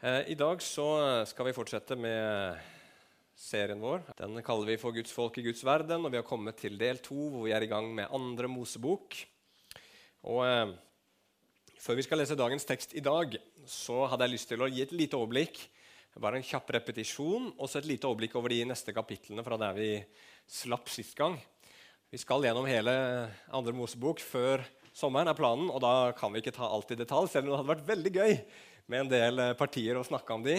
Eh, 0.00 0.30
I 0.30 0.34
dag 0.38 0.60
så 0.62 0.84
skal 1.26 1.48
vi 1.48 1.52
fortsette 1.56 1.96
med 1.98 2.58
serien 3.34 3.80
vår. 3.82 4.04
Den 4.20 4.36
kaller 4.46 4.68
vi 4.70 4.76
for 4.78 4.94
'Guds 4.94 5.10
folk 5.10 5.40
i 5.40 5.42
Guds 5.42 5.64
verden', 5.66 6.04
og 6.06 6.12
vi 6.12 6.20
har 6.20 6.26
kommet 6.26 6.54
til 6.56 6.78
del 6.78 7.00
to, 7.02 7.16
hvor 7.32 7.42
vi 7.42 7.50
er 7.50 7.66
i 7.66 7.66
gang 7.66 7.90
med 7.94 8.06
andre 8.14 8.46
Mosebok. 8.46 9.16
Og 10.22 10.46
eh, 10.46 10.76
Før 11.78 11.94
vi 11.94 12.02
skal 12.02 12.18
lese 12.18 12.34
dagens 12.34 12.64
tekst 12.64 12.94
i 12.94 13.00
dag, 13.00 13.36
så 13.66 14.06
hadde 14.06 14.24
jeg 14.24 14.32
lyst 14.32 14.48
til 14.48 14.62
å 14.62 14.70
gi 14.70 14.82
et 14.82 14.92
lite 14.92 15.14
overblikk. 15.14 15.58
Bare 16.18 16.36
en 16.36 16.42
kjapp 16.42 16.70
repetisjon 16.74 17.52
og 17.56 17.68
så 17.68 17.78
et 17.78 17.86
lite 17.86 18.06
overblikk 18.06 18.34
over 18.34 18.50
de 18.50 18.64
neste 18.66 18.90
kapitlene 18.92 19.44
fra 19.46 19.56
der 19.56 19.74
vi 19.74 20.04
slapp 20.46 20.88
sist 20.88 21.14
gang. 21.14 21.38
Vi 22.10 22.18
skal 22.18 22.42
gjennom 22.42 22.66
hele 22.66 23.30
andre 23.50 23.72
Mosebok 23.72 24.18
før 24.18 24.66
sommeren, 24.92 25.28
er 25.28 25.38
planen, 25.38 25.70
og 25.70 25.78
da 25.80 26.10
kan 26.18 26.32
vi 26.32 26.42
ikke 26.42 26.54
ta 26.58 26.66
alt 26.66 26.90
i 26.90 26.98
detalj, 26.98 27.30
selv 27.30 27.46
om 27.46 27.50
det 27.52 27.58
hadde 27.60 27.74
vært 27.76 27.88
veldig 27.94 28.14
gøy 28.18 28.34
med 28.88 29.04
en 29.04 29.10
del 29.10 29.42
eh, 29.42 29.56
partier 29.58 29.98
å 29.98 30.06
snakke 30.06 30.34
om 30.34 30.44
de, 30.44 30.56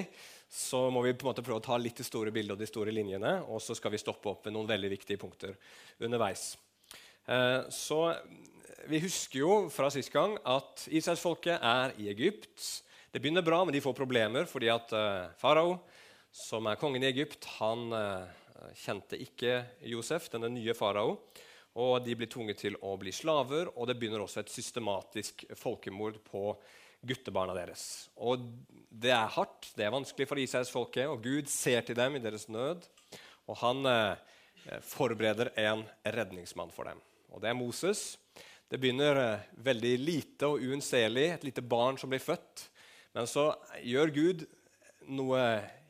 så 0.49 0.85
må 0.93 1.01
vi 1.05 1.13
på 1.13 1.25
en 1.25 1.31
måte 1.31 1.43
prøve 1.45 1.61
å 1.61 1.65
ta 1.65 1.77
litt 1.81 1.97
det 1.99 2.07
store 2.07 2.33
bildet 2.33 2.55
og 2.55 2.61
de 2.61 2.69
store 2.69 2.93
linjene, 2.93 3.39
og 3.49 3.61
så 3.61 3.75
skal 3.77 3.93
vi 3.93 4.01
stoppe 4.01 4.31
opp 4.31 4.45
ved 4.45 4.55
noen 4.55 4.69
veldig 4.69 4.91
viktige 4.93 5.21
punkter 5.21 5.57
underveis. 6.05 6.53
Eh, 7.25 7.61
så 7.73 8.15
Vi 8.89 9.01
husker 9.03 9.41
jo 9.41 9.53
fra 9.69 9.89
sist 9.91 10.09
gang 10.09 10.37
at 10.47 10.85
Israelsfolket 10.87 11.59
er 11.61 11.91
i 11.99 12.07
Egypt. 12.09 12.63
Det 13.11 13.19
begynner 13.19 13.43
bra, 13.45 13.59
men 13.65 13.75
de 13.75 13.81
får 13.83 13.93
problemer 13.93 14.47
fordi 14.49 14.69
at 14.71 14.93
uh, 14.95 15.27
farao, 15.37 15.75
som 16.31 16.65
er 16.65 16.79
kongen 16.79 17.03
i 17.03 17.09
Egypt, 17.09 17.43
han 17.59 17.91
kjente 18.79 19.19
ikke 19.19 19.59
Josef, 19.91 20.29
denne 20.31 20.47
nye 20.53 20.73
farao. 20.73 21.17
Og 21.77 21.99
de 22.05 22.15
blir 22.17 22.31
tvunget 22.31 22.63
til 22.63 22.79
å 22.81 22.95
bli 22.97 23.11
slaver, 23.13 23.69
og 23.75 23.89
det 23.89 23.97
begynner 23.99 24.23
også 24.23 24.41
et 24.41 24.53
systematisk 24.53 25.43
folkemord 25.59 26.21
på 26.25 26.55
guttebarna 27.05 27.55
deres. 27.55 28.09
Og 28.19 28.43
det 28.89 29.11
er 29.15 29.31
hardt, 29.35 29.71
det 29.77 29.85
er 29.85 29.93
vanskelig 29.93 30.27
for 30.29 30.41
Israelsfolket, 30.41 31.07
og 31.07 31.23
Gud 31.23 31.51
ser 31.51 31.85
til 31.87 31.97
dem 31.97 32.17
i 32.17 32.23
deres 32.23 32.47
nød. 32.51 32.87
Og 33.49 33.57
han 33.61 33.85
eh, 33.89 34.81
forbereder 34.85 35.53
en 35.63 35.85
redningsmann 36.03 36.73
for 36.75 36.89
dem. 36.89 36.99
Og 37.33 37.41
det 37.41 37.51
er 37.51 37.57
Moses. 37.57 38.17
Det 38.69 38.77
begynner 38.81 39.21
eh, 39.23 39.47
veldig 39.65 39.95
lite 40.01 40.49
og 40.49 40.61
uunnselig, 40.61 41.27
et 41.33 41.47
lite 41.47 41.63
barn 41.65 41.97
som 41.97 42.11
blir 42.11 42.23
født. 42.23 42.67
Men 43.15 43.29
så 43.29 43.51
gjør 43.81 44.13
Gud 44.13 44.45
noe 45.09 45.41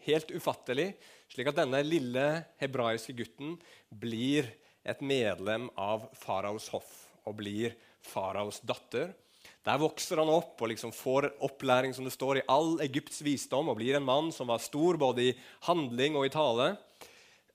helt 0.06 0.32
ufattelig, 0.32 0.94
slik 1.30 1.50
at 1.52 1.60
denne 1.60 1.82
lille 1.84 2.26
hebraiske 2.62 3.14
gutten 3.18 3.58
blir 3.90 4.48
et 4.88 5.02
medlem 5.04 5.68
av 5.78 6.08
faraos 6.18 6.70
hoff 6.74 6.94
og 7.28 7.36
blir 7.42 7.76
faraos 8.06 8.62
datter. 8.64 9.12
Der 9.68 9.80
vokser 9.82 10.22
han 10.22 10.32
opp 10.32 10.62
og 10.62 10.72
liksom 10.72 10.94
får 10.96 11.30
opplæring 11.44 11.92
som 11.96 12.06
det 12.08 12.14
står 12.16 12.40
i 12.40 12.46
all 12.48 12.78
Egypts 12.86 13.20
visdom 13.26 13.72
og 13.72 13.80
blir 13.82 13.98
en 13.98 14.08
mann 14.08 14.32
som 14.36 14.48
var 14.50 14.62
stor 14.64 14.98
både 15.02 15.30
i 15.30 15.38
handling 15.68 16.16
og 16.16 16.30
i 16.30 16.34
tale. 16.34 16.72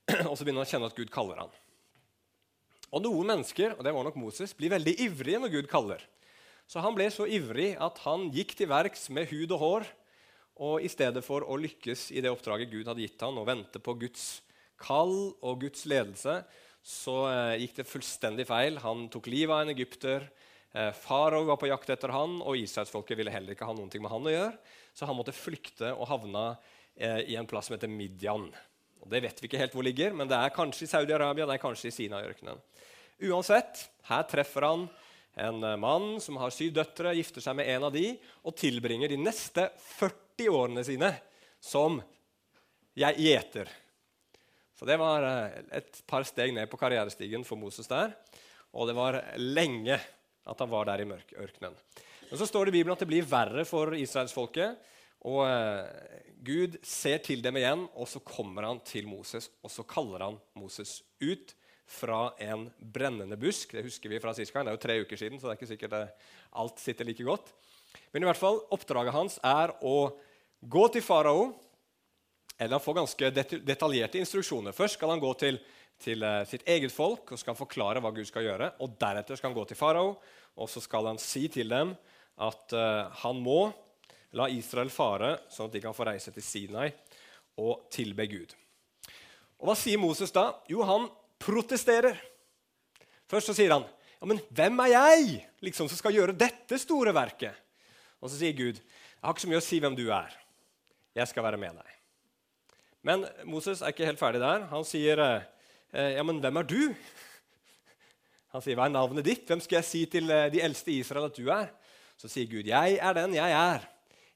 Og 0.28 0.34
så 0.36 0.44
begynner 0.44 0.61
han 0.61 0.69
å 0.69 0.70
kjenne 0.70 0.88
at 0.91 0.98
Gud 0.98 1.08
kaller 1.08 1.38
han. 1.41 1.52
Og 2.92 3.00
Noen 3.02 3.30
mennesker 3.30 3.72
og 3.72 3.80
det 3.86 3.94
var 3.96 4.05
nok 4.05 4.19
Moses, 4.20 4.52
blir 4.52 4.74
veldig 4.74 4.92
ivrige 5.00 5.41
når 5.41 5.52
Gud 5.55 5.70
kaller. 5.70 6.02
Så 6.69 6.83
han 6.84 6.92
ble 6.96 7.08
så 7.12 7.24
ivrig 7.24 7.72
at 7.80 7.98
han 8.05 8.28
gikk 8.33 8.52
til 8.58 8.68
verks 8.68 9.08
med 9.12 9.30
hud 9.33 9.55
og 9.56 9.62
hår. 9.62 9.89
Og 10.64 10.84
i 10.84 10.91
stedet 10.92 11.24
for 11.27 11.42
å 11.48 11.56
lykkes 11.58 12.11
i 12.14 12.22
det 12.22 12.30
oppdraget 12.30 12.70
Gud 12.70 12.86
hadde 12.86 13.02
gitt 13.02 13.24
han, 13.24 13.41
og 13.41 13.48
vente 13.48 13.80
på 13.83 13.96
Guds 14.05 14.44
kall 14.80 15.33
og 15.41 15.64
Guds 15.64 15.83
ledelse, 15.91 16.42
så 16.84 17.16
eh, 17.30 17.62
gikk 17.64 17.80
det 17.80 17.89
fullstendig 17.89 18.46
feil. 18.46 18.78
Han 18.84 19.08
tok 19.12 19.27
livet 19.33 19.56
av 19.56 19.64
en 19.64 19.72
egypter. 19.72 20.28
Eh, 20.75 20.92
farao 20.92 21.44
var 21.44 21.56
på 21.56 21.69
jakt 21.70 21.91
etter 21.94 22.11
han, 22.11 22.41
og 22.42 22.58
israelsfolket 22.58 23.19
ville 23.19 23.30
heller 23.30 23.55
ikke 23.55 23.67
ha 23.69 23.75
noe 23.77 23.86
med 23.86 24.11
han 24.11 24.27
å 24.27 24.33
gjøre. 24.33 24.72
Så 24.94 25.06
han 25.06 25.14
måtte 25.14 25.34
flykte 25.34 25.92
og 25.94 26.08
havna 26.11 26.56
eh, 26.97 27.20
i 27.30 27.36
en 27.39 27.47
plass 27.47 27.69
som 27.70 27.77
heter 27.77 27.91
Midian. 27.91 28.48
Og 28.98 29.06
det 29.12 29.20
vet 29.22 29.39
vi 29.39 29.47
ikke 29.47 29.61
helt 29.61 29.77
hvor 29.77 29.86
ligger, 29.86 30.17
men 30.19 30.27
det 30.30 30.34
er 30.34 30.55
kanskje 30.55 30.89
i 30.89 30.91
Saudi-Arabia, 30.91 31.47
det 31.47 31.55
er 31.55 31.62
kanskje 31.62 31.92
i 31.92 31.95
Sinai-ørkenen. 31.95 32.58
Uansett, 33.22 33.84
her 34.08 34.24
treffer 34.27 34.67
han 34.67 34.89
en 35.39 35.63
eh, 35.63 35.77
mann 35.79 36.18
som 36.24 36.40
har 36.42 36.55
syv 36.55 36.74
døtre, 36.80 37.14
gifter 37.20 37.45
seg 37.45 37.55
med 37.61 37.70
en 37.70 37.86
av 37.86 37.95
de, 37.95 38.08
og 38.42 38.58
tilbringer 38.58 39.14
de 39.14 39.20
neste 39.23 39.68
40 40.01 40.51
årene 40.58 40.83
sine 40.86 41.13
som 41.63 42.01
jeg 42.98 43.29
gjeter. 43.29 43.70
Så 44.74 44.90
det 44.90 44.98
var 44.98 45.23
et 45.23 46.02
par 46.11 46.27
steg 46.27 46.51
ned 46.55 46.67
på 46.67 46.79
karrierestigen 46.83 47.46
for 47.46 47.58
Moses 47.63 47.86
der. 47.86 48.11
Og 48.74 48.90
det 48.90 48.98
var 48.98 49.20
lenge 49.39 50.01
at 50.44 50.60
han 50.60 50.70
var 50.70 50.88
der 50.88 51.05
i 51.05 51.08
ørkenen. 51.08 51.77
Men 52.30 52.40
så 52.40 52.46
står 52.48 52.66
det 52.66 52.74
i 52.74 52.78
Bibelen 52.78 52.94
at 52.94 53.02
det 53.05 53.10
blir 53.10 53.27
verre 53.28 53.64
for 53.68 53.94
israelsfolket. 53.96 54.78
Og 55.24 55.40
eh, 55.48 56.22
Gud 56.44 56.78
ser 56.84 57.22
til 57.24 57.42
dem 57.44 57.56
igjen, 57.60 57.86
og 57.96 58.08
så 58.10 58.20
kommer 58.20 58.66
han 58.68 58.80
til 58.84 59.08
Moses, 59.08 59.48
og 59.64 59.72
så 59.72 59.84
kaller 59.88 60.27
han 60.27 60.40
Moses 60.58 60.98
ut 61.22 61.54
fra 61.88 62.34
en 62.42 62.66
brennende 62.78 63.36
busk. 63.40 63.72
Det 63.72 63.84
husker 63.86 64.12
vi 64.12 64.20
fra 64.20 64.34
sist 64.36 64.52
gang. 64.52 64.66
Det 64.66 64.72
er 64.72 64.78
jo 64.78 64.84
tre 64.84 64.98
uker 65.04 65.20
siden, 65.20 65.40
så 65.40 65.48
det 65.48 65.54
er 65.54 65.60
ikke 65.60 65.72
sikkert 65.72 65.94
det, 65.96 66.04
alt 66.60 66.80
sitter 66.80 67.08
like 67.08 67.24
godt. 67.24 67.52
Men 68.12 68.24
i 68.24 68.28
hvert 68.28 68.40
fall, 68.40 68.60
oppdraget 68.74 69.16
hans 69.16 69.38
er 69.44 69.72
å 69.84 69.96
gå 70.60 70.84
til 70.92 71.04
farao. 71.04 71.52
Eller 72.54 72.77
han 72.77 72.84
får 72.84 73.00
ganske 73.00 73.30
detaljerte 73.66 74.20
instruksjoner. 74.20 74.77
Først 74.77 74.98
skal 74.98 75.10
han 75.10 75.22
gå 75.22 75.33
til 75.40 75.58
til 76.02 76.22
eh, 76.27 76.42
sitt 76.48 76.64
eget 76.68 76.92
folk 76.92 77.34
og 77.34 77.40
skal 77.40 77.56
forklare 77.58 78.02
hva 78.02 78.12
Gud 78.14 78.27
skal 78.28 78.46
gjøre. 78.46 78.72
og 78.82 78.96
Deretter 79.00 79.38
skal 79.38 79.50
han 79.50 79.58
gå 79.58 79.66
til 79.68 79.78
farao 79.78 80.16
og 80.55 80.70
så 80.70 80.82
skal 80.82 81.10
han 81.10 81.20
si 81.20 81.46
til 81.52 81.70
dem 81.70 81.94
at 82.44 82.74
uh, 82.74 83.10
han 83.22 83.40
må 83.42 83.68
la 84.34 84.48
Israel 84.50 84.90
fare, 84.90 85.36
sånn 85.50 85.68
at 85.68 85.77
de 85.77 85.83
kan 85.83 85.94
få 85.94 86.06
reise 86.08 86.33
til 86.34 86.42
Sinai 86.42 86.88
og 87.62 87.86
tilbe 87.94 88.27
Gud. 88.30 88.54
Og 89.62 89.68
Hva 89.70 89.77
sier 89.78 90.00
Moses 90.02 90.34
da? 90.34 90.48
Jo, 90.70 90.83
han 90.86 91.06
protesterer. 91.42 92.18
Først 93.30 93.50
så 93.50 93.56
sier 93.56 93.74
han 93.77 93.86
ja, 93.86 94.28
men 94.30 94.40
hvem 94.56 94.83
er 94.86 94.92
jeg 94.94 95.38
liksom, 95.66 95.88
som 95.90 95.98
skal 95.98 96.14
gjøre 96.16 96.36
dette 96.38 96.78
store 96.83 97.14
verket? 97.14 97.54
Og 98.22 98.30
så 98.30 98.38
sier 98.40 98.56
Gud 98.56 98.78
jeg 98.78 99.28
har 99.28 99.34
ikke 99.34 99.46
så 99.46 99.48
mye 99.48 99.62
å 99.62 99.64
si 99.64 99.77
hvem 99.80 99.94
du 99.96 100.04
er. 100.12 100.34
Jeg 101.16 101.30
skal 101.30 101.46
være 101.46 101.56
med 101.56 101.78
deg. 101.78 101.92
Men 103.06 103.22
Moses 103.48 103.80
er 103.80 103.94
ikke 103.94 104.04
helt 104.04 104.20
ferdig 104.20 104.42
der. 104.42 104.66
Han 104.68 104.84
sier 104.84 105.22
Eh, 105.22 105.46
ja, 105.94 106.22
men 106.27 106.40
hvem 106.42 106.58
er 106.58 106.66
du? 106.66 106.80
Han 108.55 108.62
sier, 108.62 108.77
hva 108.78 108.86
er 108.86 108.94
navnet 108.94 109.27
ditt? 109.27 109.44
Hvem 109.46 109.60
skal 109.62 109.80
jeg 109.80 109.86
si 109.88 110.00
til 110.10 110.30
eh, 110.30 110.48
de 110.50 110.60
eldste 110.62 110.92
i 110.92 111.00
Israel 111.02 111.27
at 111.27 111.38
du 111.38 111.48
er? 111.50 111.72
Så 112.18 112.30
sier 112.30 112.46
Gud, 112.50 112.68
jeg 112.70 112.98
er 113.02 113.16
den 113.16 113.34
jeg 113.34 113.55
er. 113.55 113.86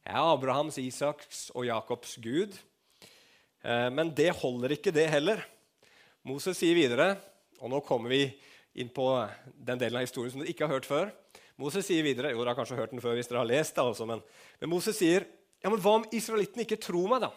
Jeg 0.02 0.14
er 0.14 0.30
Abrahams, 0.32 0.78
Isaks 0.82 1.44
og 1.54 1.68
Jakobs 1.68 2.16
Gud. 2.22 2.56
Eh, 3.62 3.88
men 3.94 4.10
det 4.14 4.32
holder 4.40 4.74
ikke, 4.74 4.94
det 4.94 5.06
heller. 5.12 5.44
Moses 6.26 6.58
sier 6.58 6.74
videre, 6.74 7.12
og 7.62 7.70
nå 7.70 7.82
kommer 7.86 8.10
vi 8.14 8.24
inn 8.78 8.90
på 8.94 9.06
den 9.54 9.78
delen 9.78 9.98
av 10.00 10.06
historien 10.06 10.34
som 10.34 10.42
dere 10.42 10.50
ikke 10.50 10.66
har 10.66 10.78
hørt 10.78 10.90
før. 10.90 11.14
Moses 11.58 11.86
sier 11.86 12.06
videre, 12.06 12.34
jo, 12.34 12.42
dere 12.42 12.54
har 12.54 12.58
kanskje 12.58 12.78
hørt 12.78 12.94
den 12.94 13.02
før 13.02 13.18
hvis 13.18 13.30
dere 13.30 13.42
har 13.42 13.50
lest 13.50 13.74
det, 13.74 13.86
altså, 13.86 14.06
men, 14.06 14.22
men 14.62 14.70
Moses 14.70 14.98
sier 14.98 15.26
ja, 15.58 15.70
men 15.70 15.78
hva 15.82 15.96
om 15.98 16.10
israelittene 16.14 16.62
ikke 16.66 16.78
tror 16.78 17.06
meg, 17.10 17.26
da? 17.26 17.32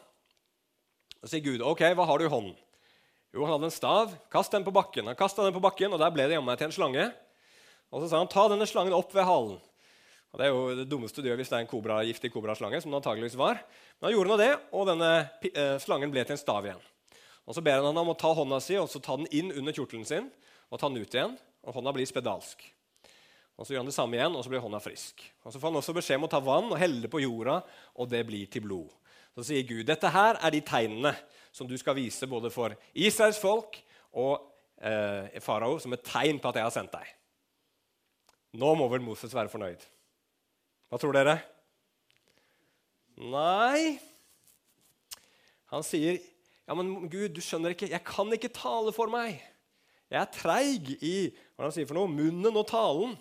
Så 1.21 1.35
sier 1.35 1.45
Gud, 1.45 1.63
ok, 1.65 1.87
hva 1.97 2.05
har 2.09 2.21
du 2.21 2.25
i 2.25 2.33
hånden? 2.33 2.57
Jo, 3.31 3.45
han 3.45 3.53
hadde 3.55 3.69
en 3.69 3.73
stav. 3.73 4.15
Kast 4.31 4.51
den 4.51 4.65
på 4.67 4.73
bakken. 4.75 5.07
Han 5.07 5.15
kasta 5.15 5.43
den 5.45 5.55
på 5.55 5.63
bakken, 5.63 5.93
og 5.95 5.99
der 6.01 6.11
ble 6.11 6.27
det 6.27 6.35
jammen 6.35 6.57
til 6.59 6.67
en 6.67 6.75
slange. 6.75 7.05
Og 7.91 8.03
så 8.03 8.09
sa 8.11 8.19
han, 8.19 8.31
ta 8.31 8.43
denne 8.51 8.67
slangen 8.67 8.95
opp 8.95 9.13
ved 9.15 9.27
halen. 9.27 9.59
Og 10.31 10.39
Det 10.39 10.45
er 10.45 10.51
jo 10.51 10.75
det 10.75 10.87
dummeste 10.91 11.23
du 11.23 11.27
gjør 11.27 11.39
hvis 11.39 11.51
det 11.51 11.57
er 11.57 11.63
en 11.65 11.71
kobra, 11.71 12.01
giftig 12.07 12.31
kobraslange. 12.31 12.81
som 12.81 12.91
det 12.91 12.99
antageligvis 12.99 13.39
var. 13.39 13.59
Men 13.99 14.09
han 14.09 14.15
gjorde 14.15 14.31
nå 14.31 14.37
det, 14.39 14.51
og 14.71 14.87
denne 14.87 15.11
eh, 15.47 15.77
slangen 15.79 16.11
ble 16.11 16.23
til 16.23 16.35
en 16.35 16.43
stav 16.43 16.67
igjen. 16.67 16.83
Og 17.47 17.55
Så 17.55 17.63
ber 17.63 17.79
han 17.79 17.87
ham 17.87 18.03
om 18.03 18.13
å 18.13 18.19
ta 18.19 18.31
hånda 18.35 18.61
si 18.63 18.77
og 18.79 18.87
så 18.91 19.01
ta 19.03 19.17
den 19.19 19.27
inn 19.31 19.51
under 19.51 19.75
kjortelen 19.75 20.07
sin 20.07 20.29
og 20.71 20.79
ta 20.79 20.87
den 20.87 21.01
ut 21.03 21.15
igjen. 21.15 21.35
og 21.63 21.75
Hånda 21.75 21.91
blir 21.95 22.07
spedalsk. 22.07 22.63
Og 23.59 23.67
Så 23.67 23.73
gjør 23.73 23.83
han 23.83 23.91
det 23.91 23.95
samme 23.95 24.15
igjen, 24.15 24.35
og 24.35 24.43
så 24.43 24.49
blir 24.49 24.63
hånda 24.63 24.79
frisk. 24.79 25.23
Og 25.43 25.51
Så 25.51 25.59
får 25.59 25.71
han 25.71 25.79
også 25.81 25.95
beskjed 25.95 26.19
om 26.19 26.27
å 26.27 26.31
ta 26.31 26.39
vann 26.39 26.71
og 26.71 26.79
helle 26.79 27.03
det 27.03 27.11
på 27.11 27.21
jorda, 27.23 27.61
og 27.95 28.09
det 28.09 28.23
blir 28.27 28.47
til 28.47 28.63
blod. 28.63 28.87
Så 29.35 29.45
sier 29.47 29.67
Gud 29.67 29.85
dette 29.87 30.11
her 30.11 30.39
er 30.41 30.53
de 30.53 30.61
tegnene 30.65 31.13
som 31.51 31.67
du 31.67 31.77
skal 31.79 31.97
vise 31.97 32.27
både 32.27 32.51
for 32.51 32.75
Israels 32.93 33.39
folk 33.39 33.77
og 34.19 34.35
eh, 34.81 35.39
farao 35.43 35.79
som 35.79 35.93
et 35.95 36.03
tegn 36.05 36.39
på 36.41 36.51
at 36.51 36.59
jeg 36.59 36.67
har 36.67 36.75
sendt 36.75 36.95
deg. 36.95 37.07
Nå 38.59 38.73
må 38.75 38.87
vel 38.91 39.03
Moses 39.03 39.33
være 39.35 39.51
fornøyd. 39.51 39.83
Hva 40.91 40.99
tror 40.99 41.15
dere? 41.15 41.37
Nei 43.21 43.99
Han 45.71 45.83
sier, 45.87 46.17
'Ja, 46.67 46.75
men 46.75 47.07
Gud, 47.07 47.29
du 47.31 47.39
skjønner 47.39 47.71
ikke, 47.71 47.87
jeg 47.87 48.03
kan 48.03 48.31
ikke 48.33 48.51
tale 48.51 48.91
for 48.91 49.07
meg.' 49.07 49.39
'Jeg 50.11 50.19
er 50.19 50.31
treig 50.35 50.89
i 50.99 51.31
hva 51.55 51.69
han 51.69 51.71
sier 51.71 51.87
for 51.87 51.95
noe, 51.95 52.11
munnen 52.11 52.57
og 52.59 52.67
talen.' 52.67 53.15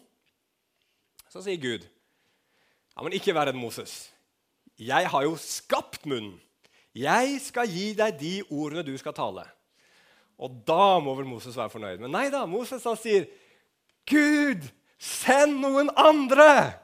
Så 1.30 1.44
sier 1.46 1.62
Gud, 1.62 1.86
'Ja, 1.86 3.02
men 3.02 3.14
ikke 3.14 3.34
vær 3.34 3.46
redd, 3.46 3.58
Moses. 3.58 4.10
Jeg 4.80 5.10
har 5.12 5.26
jo 5.26 5.36
skapt 5.40 6.06
munnen.' 6.08 6.38
'Jeg 6.90 7.38
skal 7.38 7.70
gi 7.70 7.92
deg 7.94 8.16
de 8.18 8.34
ordene 8.50 8.82
du 8.82 8.96
skal 8.98 9.14
tale.' 9.14 9.46
Og 10.40 10.62
da 10.66 10.98
må 10.98 11.12
vel 11.14 11.28
Moses 11.28 11.54
være 11.56 11.70
fornøyd. 11.70 12.00
Men 12.00 12.14
nei 12.16 12.30
da, 12.32 12.46
Moses 12.48 12.84
han 12.88 12.96
sier, 12.98 13.28
'Gud, 14.08 14.64
send 14.98 15.60
noen 15.60 15.92
andre!' 15.94 16.74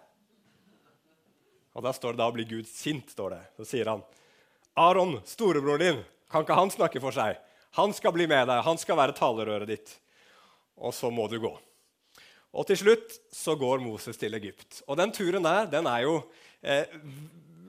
Og 1.77 1.83
Da 1.85 1.93
står 1.93 2.15
det 2.15 2.23
da 2.23 2.31
blir 2.33 2.49
Gud 2.49 2.69
sint. 2.69 3.11
står 3.11 3.31
det. 3.31 3.43
Så 3.57 3.65
sier 3.69 3.89
han, 3.91 4.05
Aron, 4.77 5.21
storebroren 5.29 5.81
din, 5.81 6.05
kan 6.31 6.45
ikke 6.45 6.57
han 6.57 6.71
snakke 6.73 7.01
for 7.01 7.13
seg? 7.13 7.37
Han 7.77 7.93
skal 7.93 8.13
bli 8.13 8.27
med 8.27 8.49
deg, 8.49 8.65
han 8.65 8.79
skal 8.81 8.97
være 8.97 9.13
talerøret 9.13 9.69
ditt. 9.69 9.93
Og 10.77 10.95
så 10.95 11.11
må 11.13 11.29
du 11.29 11.37
gå. 11.41 11.53
Og 12.57 12.67
til 12.67 12.79
slutt 12.81 13.19
så 13.33 13.57
går 13.61 13.85
Moses 13.85 14.17
til 14.17 14.33
Egypt. 14.35 14.83
Og 14.89 14.97
den 14.97 15.13
turen 15.13 15.45
der 15.45 15.69
den 15.69 15.87
er 15.87 16.07
jo 16.07 16.15
eh, 16.63 16.89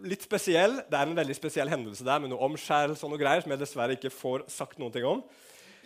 litt 0.06 0.26
spesiell. 0.26 0.80
Det 0.90 0.98
er 0.98 1.08
en 1.08 1.18
veldig 1.18 1.36
spesiell 1.38 1.72
hendelse 1.72 2.06
der 2.06 2.22
med 2.22 2.32
noe 2.32 2.46
omskjærelse 2.50 3.06
og 3.06 3.14
noe 3.14 3.22
greier 3.22 3.44
som 3.44 3.54
jeg 3.54 3.62
dessverre 3.62 3.98
ikke 3.98 4.14
får 4.14 4.46
sagt 4.52 4.82
noen 4.82 4.94
ting 4.94 5.08
om. 5.08 5.24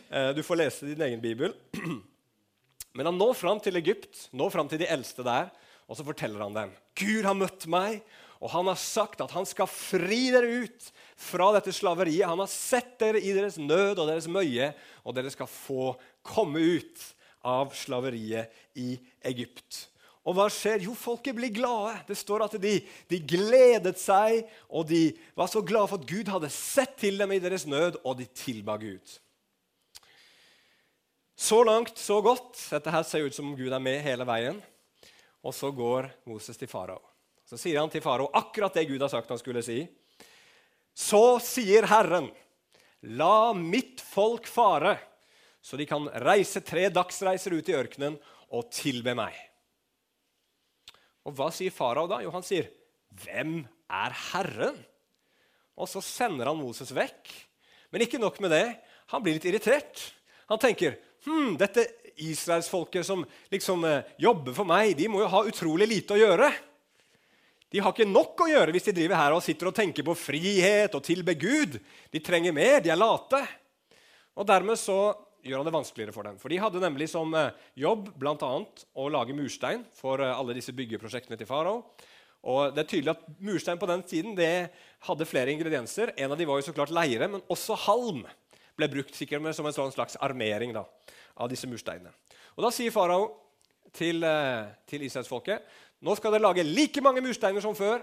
Eh, 0.09 0.31
du 0.35 0.41
får 0.43 0.59
lese 0.59 0.89
din 0.89 1.05
egen 1.07 1.23
bibel. 1.23 1.55
Men 2.97 3.07
han 3.07 3.19
når 3.19 3.37
fram 3.39 3.61
til 3.63 3.79
Egypt, 3.79 4.27
når 4.35 4.51
fram 4.51 4.71
til 4.71 4.81
de 4.81 4.89
eldste 4.91 5.23
der, 5.23 5.51
og 5.87 5.97
så 5.97 6.05
forteller 6.07 6.43
han 6.43 6.55
dem 6.55 6.73
Gud 6.99 7.25
har 7.27 7.37
møtt 7.37 7.67
meg, 7.71 8.01
og 8.41 8.51
han 8.55 8.67
har 8.71 8.79
sagt 8.79 9.21
at 9.21 9.31
han 9.35 9.45
skal 9.45 9.69
fri 9.69 10.31
dere 10.33 10.65
ut 10.65 10.87
fra 11.19 11.51
dette 11.55 11.73
slaveriet. 11.75 12.25
Han 12.25 12.41
har 12.41 12.49
sett 12.49 12.95
dere 12.99 13.21
i 13.21 13.35
deres 13.37 13.59
nød 13.61 14.01
og 14.01 14.07
deres 14.09 14.27
møye, 14.31 14.71
og 15.05 15.15
dere 15.15 15.31
skal 15.33 15.49
få 15.49 15.93
komme 16.25 16.59
ut 16.59 17.05
av 17.45 17.75
slaveriet 17.77 18.51
i 18.81 18.95
Egypt. 19.29 19.85
Og 20.21 20.37
hva 20.37 20.45
skjer? 20.53 20.83
Jo, 20.85 20.93
folket 20.97 21.33
blir 21.37 21.49
glade. 21.53 21.95
Det 22.07 22.17
står 22.19 22.45
at 22.45 22.55
de, 22.61 22.75
de, 23.09 23.19
gledet 23.25 23.97
seg, 23.97 24.43
og 24.69 24.85
de 24.91 25.07
var 25.37 25.49
så 25.49 25.63
glade 25.65 25.89
for 25.89 26.01
at 26.01 26.09
Gud 26.09 26.29
hadde 26.29 26.51
sett 26.53 26.93
til 27.01 27.17
dem 27.17 27.33
i 27.33 27.41
deres 27.41 27.65
nød, 27.65 27.97
og 28.05 28.19
de 28.19 28.27
tilba 28.37 28.77
Gud. 28.81 29.17
Så 31.41 31.63
langt, 31.65 31.97
så 31.97 32.19
godt. 32.21 32.53
Dette 32.69 32.93
her 32.93 33.07
ser 33.07 33.25
ut 33.25 33.33
som 33.33 33.49
om 33.49 33.57
Gud 33.57 33.73
er 33.73 33.81
med 33.81 34.03
hele 34.05 34.27
veien. 34.29 34.61
Og 35.41 35.55
så 35.57 35.71
går 35.73 36.11
Moses 36.29 36.59
til 36.59 36.69
farao. 36.69 37.01
Så 37.49 37.57
sier 37.57 37.81
han 37.81 37.89
til 37.91 38.03
farao 38.05 38.29
akkurat 38.37 38.77
det 38.77 38.85
Gud 38.91 39.01
har 39.01 39.09
sagt 39.09 39.33
han 39.33 39.41
skulle 39.41 39.65
si. 39.65 39.81
Så 40.93 41.39
sier 41.41 41.87
Herren, 41.89 42.29
la 43.09 43.53
mitt 43.57 44.03
folk 44.05 44.45
fare, 44.45 44.99
så 45.65 45.79
de 45.79 45.87
kan 45.89 46.05
reise 46.21 46.61
tre 46.61 46.91
dagsreiser 46.93 47.57
ut 47.57 47.69
i 47.73 47.75
ørkenen 47.79 48.19
og 48.53 48.69
tilbe 48.69 49.17
meg. 49.17 49.33
Og 51.27 51.35
hva 51.37 51.49
sier 51.53 51.73
farao 51.73 52.07
da? 52.09 52.21
Jo, 52.23 52.31
han 52.33 52.45
sier, 52.45 52.69
'Hvem 53.13 53.67
er 53.89 54.15
Herren?' 54.31 54.85
Og 55.77 55.87
så 55.89 56.01
sender 56.03 56.45
han 56.45 56.59
Moses 56.59 56.91
vekk. 56.93 57.31
Men 57.91 58.01
ikke 58.01 58.19
nok 58.19 58.39
med 58.39 58.51
det. 58.51 58.79
Han 59.11 59.23
blir 59.23 59.33
litt 59.33 59.45
irritert. 59.45 60.13
Han 60.47 60.59
tenker, 60.59 60.97
hm, 61.25 61.57
dette 61.57 61.87
israelsfolket 62.21 63.05
som 63.05 63.23
liksom 63.51 63.85
eh, 63.85 64.03
jobber 64.19 64.53
for 64.53 64.67
meg, 64.67 64.95
de 64.97 65.07
må 65.07 65.23
jo 65.23 65.31
ha 65.31 65.43
utrolig 65.47 65.87
lite 65.87 66.13
å 66.13 66.19
gjøre. 66.19 66.51
De 67.71 67.79
har 67.79 67.93
ikke 67.95 68.07
nok 68.07 68.43
å 68.43 68.49
gjøre 68.51 68.75
hvis 68.75 68.89
de 68.89 68.95
driver 68.99 69.15
her 69.15 69.33
og 69.35 69.43
sitter 69.43 69.69
og 69.69 69.75
tenker 69.75 70.03
på 70.03 70.15
frihet 70.19 70.95
og 70.97 71.03
tilbe 71.07 71.37
Gud. 71.39 71.79
De 72.11 72.19
trenger 72.19 72.51
mer. 72.55 72.81
De 72.83 72.91
er 72.91 72.99
late. 72.99 73.39
Og 74.35 74.47
dermed 74.47 74.79
så 74.79 75.13
gjør 75.43 75.61
han 75.61 75.67
det 75.67 75.75
vanskeligere 75.75 76.15
for 76.15 76.27
dem. 76.27 76.39
For 76.41 76.53
De 76.53 76.59
hadde 76.61 76.81
nemlig 76.83 77.09
som 77.11 77.33
eh, 77.37 77.51
jobb 77.79 78.09
annet 78.21 78.85
å 78.93 79.09
lage 79.11 79.35
murstein 79.35 79.85
for 79.97 80.21
eh, 80.23 80.33
alle 80.33 80.55
disse 80.57 80.73
byggeprosjektene 80.75 81.39
til 81.39 81.49
farao. 81.49 81.81
Og 82.41 82.73
det 82.73 82.81
er 82.81 82.89
tydelig 82.89 83.11
at 83.13 83.25
Murstein 83.37 83.77
på 83.77 83.85
den 83.89 84.01
tiden 84.01 84.33
det 84.37 84.71
hadde 85.05 85.27
flere 85.29 85.53
ingredienser. 85.53 86.09
En 86.17 86.33
av 86.33 86.39
dem 86.39 86.49
var 86.49 86.57
jo 86.57 86.65
så 86.65 86.73
klart 86.73 86.93
leire, 86.93 87.27
men 87.29 87.43
også 87.53 87.77
halm 87.83 88.23
ble 88.79 88.89
brukt 88.89 89.13
sikkert 89.13 89.45
som 89.53 89.67
en 89.69 89.75
sånn 89.75 89.93
slags 89.93 90.17
armering 90.25 90.73
da, 90.73 90.87
av 91.37 91.51
disse 91.51 91.69
mursteinene. 91.69 92.09
Og 92.57 92.65
Da 92.65 92.71
sier 92.73 92.93
farao 92.93 93.29
til, 93.93 94.23
eh, 94.25 94.73
til 94.89 95.05
israelsfolket 95.05 95.69
nå 96.01 96.15
skal 96.17 96.33
dere 96.33 96.47
lage 96.47 96.65
like 96.65 97.01
mange 97.05 97.21
mursteiner 97.21 97.61
som 97.61 97.77
før, 97.77 98.01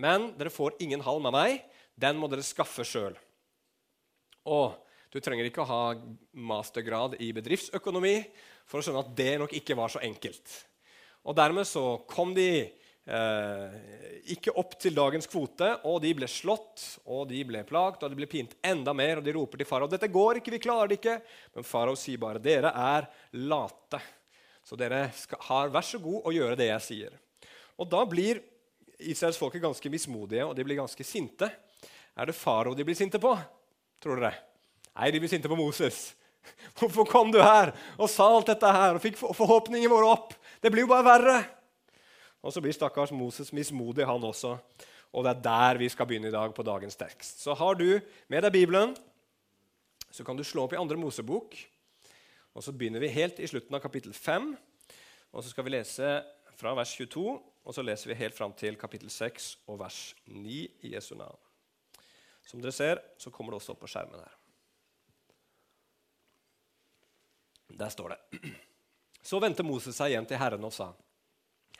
men 0.00 0.32
dere 0.38 0.50
får 0.50 0.80
ingen 0.82 1.02
halm 1.06 1.26
av 1.30 1.36
meg. 1.36 1.62
Den 1.94 2.18
må 2.18 2.26
dere 2.30 2.42
skaffe 2.42 2.82
sjøl. 2.82 3.14
Du 5.10 5.18
trenger 5.18 5.48
ikke 5.48 5.64
å 5.64 5.70
ha 5.70 5.84
mastergrad 6.38 7.16
i 7.18 7.32
bedriftsøkonomi 7.34 8.16
for 8.68 8.78
å 8.78 8.84
skjønne 8.84 9.02
at 9.02 9.14
det 9.18 9.32
nok 9.42 9.54
ikke 9.58 9.76
var 9.78 9.90
så 9.90 10.02
enkelt. 10.06 10.52
Og 11.26 11.34
Dermed 11.36 11.66
så 11.68 11.82
kom 12.08 12.30
de 12.36 12.50
eh, 12.62 13.72
ikke 14.32 14.54
opp 14.60 14.76
til 14.80 14.94
dagens 14.94 15.26
kvote, 15.30 15.72
og 15.90 15.98
de 16.04 16.12
ble 16.16 16.28
slått 16.30 16.84
og 17.10 17.26
de 17.32 17.42
ble 17.48 17.64
plagt 17.68 18.04
og 18.04 18.12
de 18.12 18.20
ble 18.20 18.28
pint 18.30 18.54
enda 18.62 18.94
mer. 18.96 19.18
Og 19.18 19.26
de 19.26 19.34
roper 19.34 19.60
til 19.60 19.68
farao 19.68 19.90
dette 19.90 20.08
går 20.12 20.40
ikke, 20.40 20.54
vi 20.54 20.62
klarer 20.62 20.92
det 20.92 21.00
ikke. 21.00 21.16
Men 21.56 21.66
farao 21.66 21.98
sier 21.98 22.22
bare 22.22 22.42
dere 22.42 22.70
er 22.70 23.08
late. 23.50 24.00
Så 24.64 24.78
dere 24.78 25.08
skal, 25.16 25.42
har 25.48 25.72
vær 25.74 25.86
så 25.86 25.98
god 26.02 26.28
å 26.28 26.34
gjøre 26.34 26.58
det 26.60 26.70
jeg 26.70 26.86
sier. 26.86 27.16
Og 27.80 27.88
da 27.90 28.04
blir 28.06 28.42
israelsfolket 29.00 29.64
ganske 29.64 29.90
mismodige, 29.90 30.44
og 30.46 30.54
de 30.54 30.66
blir 30.66 30.78
ganske 30.78 31.04
sinte. 31.08 31.48
Er 32.14 32.30
det 32.30 32.36
farao 32.36 32.76
de 32.76 32.86
blir 32.86 32.98
sinte 32.98 33.18
på? 33.18 33.32
Tror 34.00 34.20
dere? 34.20 34.49
Nei, 35.00 35.08
de 35.14 35.20
blir 35.22 35.30
sinte 35.32 35.48
på 35.48 35.56
Moses. 35.56 36.10
Hvorfor 36.76 37.06
kom 37.08 37.30
du 37.32 37.38
her 37.40 37.70
og 37.96 38.10
sa 38.12 38.26
alt 38.28 38.50
dette 38.52 38.68
her 38.68 38.98
og 38.98 39.00
fikk 39.00 39.16
forhåpningene 39.16 39.88
våre 39.88 40.10
opp? 40.12 40.34
Det 40.60 40.68
blir 40.68 40.84
jo 40.84 40.90
bare 40.90 41.06
verre. 41.06 41.36
Og 42.44 42.52
så 42.52 42.60
blir 42.60 42.74
stakkars 42.76 43.12
Moses 43.16 43.48
mismodig, 43.56 44.04
han 44.04 44.24
også. 44.28 44.58
Og 45.16 45.24
det 45.24 45.32
er 45.32 45.44
der 45.46 45.80
vi 45.80 45.88
skal 45.88 46.08
begynne 46.08 46.28
i 46.28 46.34
dag 46.34 46.52
på 46.52 46.64
dagens 46.68 47.00
tekst. 47.00 47.40
Så 47.40 47.56
har 47.56 47.78
du 47.80 47.96
med 48.28 48.44
deg 48.44 48.52
Bibelen, 48.52 48.92
så 50.12 50.24
kan 50.26 50.36
du 50.36 50.44
slå 50.44 50.66
opp 50.66 50.76
i 50.76 50.80
andre 50.80 51.00
Mosebok. 51.00 51.56
Og 52.52 52.64
Så 52.64 52.72
begynner 52.76 53.00
vi 53.00 53.08
helt 53.08 53.40
i 53.40 53.48
slutten 53.48 53.74
av 53.74 53.80
kapittel 53.80 54.12
5. 54.12 54.52
Og 55.32 55.44
så 55.44 55.52
skal 55.52 55.64
vi 55.64 55.76
lese 55.78 56.10
fra 56.60 56.74
vers 56.76 56.92
22, 56.98 57.24
og 57.40 57.74
så 57.74 57.84
leser 57.86 58.12
vi 58.12 58.18
helt 58.20 58.36
fram 58.36 58.52
til 58.52 58.76
kapittel 58.76 59.08
6 59.08 59.54
og 59.66 59.80
vers 59.80 60.10
9 60.26 60.58
i 60.82 60.92
Jesu 60.92 61.14
navn. 61.14 61.40
Som 62.44 62.60
dere 62.60 62.74
ser, 62.74 63.00
så 63.16 63.30
kommer 63.30 63.54
det 63.54 63.62
også 63.62 63.72
opp 63.72 63.80
på 63.86 63.88
skjermen 63.88 64.20
her. 64.20 64.39
Der 67.78 67.92
står 67.92 68.14
det. 68.14 68.52
Så 69.22 69.40
vendte 69.42 69.64
Moses 69.66 69.96
seg 69.98 70.12
igjen 70.12 70.26
til 70.28 70.40
Herren 70.40 70.64
og 70.64 70.72
sa, 70.74 70.90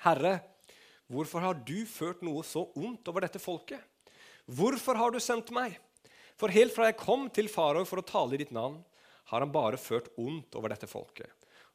Herre, 0.05 0.39
hvorfor 1.11 1.43
har 1.45 1.57
du 1.67 1.79
ført 1.89 2.21
noe 2.25 2.45
så 2.47 2.67
ondt 2.79 3.09
over 3.11 3.25
dette 3.25 3.41
folket? 3.43 3.81
Hvorfor 4.51 4.99
har 4.99 5.13
du 5.13 5.21
sendt 5.23 5.53
meg? 5.55 5.77
For 6.41 6.53
helt 6.53 6.73
fra 6.73 6.89
jeg 6.89 7.01
kom 7.01 7.29
til 7.33 7.51
farao 7.53 7.85
for 7.89 8.01
å 8.01 8.07
tale 8.07 8.37
i 8.37 8.41
ditt 8.43 8.55
navn, 8.55 8.79
har 9.31 9.45
han 9.45 9.53
bare 9.53 9.79
ført 9.81 10.09
ondt 10.19 10.57
over 10.59 10.73
dette 10.73 10.89
folket. 10.91 11.29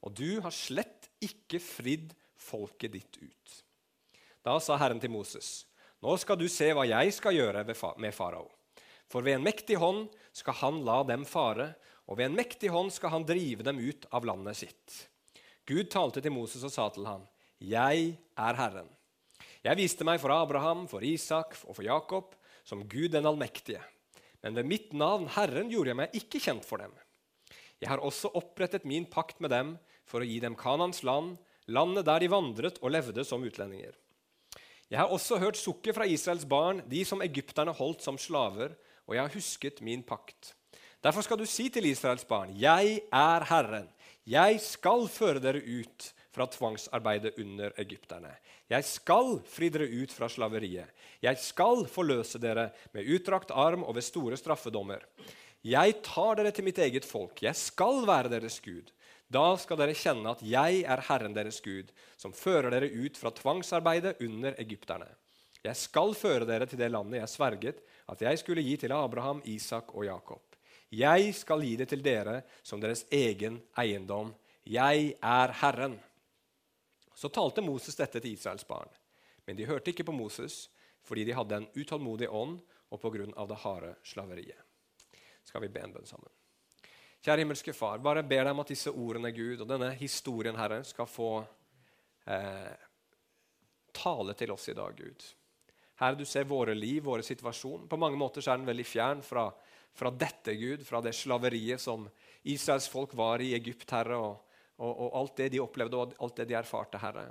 Og 0.04 0.14
du 0.18 0.42
har 0.44 0.54
slett 0.54 1.10
ikke 1.24 1.62
fridd 1.62 2.14
folket 2.38 2.94
ditt 2.94 3.20
ut. 3.22 3.56
Da 4.46 4.58
sa 4.62 4.78
Herren 4.78 5.00
til 5.02 5.14
Moses.: 5.14 5.66
Nå 6.04 6.18
skal 6.22 6.38
du 6.38 6.48
se 6.52 6.68
hva 6.74 6.86
jeg 6.86 7.14
skal 7.16 7.38
gjøre 7.38 7.64
med 7.66 8.14
farao. 8.14 8.50
For 9.10 9.26
ved 9.26 9.38
en 9.38 9.46
mektig 9.46 9.78
hånd 9.82 10.10
skal 10.34 10.58
han 10.62 10.82
la 10.86 11.02
dem 11.08 11.26
fare, 11.26 11.74
og 12.06 12.20
ved 12.20 12.30
en 12.30 12.38
mektig 12.38 12.70
hånd 12.74 12.92
skal 12.94 13.14
han 13.16 13.26
drive 13.28 13.66
dem 13.66 13.80
ut 13.82 14.06
av 14.14 14.28
landet 14.28 14.60
sitt. 14.60 14.98
Gud 15.66 15.90
talte 15.90 16.22
til 16.22 16.34
Moses 16.34 16.64
og 16.66 16.74
sa 16.74 16.90
til 16.94 17.08
ham, 17.10 17.26
Jeg 17.58 18.18
er 18.38 18.60
Herren. 18.60 18.90
Jeg 19.66 19.80
viste 19.80 20.06
meg 20.06 20.20
for 20.22 20.30
Abraham, 20.30 20.86
for 20.88 21.02
Isak 21.02 21.56
og 21.66 21.78
for 21.80 21.86
Jakob 21.86 22.36
som 22.66 22.84
Gud 22.90 23.14
den 23.16 23.26
allmektige. 23.26 23.82
Men 24.46 24.58
ved 24.58 24.70
mitt 24.70 24.94
navn, 24.94 25.26
Herren, 25.34 25.72
gjorde 25.74 25.90
jeg 25.90 25.98
meg 25.98 26.18
ikke 26.18 26.42
kjent 26.42 26.66
for 26.68 26.82
dem. 26.82 26.94
Jeg 27.82 27.90
har 27.90 28.04
også 28.04 28.30
opprettet 28.38 28.86
min 28.86 29.08
pakt 29.10 29.42
med 29.42 29.50
dem 29.54 29.76
for 30.06 30.22
å 30.22 30.28
gi 30.28 30.38
dem 30.44 30.58
Kanans 30.58 31.02
land, 31.06 31.40
landet 31.66 32.06
der 32.06 32.22
de 32.22 32.30
vandret 32.30 32.78
og 32.82 32.94
levde 32.94 33.26
som 33.26 33.44
utlendinger. 33.46 33.96
Jeg 34.86 35.02
har 35.02 35.10
også 35.10 35.40
hørt 35.42 35.58
sukket 35.58 35.98
fra 35.98 36.06
Israels 36.06 36.46
barn, 36.46 36.84
de 36.86 37.02
som 37.08 37.24
egypterne 37.26 37.74
holdt 37.74 38.06
som 38.06 38.20
slaver, 38.22 38.76
og 39.10 39.18
jeg 39.18 39.24
har 39.24 39.34
husket 39.34 39.82
min 39.86 40.06
pakt. 40.06 40.54
Derfor 41.06 41.22
skal 41.22 41.38
du 41.38 41.46
si 41.46 41.68
til 41.70 41.86
Israels 41.86 42.26
barn, 42.26 42.56
jeg 42.58 42.96
er 43.14 43.44
Herren. 43.46 43.86
Jeg 44.26 44.58
skal 44.64 45.04
føre 45.14 45.38
dere 45.38 45.60
ut 45.62 46.08
fra 46.34 46.48
tvangsarbeidet 46.50 47.36
under 47.44 47.76
egypterne. 47.78 48.32
Jeg 48.74 48.88
skal 48.90 49.36
fri 49.46 49.70
dere 49.70 49.86
ut 49.86 50.10
fra 50.10 50.26
slaveriet. 50.34 50.90
Jeg 51.22 51.38
skal 51.38 51.86
forløse 51.86 52.42
dere 52.42 52.72
med 52.96 53.12
utdrakt 53.14 53.54
arm 53.54 53.84
og 53.86 54.00
ved 54.00 54.08
store 54.08 54.40
straffedommer. 54.42 55.06
Jeg 55.62 56.00
tar 56.10 56.40
dere 56.40 56.56
til 56.56 56.66
mitt 56.66 56.82
eget 56.82 57.06
folk. 57.06 57.38
Jeg 57.46 57.54
skal 57.54 58.02
være 58.10 58.34
deres 58.34 58.58
Gud. 58.66 58.90
Da 59.30 59.46
skal 59.62 59.78
dere 59.84 59.94
kjenne 59.94 60.34
at 60.34 60.42
jeg 60.42 60.82
er 60.90 61.06
Herren 61.06 61.38
deres 61.38 61.62
Gud, 61.62 61.94
som 62.18 62.34
fører 62.34 62.74
dere 62.74 62.90
ut 62.90 63.22
fra 63.22 63.30
tvangsarbeidet 63.30 64.18
under 64.26 64.58
egypterne. 64.58 65.12
Jeg 65.62 65.78
skal 65.78 66.18
føre 66.18 66.50
dere 66.50 66.66
til 66.66 66.82
det 66.82 66.90
landet 66.90 67.22
jeg 67.22 67.34
sverget 67.38 67.86
at 68.10 68.26
jeg 68.26 68.42
skulle 68.42 68.66
gi 68.66 68.74
til 68.82 68.98
Abraham, 68.98 69.46
Isak 69.46 69.94
og 69.94 70.10
Jakob. 70.10 70.55
Jeg 70.90 71.34
skal 71.36 71.64
gi 71.66 71.76
det 71.80 71.90
til 71.90 72.04
dere 72.06 72.42
som 72.64 72.82
deres 72.82 73.06
egen 73.12 73.62
eiendom. 73.78 74.34
Jeg 74.64 75.16
er 75.22 75.56
Herren. 75.62 75.98
Så 77.16 77.32
talte 77.34 77.64
Moses 77.64 77.96
dette 77.96 78.20
til 78.20 78.36
Israels 78.36 78.68
barn. 78.68 78.90
Men 79.46 79.58
de 79.58 79.68
hørte 79.70 79.92
ikke 79.92 80.08
på 80.08 80.16
Moses 80.16 80.66
fordi 81.06 81.24
de 81.26 81.36
hadde 81.38 81.58
en 81.60 81.68
utålmodig 81.78 82.30
ånd 82.34 82.58
og 82.90 83.02
pga. 83.02 83.46
det 83.46 83.62
harde 83.62 83.96
slaveriet 84.04 84.66
skal 85.46 85.62
vi 85.62 85.70
be 85.70 85.84
en 85.86 85.94
bønn 85.94 86.10
sammen. 86.10 86.32
Kjære 87.26 87.42
himmelske 87.42 87.74
Far, 87.74 88.02
bare 88.04 88.26
ber 88.26 88.44
deg 88.44 88.54
om 88.54 88.62
at 88.62 88.72
disse 88.74 88.92
ordene, 88.92 89.32
Gud, 89.34 89.62
og 89.64 89.70
denne 89.70 89.92
historien, 89.98 90.58
Herre, 90.60 90.84
skal 90.86 91.08
få 91.10 91.30
eh, 92.30 92.74
tale 93.96 94.36
til 94.38 94.54
oss 94.54 94.68
i 94.70 94.76
dag, 94.78 94.98
Gud. 94.98 95.26
Herre, 96.02 96.20
du 96.20 96.26
ser 96.28 96.46
våre 96.50 96.76
liv, 96.76 97.02
våre 97.06 97.26
situasjon. 97.26 97.88
På 97.90 97.98
mange 97.98 98.20
måter 98.20 98.46
er 98.46 98.60
den 98.60 98.68
veldig 98.68 98.86
fjern 98.86 99.24
fra, 99.26 99.48
fra 99.96 100.12
dette, 100.12 100.54
Gud, 100.60 100.84
fra 100.86 101.00
det 101.02 101.14
slaveriet 101.16 101.82
som 101.82 102.08
Israels 102.44 102.88
folk 102.92 103.14
var 103.16 103.42
i 103.42 103.54
Egypt, 103.56 103.88
Herre, 103.96 104.20
og, 104.20 104.58
og, 104.78 104.92
og 104.92 105.20
alt 105.22 105.38
det 105.40 105.54
de 105.54 105.62
opplevde 105.64 106.00
og 106.00 106.16
alt 106.20 106.42
det 106.42 106.50
de 106.52 106.58
erfarte, 106.60 107.00
Herre. 107.00 107.30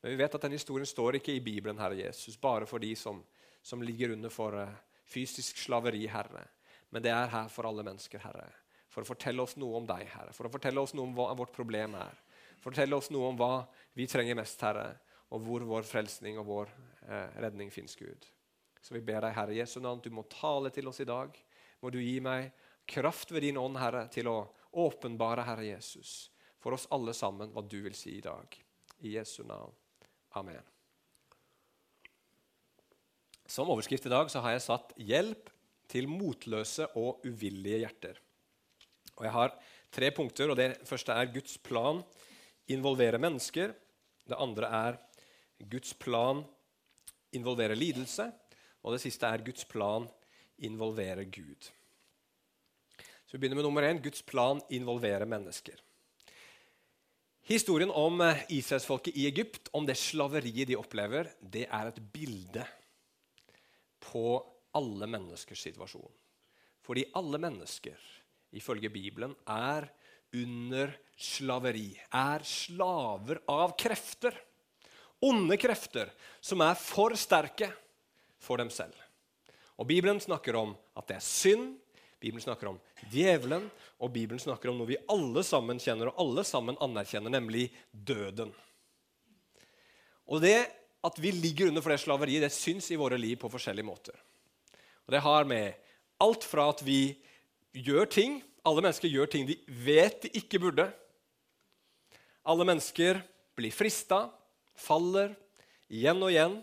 Men 0.00 0.14
vi 0.14 0.20
vet 0.22 0.34
at 0.34 0.46
den 0.46 0.56
historien 0.56 0.88
står 0.88 1.18
ikke 1.18 1.34
i 1.36 1.42
Bibelen, 1.44 1.78
Herre 1.78 1.98
Jesus, 2.00 2.38
bare 2.40 2.68
for 2.68 2.80
de 2.80 2.94
som, 2.96 3.20
som 3.62 3.84
ligger 3.84 4.14
under 4.14 4.32
for 4.32 4.56
uh, 4.56 4.72
fysisk 5.04 5.60
slaveri, 5.60 6.06
Herre. 6.08 6.46
Men 6.90 7.04
det 7.04 7.12
er 7.12 7.28
her 7.30 7.52
for 7.52 7.68
alle 7.68 7.84
mennesker, 7.86 8.22
Herre. 8.24 8.48
For 8.90 9.04
å 9.04 9.10
fortelle 9.12 9.44
oss 9.44 9.58
noe 9.60 9.76
om 9.78 9.86
deg, 9.86 10.08
Herre. 10.10 10.32
For 10.34 10.48
å 10.48 10.52
fortelle 10.52 10.82
oss 10.82 10.96
noe 10.96 11.06
om 11.06 11.14
hva 11.14 11.28
vårt 11.38 11.52
problem 11.54 11.94
er. 12.00 12.16
Fortelle 12.64 12.96
oss 12.96 13.12
noe 13.12 13.28
om 13.30 13.38
hva 13.38 13.66
vi 13.96 14.08
trenger 14.10 14.40
mest, 14.40 14.60
Herre, 14.64 14.88
og 15.30 15.44
hvor 15.44 15.62
vår 15.68 15.86
frelsning 15.86 16.40
og 16.40 16.48
vår 16.48 16.72
eh, 17.06 17.36
redning 17.44 17.70
fins, 17.72 17.94
Gud. 17.96 18.26
Så 18.82 18.96
vi 18.96 19.04
ber 19.04 19.22
deg, 19.22 19.36
Herre 19.36 19.54
Jesu 19.54 19.78
navn, 19.84 20.00
du 20.02 20.10
må 20.12 20.24
tale 20.32 20.72
til 20.74 20.88
oss 20.90 20.98
i 21.04 21.08
dag. 21.08 21.36
Må 21.80 21.90
du 21.92 22.00
gi 22.02 22.18
meg 22.20 22.50
kraft 22.90 23.30
ved 23.32 23.46
din 23.46 23.58
ånd, 23.60 23.78
Herre, 23.80 24.06
til 24.12 24.28
å 24.28 24.38
åpenbare, 24.80 25.44
Herre 25.46 25.66
Jesus, 25.70 26.30
for 26.60 26.76
oss 26.76 26.88
alle 26.92 27.14
sammen 27.16 27.52
hva 27.54 27.64
du 27.64 27.78
vil 27.84 27.96
si 27.96 28.18
i 28.18 28.24
dag. 28.24 28.56
I 29.00 29.16
Jesu 29.16 29.42
navn. 29.48 29.72
Amen. 30.36 30.62
Som 33.50 33.70
overskrift 33.72 34.06
i 34.06 34.12
dag 34.12 34.28
så 34.30 34.42
har 34.44 34.54
jeg 34.54 34.66
satt 34.68 34.92
'Hjelp 34.94 35.48
til 35.88 36.06
motløse 36.06 36.86
og 36.94 37.24
uvillige 37.26 37.80
hjerter'. 37.82 38.20
Og 39.16 39.24
Jeg 39.24 39.32
har 39.32 39.58
tre 39.90 40.10
punkter. 40.10 40.50
og 40.50 40.56
Det 40.56 40.78
første 40.86 41.12
er 41.12 41.32
Guds 41.32 41.58
plan 41.58 42.04
involvere 42.68 43.18
mennesker. 43.18 43.74
Det 44.28 44.38
andre 44.38 44.66
er 44.66 44.98
Guds 45.68 45.94
plan 45.94 46.44
involvere 47.32 47.74
lidelse. 47.74 48.32
Og 48.84 48.92
det 48.92 49.00
siste 49.00 49.26
er 49.26 49.44
Guds 49.44 49.64
plan 49.64 50.08
involvere 50.66 51.24
Gud. 51.24 51.70
Så 53.26 53.36
Vi 53.36 53.38
begynner 53.38 53.60
med 53.60 53.64
nummer 53.64 53.82
én. 53.86 54.02
Guds 54.02 54.22
plan 54.22 54.60
involverer 54.68 55.26
mennesker. 55.26 55.78
Historien 57.50 57.90
om 57.90 58.20
eh, 58.20 58.42
israelsfolket 58.48 59.16
i 59.16 59.26
Egypt, 59.26 59.68
om 59.72 59.86
det 59.86 59.96
slaveriet 59.98 60.68
de 60.70 60.76
opplever, 60.78 61.32
det 61.40 61.64
er 61.66 61.88
et 61.90 62.00
bilde 62.12 62.64
på 64.02 64.24
alle 64.74 65.08
menneskers 65.10 65.62
situasjon. 65.66 66.10
Fordi 66.86 67.08
alle 67.18 67.38
mennesker, 67.42 67.98
ifølge 68.54 68.90
Bibelen, 68.90 69.34
er 69.46 69.88
under 70.34 70.94
slaveri. 71.18 71.92
Er 72.14 72.42
slaver 72.46 73.42
av 73.50 73.74
krefter. 73.78 74.34
Onde 75.22 75.58
krefter 75.60 76.10
som 76.40 76.62
er 76.64 76.78
for 76.78 77.14
sterke 77.18 77.70
for 78.40 78.62
dem 78.62 78.70
selv. 78.72 78.94
Og 79.80 79.88
Bibelen 79.88 80.20
snakker 80.20 80.58
om 80.60 80.74
at 80.98 81.08
det 81.08 81.16
er 81.16 81.24
synd, 81.24 81.78
Bibelen 82.20 82.42
snakker 82.44 82.68
om 82.68 82.76
djevelen, 83.08 83.64
og 83.96 84.12
Bibelen 84.12 84.40
snakker 84.42 84.68
om 84.68 84.76
noe 84.76 84.90
vi 84.90 84.98
alle 85.08 85.40
sammen 85.46 85.80
kjenner 85.80 86.10
og 86.10 86.20
alle 86.20 86.44
sammen 86.44 86.76
anerkjenner, 86.84 87.32
nemlig 87.32 87.70
døden. 87.90 88.52
Og 90.28 90.44
Det 90.44 90.58
at 91.00 91.16
vi 91.16 91.30
ligger 91.32 91.70
under 91.70 91.80
for 91.80 91.94
det 91.94 92.02
slaveriet, 92.02 92.44
det 92.44 92.52
syns 92.52 92.90
i 92.92 92.98
våre 93.00 93.16
liv 93.16 93.38
på 93.40 93.48
forskjellige 93.48 93.88
måter. 93.88 94.16
Og 95.08 95.14
Det 95.16 95.22
har 95.24 95.48
med 95.48 95.72
alt 96.20 96.44
fra 96.44 96.68
at 96.68 96.84
vi 96.84 97.16
gjør 97.72 98.04
ting 98.04 98.42
Alle 98.60 98.82
mennesker 98.82 99.08
gjør 99.08 99.28
ting 99.32 99.46
de 99.48 99.54
vet 99.72 100.20
de 100.20 100.28
ikke 100.36 100.58
burde. 100.60 100.84
Alle 102.44 102.64
mennesker 102.68 103.22
blir 103.56 103.72
frista, 103.72 104.26
faller, 104.76 105.32
igjen 105.88 106.20
og 106.20 106.28
igjen. 106.28 106.58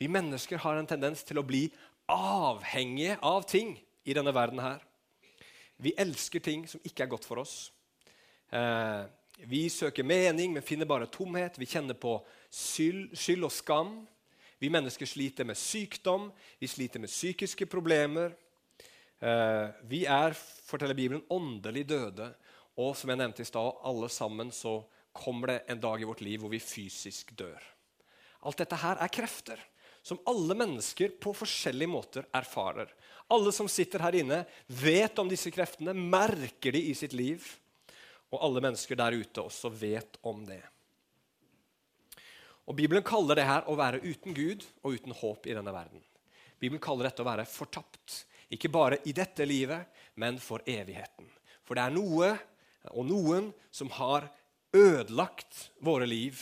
Vi 0.00 0.08
mennesker 0.08 0.56
har 0.62 0.78
en 0.78 0.88
tendens 0.88 1.20
til 1.20 1.36
å 1.36 1.44
bli 1.44 1.66
avhengige 2.08 3.18
av 3.22 3.44
ting 3.48 3.76
i 4.04 4.14
denne 4.16 4.32
verden 4.34 4.60
her. 4.62 4.82
Vi 5.78 5.92
elsker 6.00 6.42
ting 6.42 6.64
som 6.66 6.82
ikke 6.86 7.04
er 7.04 7.12
godt 7.12 7.26
for 7.28 7.42
oss. 7.44 7.70
Eh, 8.50 9.04
vi 9.46 9.68
søker 9.70 10.02
mening, 10.02 10.52
men 10.56 10.64
finner 10.66 10.88
bare 10.88 11.06
tomhet. 11.06 11.58
Vi 11.60 11.68
kjenner 11.68 11.94
på 11.94 12.16
skyld, 12.50 13.12
skyld 13.14 13.46
og 13.46 13.54
skam. 13.54 13.92
Vi 14.58 14.72
mennesker 14.72 15.06
sliter 15.06 15.46
med 15.46 15.54
sykdom, 15.54 16.32
vi 16.58 16.66
sliter 16.66 16.98
med 16.98 17.12
psykiske 17.12 17.68
problemer. 17.70 18.32
Eh, 19.20 19.68
vi 19.86 20.02
er, 20.10 20.34
forteller 20.66 20.98
Bibelen, 20.98 21.22
åndelig 21.30 21.86
døde. 21.88 22.32
Og 22.78 22.96
som 22.96 23.10
jeg 23.10 23.20
nevnte 23.20 23.44
i 23.44 23.46
stad, 23.46 23.78
alle 23.86 24.08
sammen 24.10 24.50
så 24.54 24.80
kommer 25.14 25.52
det 25.52 25.60
en 25.70 25.80
dag 25.82 26.00
i 26.00 26.06
vårt 26.06 26.22
liv 26.22 26.42
hvor 26.42 26.50
vi 26.50 26.62
fysisk 26.62 27.30
dør. 27.38 27.62
Alt 28.46 28.58
dette 28.58 28.78
her 28.78 28.98
er 29.02 29.10
krefter 29.10 29.62
som 30.02 30.20
alle 30.28 30.54
mennesker 30.56 31.16
på 31.20 31.34
forskjellige 31.36 31.90
måter 31.90 32.26
erfarer. 32.36 32.90
Alle 33.28 33.52
som 33.52 33.68
sitter 33.68 34.02
her 34.04 34.16
inne, 34.16 34.42
vet 34.66 35.18
om 35.20 35.28
disse 35.28 35.52
kreftene, 35.52 35.92
merker 35.92 36.72
de 36.72 36.82
i 36.90 36.94
sitt 36.96 37.12
liv. 37.16 37.44
Og 38.32 38.40
alle 38.44 38.62
mennesker 38.64 38.98
der 38.98 39.16
ute 39.16 39.44
også 39.44 39.70
vet 39.72 40.18
om 40.28 40.44
det. 40.48 40.62
Og 42.68 42.76
Bibelen 42.76 43.04
kaller 43.04 43.38
det 43.38 43.46
her 43.48 43.68
å 43.68 43.76
være 43.78 44.02
uten 44.04 44.36
Gud 44.36 44.64
og 44.82 44.98
uten 44.98 45.14
håp 45.16 45.48
i 45.48 45.56
denne 45.56 45.72
verden. 45.72 46.02
Bibelen 46.60 46.82
kaller 46.82 47.08
dette 47.08 47.24
å 47.24 47.28
være 47.28 47.48
fortapt. 47.48 48.24
Ikke 48.52 48.70
bare 48.72 49.00
i 49.08 49.14
dette 49.16 49.44
livet, 49.48 49.88
men 50.20 50.40
for 50.40 50.64
evigheten. 50.68 51.28
For 51.64 51.76
det 51.76 51.84
er 51.84 51.96
noe 51.96 52.32
og 52.92 53.04
noen 53.08 53.50
som 53.72 53.90
har 53.96 54.28
ødelagt 54.76 55.68
våre 55.84 56.08
liv, 56.08 56.40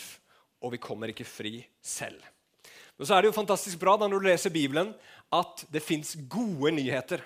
og 0.62 0.74
vi 0.74 0.82
kommer 0.82 1.12
ikke 1.12 1.26
fri 1.26 1.58
selv. 1.82 2.22
Men 2.96 3.08
så 3.08 3.16
er 3.16 3.22
det 3.22 3.30
jo 3.30 3.36
fantastisk 3.36 3.80
bra 3.80 3.96
da 4.00 4.08
når 4.08 4.22
du 4.22 4.28
leser 4.28 4.52
Bibelen, 4.54 4.94
at 5.32 5.66
det 5.72 5.84
fins 5.84 6.14
gode 6.30 6.72
nyheter. 6.76 7.24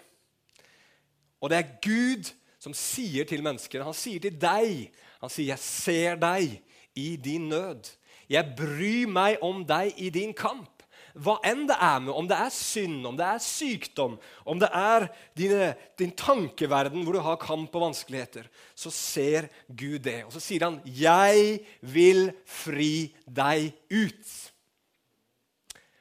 Og 1.40 1.50
det 1.52 1.60
er 1.60 1.72
Gud 1.84 2.32
som 2.60 2.74
sier 2.76 3.24
til 3.24 3.40
mennesker 3.44 3.84
Han 3.86 3.96
sier 3.96 4.20
til 4.20 4.34
deg 4.36 4.90
Han 5.22 5.32
sier, 5.32 5.52
'Jeg 5.52 5.58
ser 5.64 6.16
deg 6.20 6.60
i 6.96 7.16
din 7.16 7.48
nød'. 7.48 7.88
'Jeg 8.28 8.54
bryr 8.56 9.08
meg 9.08 9.38
om 9.42 9.64
deg 9.64 9.94
i 9.96 10.10
din 10.10 10.32
kamp'. 10.34 10.80
Hva 11.14 11.40
enn 11.44 11.66
det 11.66 11.76
er 11.80 11.98
med, 11.98 12.12
om 12.14 12.28
det 12.28 12.36
er 12.38 12.52
synd, 12.54 13.06
om 13.06 13.16
det 13.18 13.26
er 13.26 13.42
sykdom, 13.42 14.18
om 14.46 14.60
det 14.60 14.68
er 14.72 15.08
dine, 15.36 15.74
din 15.98 16.12
tankeverden 16.14 17.02
hvor 17.02 17.12
du 17.12 17.20
har 17.24 17.40
kamp 17.42 17.74
og 17.74 17.88
vanskeligheter, 17.88 18.46
så 18.74 18.92
ser 18.94 19.48
Gud 19.66 19.98
det. 20.06 20.24
Og 20.24 20.32
så 20.32 20.40
sier 20.40 20.64
han, 20.64 20.80
'Jeg 20.84 21.60
vil 21.82 22.32
fri 22.46 23.12
deg 23.26 23.72
ut'. 23.90 24.49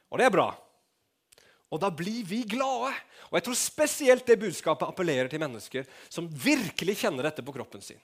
Og 0.10 0.20
det 0.20 0.28
er 0.28 0.34
bra. 0.34 0.50
Og 1.70 1.82
da 1.82 1.92
blir 1.94 2.26
vi 2.26 2.42
glade. 2.50 2.94
Og 3.30 3.38
jeg 3.38 3.46
tror 3.46 3.58
spesielt 3.58 4.26
det 4.26 4.40
budskapet 4.42 4.90
appellerer 4.90 5.30
til 5.30 5.42
mennesker 5.42 5.90
som 6.10 6.30
virkelig 6.30 6.98
kjenner 7.04 7.30
dette 7.30 7.46
på 7.46 7.54
kroppen 7.54 7.84
sin. 7.84 8.00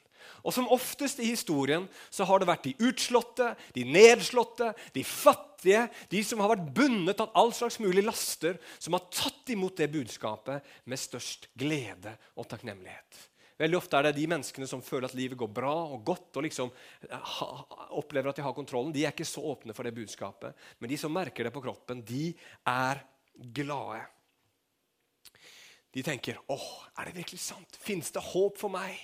Og 0.46 0.54
som 0.54 0.70
oftest 0.74 1.20
i 1.22 1.30
historien 1.30 1.86
så 2.14 2.26
har 2.26 2.42
det 2.42 2.50
vært 2.50 2.66
de 2.66 2.88
utslåtte, 2.88 3.52
de 3.78 3.86
nedslåtte, 3.86 4.72
de 4.94 5.04
fattige, 5.06 5.86
de 6.10 6.22
som 6.26 6.42
har 6.42 6.54
vært 6.56 6.72
bundet 6.78 7.22
av 7.22 7.34
all 7.38 7.54
slags 7.54 7.78
mulig 7.82 8.06
laster, 8.06 8.58
som 8.82 8.98
har 8.98 9.06
tatt 9.14 9.54
imot 9.54 9.78
det 9.78 9.92
budskapet 9.94 10.66
med 10.86 11.02
størst 11.02 11.50
glede 11.58 12.16
og 12.36 12.50
takknemlighet. 12.50 13.22
Veldig 13.56 13.78
ofte 13.80 13.96
er 13.96 14.10
det 14.10 14.18
de 14.18 14.26
menneskene 14.28 14.68
som 14.68 14.84
føler 14.84 15.08
at 15.08 15.16
livet 15.16 15.40
går 15.40 15.52
bra 15.56 15.74
og 15.96 16.02
godt, 16.08 16.28
og 16.36 16.44
liksom 16.44 16.72
ha, 17.08 17.48
opplever 17.96 18.30
at 18.32 18.40
de 18.40 18.44
har 18.44 18.56
kontrollen. 18.58 18.92
De 18.96 19.06
er 19.06 19.16
ikke 19.16 19.28
så 19.28 19.44
åpne 19.54 19.76
for 19.76 19.88
det 19.88 19.96
budskapet. 19.96 20.58
Men 20.80 20.92
de 20.92 21.00
som 21.00 21.14
merker 21.16 21.48
det 21.48 21.54
på 21.56 21.64
kroppen, 21.64 22.04
de 22.04 22.34
er 22.68 23.00
glade. 23.56 24.02
De 25.96 26.04
tenker 26.04 26.42
åh, 26.52 26.72
er 27.00 27.08
det 27.08 27.16
virkelig 27.22 27.40
sant? 27.40 27.78
Finnes 27.80 28.12
det 28.12 28.24
håp 28.34 28.60
for 28.60 28.74
meg? 28.74 28.98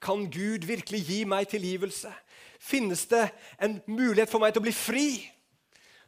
Kan 0.00 0.24
Gud 0.32 0.64
virkelig 0.64 1.02
gi 1.04 1.18
meg 1.28 1.50
tilgivelse? 1.50 2.12
Finnes 2.58 3.04
det 3.10 3.26
en 3.60 3.76
mulighet 3.90 4.32
for 4.32 4.40
meg 4.40 4.54
til 4.54 4.62
å 4.62 4.68
bli 4.70 4.72
fri? 4.72 5.08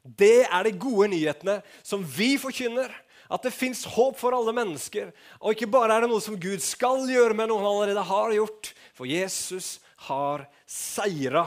Det 0.01 0.47
er 0.47 0.65
de 0.65 0.73
gode 0.81 1.11
nyhetene 1.13 1.59
som 1.85 2.01
vi 2.01 2.33
forkynner 2.41 2.95
at 3.31 3.47
det 3.47 3.55
fins 3.55 3.85
håp 3.95 4.19
for 4.19 4.35
alle 4.35 4.53
mennesker. 4.57 5.13
Og 5.39 5.55
ikke 5.55 5.71
bare 5.71 5.95
er 5.95 6.05
det 6.05 6.11
noe 6.11 6.23
som 6.23 6.39
Gud 6.41 6.63
skal 6.65 7.05
gjøre, 7.09 7.37
men 7.39 7.51
noe 7.51 7.63
han 7.63 7.71
allerede 7.71 8.07
har 8.09 8.35
gjort. 8.35 8.73
For 8.97 9.07
Jesus 9.09 9.79
har 10.09 10.49
seira. 10.67 11.47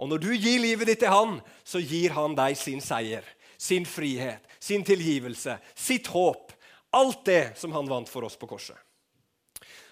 Og 0.00 0.10
når 0.10 0.24
du 0.24 0.30
gir 0.34 0.58
livet 0.62 0.90
ditt 0.90 1.02
til 1.04 1.12
han, 1.12 1.38
så 1.62 1.82
gir 1.82 2.16
han 2.16 2.34
deg 2.38 2.56
sin 2.58 2.82
seier, 2.82 3.26
sin 3.60 3.86
frihet, 3.86 4.42
sin 4.58 4.82
tilgivelse, 4.86 5.58
sitt 5.76 6.10
håp. 6.10 6.50
Alt 6.96 7.22
det 7.28 7.42
som 7.60 7.70
han 7.76 7.86
vant 7.86 8.10
for 8.10 8.26
oss 8.26 8.34
på 8.40 8.48
korset. 8.50 8.74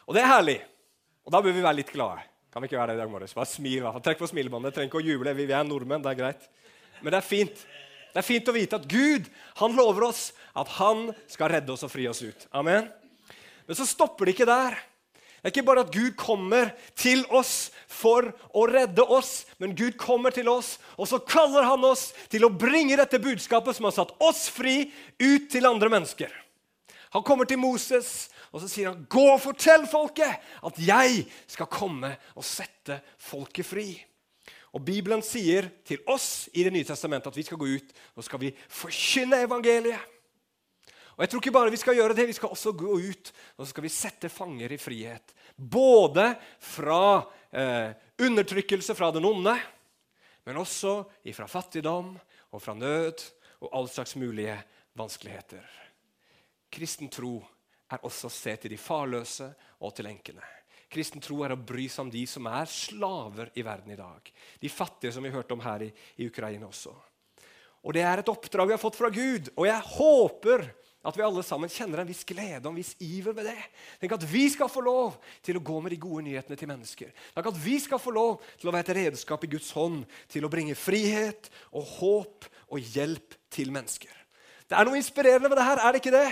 Og 0.08 0.16
det 0.16 0.24
er 0.24 0.32
herlig. 0.32 0.58
Og 1.28 1.34
da 1.34 1.42
bør 1.44 1.54
vi 1.54 1.62
være 1.62 1.78
litt 1.82 1.92
glade. 1.92 2.24
Kan 2.48 2.64
vi 2.64 2.70
ikke 2.70 2.80
være 2.80 2.94
det 2.94 2.98
i 2.98 3.02
dag 3.04 3.10
morges? 3.12 3.36
Bare 3.36 3.46
smil, 3.46 3.84
Trekk 4.02 4.22
på 4.22 4.30
smilebåndet. 4.30 4.74
Trenger 4.74 4.90
ikke 4.90 5.02
å 5.02 5.04
juble. 5.04 5.36
Vi 5.36 5.46
er 5.52 5.66
nordmenn, 5.68 6.02
det 6.02 6.14
er 6.14 6.18
greit. 6.18 6.48
Men 7.02 7.12
det 7.12 7.20
er 7.20 7.28
fint. 7.28 7.66
Det 8.18 8.24
er 8.24 8.32
fint 8.32 8.48
å 8.50 8.52
vite 8.56 8.78
at 8.80 8.86
Gud 8.90 9.28
han 9.60 9.76
lover 9.78 10.08
oss 10.08 10.32
at 10.58 10.66
han 10.80 11.04
skal 11.30 11.52
redde 11.52 11.70
oss 11.70 11.84
og 11.86 11.92
fri 11.92 12.08
oss 12.10 12.18
ut. 12.18 12.48
Amen. 12.50 12.88
Men 13.62 13.78
så 13.78 13.84
stopper 13.86 14.26
det 14.26 14.32
ikke 14.34 14.48
der. 14.48 14.74
Det 15.38 15.44
er 15.46 15.52
ikke 15.52 15.64
bare 15.68 15.84
at 15.86 15.92
Gud 15.94 16.16
kommer 16.18 16.72
til 16.98 17.22
oss 17.30 17.68
for 17.86 18.26
å 18.50 18.64
redde 18.66 19.06
oss, 19.06 19.46
men 19.62 19.76
Gud 19.78 19.94
kommer 20.02 20.34
til 20.34 20.50
oss, 20.50 20.80
og 20.98 21.06
så 21.06 21.22
kaller 21.22 21.68
han 21.68 21.86
oss 21.86 22.08
til 22.26 22.48
å 22.48 22.50
bringe 22.50 22.98
dette 22.98 23.22
budskapet 23.22 23.78
som 23.78 23.86
har 23.86 23.94
satt 24.00 24.10
oss 24.18 24.48
fri, 24.50 24.88
ut 25.22 25.46
til 25.54 25.70
andre 25.70 25.94
mennesker. 25.94 26.34
Han 27.14 27.22
kommer 27.22 27.46
til 27.46 27.62
Moses, 27.62 28.32
og 28.50 28.64
så 28.64 28.72
sier 28.72 28.90
han, 28.90 29.06
'Gå 29.06 29.28
og 29.30 29.44
fortell 29.46 29.86
folket 29.86 30.42
at 30.42 30.74
jeg 30.82 31.28
skal 31.46 31.70
komme 31.70 32.16
og 32.34 32.42
sette 32.42 32.98
folket 33.14 33.70
fri.' 33.70 34.07
Og 34.76 34.84
Bibelen 34.84 35.22
sier 35.24 35.70
til 35.86 36.02
oss 36.10 36.48
i 36.52 36.64
Det 36.66 36.72
nye 36.74 36.86
testamentet 36.86 37.30
at 37.30 37.38
vi 37.38 37.46
skal 37.46 37.60
gå 37.60 37.68
ut 37.78 37.92
og 38.14 38.24
skal 38.26 38.42
vi 38.42 38.52
forkynne 38.68 39.40
evangeliet. 39.46 40.00
Og 41.16 41.24
jeg 41.24 41.32
tror 41.32 41.42
ikke 41.42 41.54
bare 41.56 41.72
vi 41.74 41.80
skal 41.80 41.96
gjøre 41.98 42.14
det, 42.14 42.28
vi 42.28 42.36
skal 42.36 42.52
også 42.54 42.72
gå 42.78 42.98
ut 43.00 43.32
og 43.56 43.64
så 43.64 43.70
skal 43.72 43.86
vi 43.86 43.90
sette 43.90 44.30
fanger 44.30 44.74
i 44.74 44.78
frihet. 44.78 45.34
Både 45.56 46.30
fra 46.62 47.24
eh, 47.50 47.90
undertrykkelse 48.22 48.94
fra 48.94 49.10
den 49.14 49.26
onde, 49.26 49.56
men 50.46 50.60
også 50.60 51.00
fra 51.34 51.48
fattigdom 51.50 52.14
og 52.52 52.62
fra 52.62 52.76
nød 52.78 53.24
og 53.60 53.72
all 53.74 53.90
slags 53.90 54.14
mulige 54.16 54.54
vanskeligheter. 54.94 55.64
Kristen 56.70 57.10
tro 57.10 57.40
er 57.90 58.04
også 58.04 58.28
å 58.28 58.32
se 58.32 58.54
til 58.60 58.76
de 58.76 58.80
farløse 58.80 59.48
og 59.80 59.94
til 59.96 60.10
enkene. 60.10 60.57
Kristen 60.88 61.22
tro 61.22 61.42
er 61.44 61.52
å 61.52 61.60
bry 61.60 61.86
seg 61.90 62.06
om 62.06 62.10
de 62.12 62.24
som 62.28 62.46
er 62.48 62.70
slaver 62.72 63.52
i 63.58 63.64
verden 63.66 63.92
i 63.92 63.98
dag. 63.98 64.32
De 64.60 64.72
fattige, 64.72 65.12
som 65.12 65.24
vi 65.24 65.32
hørte 65.32 65.54
om 65.56 65.62
her 65.64 65.84
i, 65.84 65.92
i 66.16 66.28
Ukraina 66.30 66.68
også. 66.70 66.94
Og 67.84 67.94
Det 67.94 68.02
er 68.02 68.20
et 68.20 68.30
oppdrag 68.32 68.68
vi 68.68 68.74
har 68.74 68.82
fått 68.82 68.98
fra 68.98 69.10
Gud, 69.12 69.52
og 69.54 69.68
jeg 69.68 69.90
håper 69.94 70.66
at 71.08 71.16
vi 71.16 71.22
alle 71.22 71.44
sammen 71.46 71.70
kjenner 71.70 72.02
en 72.02 72.08
viss 72.08 72.24
glede 72.26 72.64
og 72.64 72.72
en 72.72 72.80
viss 72.80 72.96
iver 73.04 73.36
ved 73.36 73.46
det. 73.52 73.60
Tenk 74.00 74.16
at 74.16 74.26
vi 74.28 74.48
skal 74.50 74.70
få 74.72 74.82
lov 74.84 75.16
til 75.46 75.56
å 75.56 75.62
gå 75.64 75.78
med 75.84 75.94
de 75.94 76.00
gode 76.02 76.24
nyhetene 76.26 76.58
til 76.58 76.70
mennesker. 76.70 77.12
Tenk 77.36 77.50
at 77.52 77.60
vi 77.62 77.78
skal 77.80 78.02
få 78.02 78.12
lov 78.16 78.42
til 78.58 78.68
å 78.68 78.74
være 78.74 78.88
et 78.88 78.98
redskap 78.98 79.46
i 79.46 79.50
Guds 79.54 79.70
hånd 79.76 80.02
til 80.32 80.44
å 80.44 80.50
bringe 80.52 80.76
frihet 80.78 81.48
og 81.70 81.86
håp 82.00 82.48
og 82.74 82.92
hjelp 82.96 83.38
til 83.54 83.70
mennesker. 83.72 84.12
Det 84.68 84.76
er 84.76 84.88
noe 84.88 84.98
inspirerende 84.98 85.48
med 85.48 85.56
det 85.60 85.68
her, 85.70 85.80
er 85.80 85.94
det 85.94 86.02
ikke 86.02 86.16
det? 86.18 86.28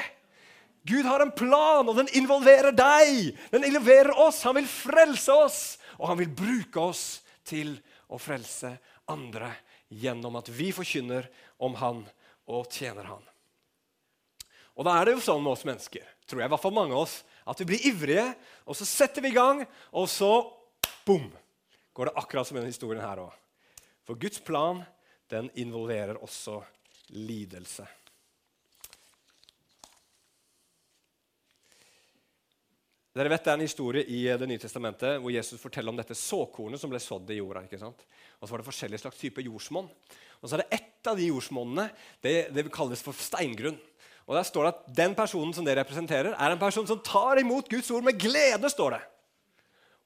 Gud 0.87 1.07
har 1.09 1.21
en 1.21 1.35
plan, 1.35 1.88
og 1.88 1.97
den 1.99 2.11
involverer 2.14 2.75
deg. 2.76 3.33
Den 3.50 3.64
involverer 3.66 4.14
oss. 4.23 4.43
Han 4.47 4.59
vil 4.61 4.69
frelse 4.71 5.35
oss, 5.35 5.61
og 5.99 6.12
han 6.12 6.21
vil 6.21 6.31
bruke 6.31 6.85
oss 6.93 7.05
til 7.47 7.75
å 8.07 8.21
frelse 8.23 8.71
andre 9.11 9.50
gjennom 9.90 10.38
at 10.38 10.50
vi 10.50 10.71
forkynner 10.75 11.26
om 11.62 11.75
han 11.81 12.05
og 12.47 12.71
tjener 12.71 13.09
han. 13.11 13.25
Og 14.76 14.85
da 14.87 14.99
er 14.99 15.09
det 15.09 15.16
jo 15.16 15.25
sånn 15.25 15.43
med 15.43 15.55
oss 15.55 15.64
mennesker, 15.66 16.05
tror 16.28 16.43
jeg, 16.43 16.50
i 16.50 16.52
hvert 16.52 16.62
fall 16.62 16.75
mange 16.76 16.95
av 16.95 17.07
oss, 17.07 17.21
at 17.47 17.61
vi 17.62 17.69
blir 17.71 17.87
ivrige, 17.88 18.26
og 18.66 18.76
så 18.76 18.87
setter 18.87 19.25
vi 19.25 19.31
i 19.33 19.37
gang, 19.37 19.62
og 19.97 20.09
så 20.11 20.31
bom, 21.07 21.31
går 21.97 22.11
det 22.11 22.19
akkurat 22.21 22.49
som 22.49 22.59
i 22.59 22.61
denne 22.61 22.75
historien 22.75 23.02
her 23.02 23.23
òg. 23.25 23.33
For 24.07 24.19
Guds 24.21 24.43
plan 24.45 24.85
den 25.33 25.49
involverer 25.59 26.21
også 26.23 26.61
lidelse. 27.14 27.87
Dere 33.17 33.31
vet 33.33 33.47
Det 33.47 33.53
er 33.53 33.57
en 33.57 33.65
historie 33.65 34.05
i 34.13 34.19
Det 34.37 34.47
nye 34.49 34.61
testamentet 34.61 35.17
hvor 35.23 35.33
Jesus 35.33 35.61
forteller 35.61 35.89
om 35.89 35.97
dette 35.97 36.17
såkornet 36.19 36.81
som 36.81 36.91
ble 36.93 37.01
sådd 37.01 37.31
i 37.33 37.39
jorda. 37.39 37.63
ikke 37.65 37.81
sant? 37.81 38.03
Og 38.37 38.45
så 38.45 38.53
var 38.53 38.61
det 38.61 38.69
forskjellige 38.69 39.01
slags 39.07 39.21
typer 39.21 39.47
jordsmonn. 39.47 39.89
Og 40.43 40.45
så 40.45 40.57
er 40.57 40.63
det 40.65 40.77
ett 40.77 41.09
av 41.09 41.17
de 41.17 41.31
jordsmonnene 41.31 41.87
det, 42.21 42.35
det 42.53 42.67
kalles 42.75 43.01
for 43.01 43.17
steingrunn. 43.17 43.79
Og 44.27 44.35
Der 44.37 44.45
står 44.45 44.67
det 44.67 44.73
at 44.75 44.91
den 44.99 45.15
personen 45.17 45.55
som 45.57 45.65
det 45.65 45.79
representerer, 45.79 46.35
er 46.35 46.53
en 46.53 46.61
person 46.61 46.87
som 46.87 47.01
tar 47.01 47.41
imot 47.41 47.71
Guds 47.71 47.89
ord 47.95 48.05
med 48.05 48.19
glede. 48.21 48.69
står 48.69 48.99
det. 48.99 49.01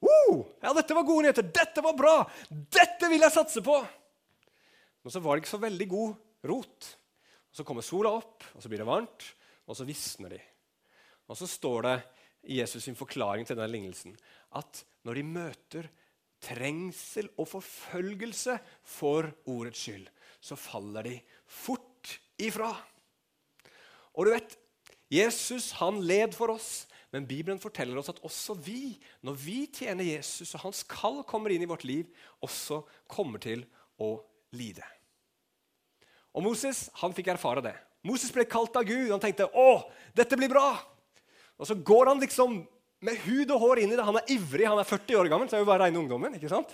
Uh, 0.00 0.44
ja, 0.62 0.72
dette 0.76 0.94
var 0.94 1.08
gode 1.08 1.26
nyheter. 1.26 1.50
Dette 1.50 1.82
var 1.82 1.96
bra. 1.98 2.14
Dette 2.48 3.10
vil 3.10 3.26
jeg 3.26 3.34
satse 3.34 3.64
på. 3.64 3.80
Men 5.02 5.12
så 5.16 5.24
var 5.24 5.34
det 5.34 5.42
ikke 5.42 5.56
så 5.56 5.64
veldig 5.64 5.88
god 5.88 6.14
rot. 6.52 6.92
Og 7.50 7.58
Så 7.58 7.66
kommer 7.66 7.82
sola 7.82 8.14
opp, 8.20 8.44
og 8.54 8.62
så 8.62 8.70
blir 8.70 8.84
det 8.84 8.86
varmt, 8.86 9.26
og 9.66 9.74
så 9.74 9.88
visner 9.88 10.36
de. 10.36 10.40
Og 11.26 11.38
så 11.38 11.48
står 11.50 11.82
det 11.88 11.98
Jesus' 12.46 12.86
sin 12.86 12.98
forklaring 12.98 13.46
til 13.46 13.56
denne 13.56 13.70
lignelsen 13.70 14.16
at 14.56 14.84
når 15.04 15.18
de 15.18 15.24
møter 15.26 15.88
trengsel 16.40 17.28
og 17.36 17.48
forfølgelse 17.50 18.56
for 18.86 19.28
ordets 19.50 19.82
skyld, 19.84 20.06
så 20.40 20.56
faller 20.56 21.04
de 21.04 21.18
fort 21.44 22.16
ifra. 22.40 22.72
Og 24.16 24.26
du 24.26 24.32
vet, 24.32 24.56
Jesus 25.10 25.72
han 25.80 26.00
led 26.06 26.32
for 26.36 26.54
oss, 26.54 26.86
men 27.10 27.26
Bibelen 27.26 27.60
forteller 27.60 27.98
oss 27.98 28.12
at 28.12 28.22
også 28.26 28.54
vi, 28.62 28.94
når 29.26 29.36
vi 29.42 29.58
tjener 29.74 30.06
Jesus 30.06 30.54
og 30.54 30.64
hans 30.68 30.84
kall 30.88 31.20
kommer 31.28 31.52
inn 31.52 31.64
i 31.66 31.68
vårt 31.68 31.84
liv, 31.84 32.06
også 32.40 32.84
kommer 33.10 33.42
til 33.42 33.66
å 34.00 34.14
lide. 34.56 34.86
Og 36.30 36.46
Moses 36.46 36.86
han 37.02 37.14
fikk 37.14 37.32
erfare 37.34 37.64
det. 37.64 37.74
Moses 38.06 38.30
ble 38.32 38.46
kalt 38.48 38.76
av 38.78 38.86
Gud. 38.86 39.10
Han 39.10 39.20
tenkte 39.20 39.50
å, 39.50 39.82
dette 40.16 40.38
blir 40.38 40.48
bra. 40.52 40.78
Og 41.60 41.68
så 41.68 41.76
går 41.76 42.08
han 42.08 42.22
liksom 42.22 42.62
med 43.04 43.20
hud 43.26 43.52
og 43.52 43.60
hår 43.60 43.82
inn 43.82 43.92
i 43.92 43.98
det. 43.98 44.04
Han 44.04 44.18
er 44.20 44.32
ivrig, 44.32 44.66
han 44.68 44.80
er 44.80 44.88
40 44.88 45.20
år 45.20 45.28
gammel, 45.32 45.48
så 45.48 45.58
er 45.58 45.64
jo 45.64 45.68
bare 45.68 45.84
reine 45.84 46.00
ungdommen. 46.00 46.34
ikke 46.36 46.52
sant? 46.52 46.72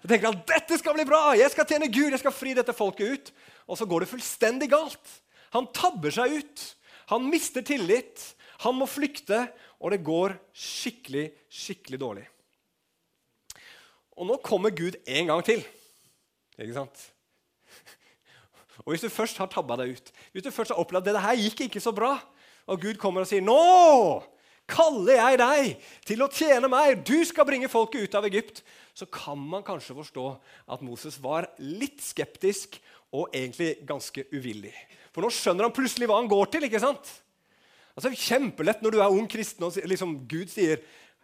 Så 0.00 0.08
tenker 0.08 0.30
han 0.30 0.42
dette 0.48 0.78
skal 0.80 0.96
bli 0.96 1.04
bra, 1.08 1.34
jeg 1.36 1.52
skal 1.52 1.66
tjene 1.68 1.90
Gud, 1.92 2.08
jeg 2.08 2.22
skal 2.22 2.34
fri 2.34 2.54
dette 2.56 2.74
folket 2.76 3.14
ut. 3.14 3.32
Og 3.70 3.78
så 3.78 3.86
går 3.86 4.04
det 4.04 4.10
fullstendig 4.10 4.70
galt. 4.72 5.16
Han 5.54 5.68
tabber 5.74 6.14
seg 6.14 6.38
ut. 6.40 6.64
Han 7.10 7.26
mister 7.30 7.66
tillit. 7.66 8.22
Han 8.64 8.76
må 8.78 8.86
flykte, 8.90 9.46
og 9.80 9.94
det 9.94 10.02
går 10.06 10.36
skikkelig, 10.54 11.30
skikkelig 11.50 12.00
dårlig. 12.00 12.26
Og 14.20 14.28
nå 14.28 14.36
kommer 14.44 14.74
Gud 14.76 14.98
en 15.08 15.30
gang 15.30 15.42
til. 15.46 15.62
Ikke 16.60 16.76
sant? 16.76 17.06
Og 18.84 18.92
Hvis 18.92 19.04
du 19.04 19.12
først 19.12 19.38
har 19.40 19.48
tabba 19.52 19.76
deg 19.80 19.96
ut, 19.96 20.12
hvis 20.32 20.44
du 20.44 20.50
først 20.52 20.72
har 20.72 20.80
opplevd 20.80 21.08
at 21.08 21.16
det 21.16 21.24
her 21.24 21.40
gikk 21.40 21.66
ikke 21.66 21.82
så 21.84 21.92
bra, 21.92 22.14
og 22.66 22.80
Gud 22.80 22.98
kommer 23.00 23.24
og 23.24 23.30
sier, 23.30 23.40
'Nå 23.40 24.22
kaller 24.70 25.16
jeg 25.18 25.38
deg 25.40 25.88
til 26.06 26.22
å 26.22 26.30
tjene 26.30 26.68
meg. 26.70 27.04
Du 27.06 27.24
skal 27.24 27.46
bringe 27.48 27.68
folket 27.68 28.08
ut 28.08 28.14
av 28.14 28.28
Egypt.' 28.28 28.62
Så 28.94 29.06
kan 29.06 29.38
man 29.38 29.62
kanskje 29.64 29.96
forstå 29.96 30.24
at 30.68 30.82
Moses 30.82 31.16
var 31.22 31.46
litt 31.58 32.02
skeptisk 32.04 32.80
og 33.16 33.30
egentlig 33.32 33.78
ganske 33.86 34.26
uvillig. 34.34 34.74
For 35.14 35.24
nå 35.24 35.30
skjønner 35.32 35.64
han 35.64 35.74
plutselig 35.74 36.08
hva 36.10 36.18
han 36.20 36.28
går 36.28 36.50
til. 36.52 36.66
ikke 36.66 36.82
sant? 36.82 37.08
Altså, 37.96 38.12
Kjempelett 38.12 38.82
når 38.82 38.94
du 38.94 39.00
er 39.00 39.14
ung 39.14 39.28
kristen 39.30 39.64
og 39.66 39.78
liksom 39.88 40.18
Gud 40.28 40.52
sier 40.52 40.82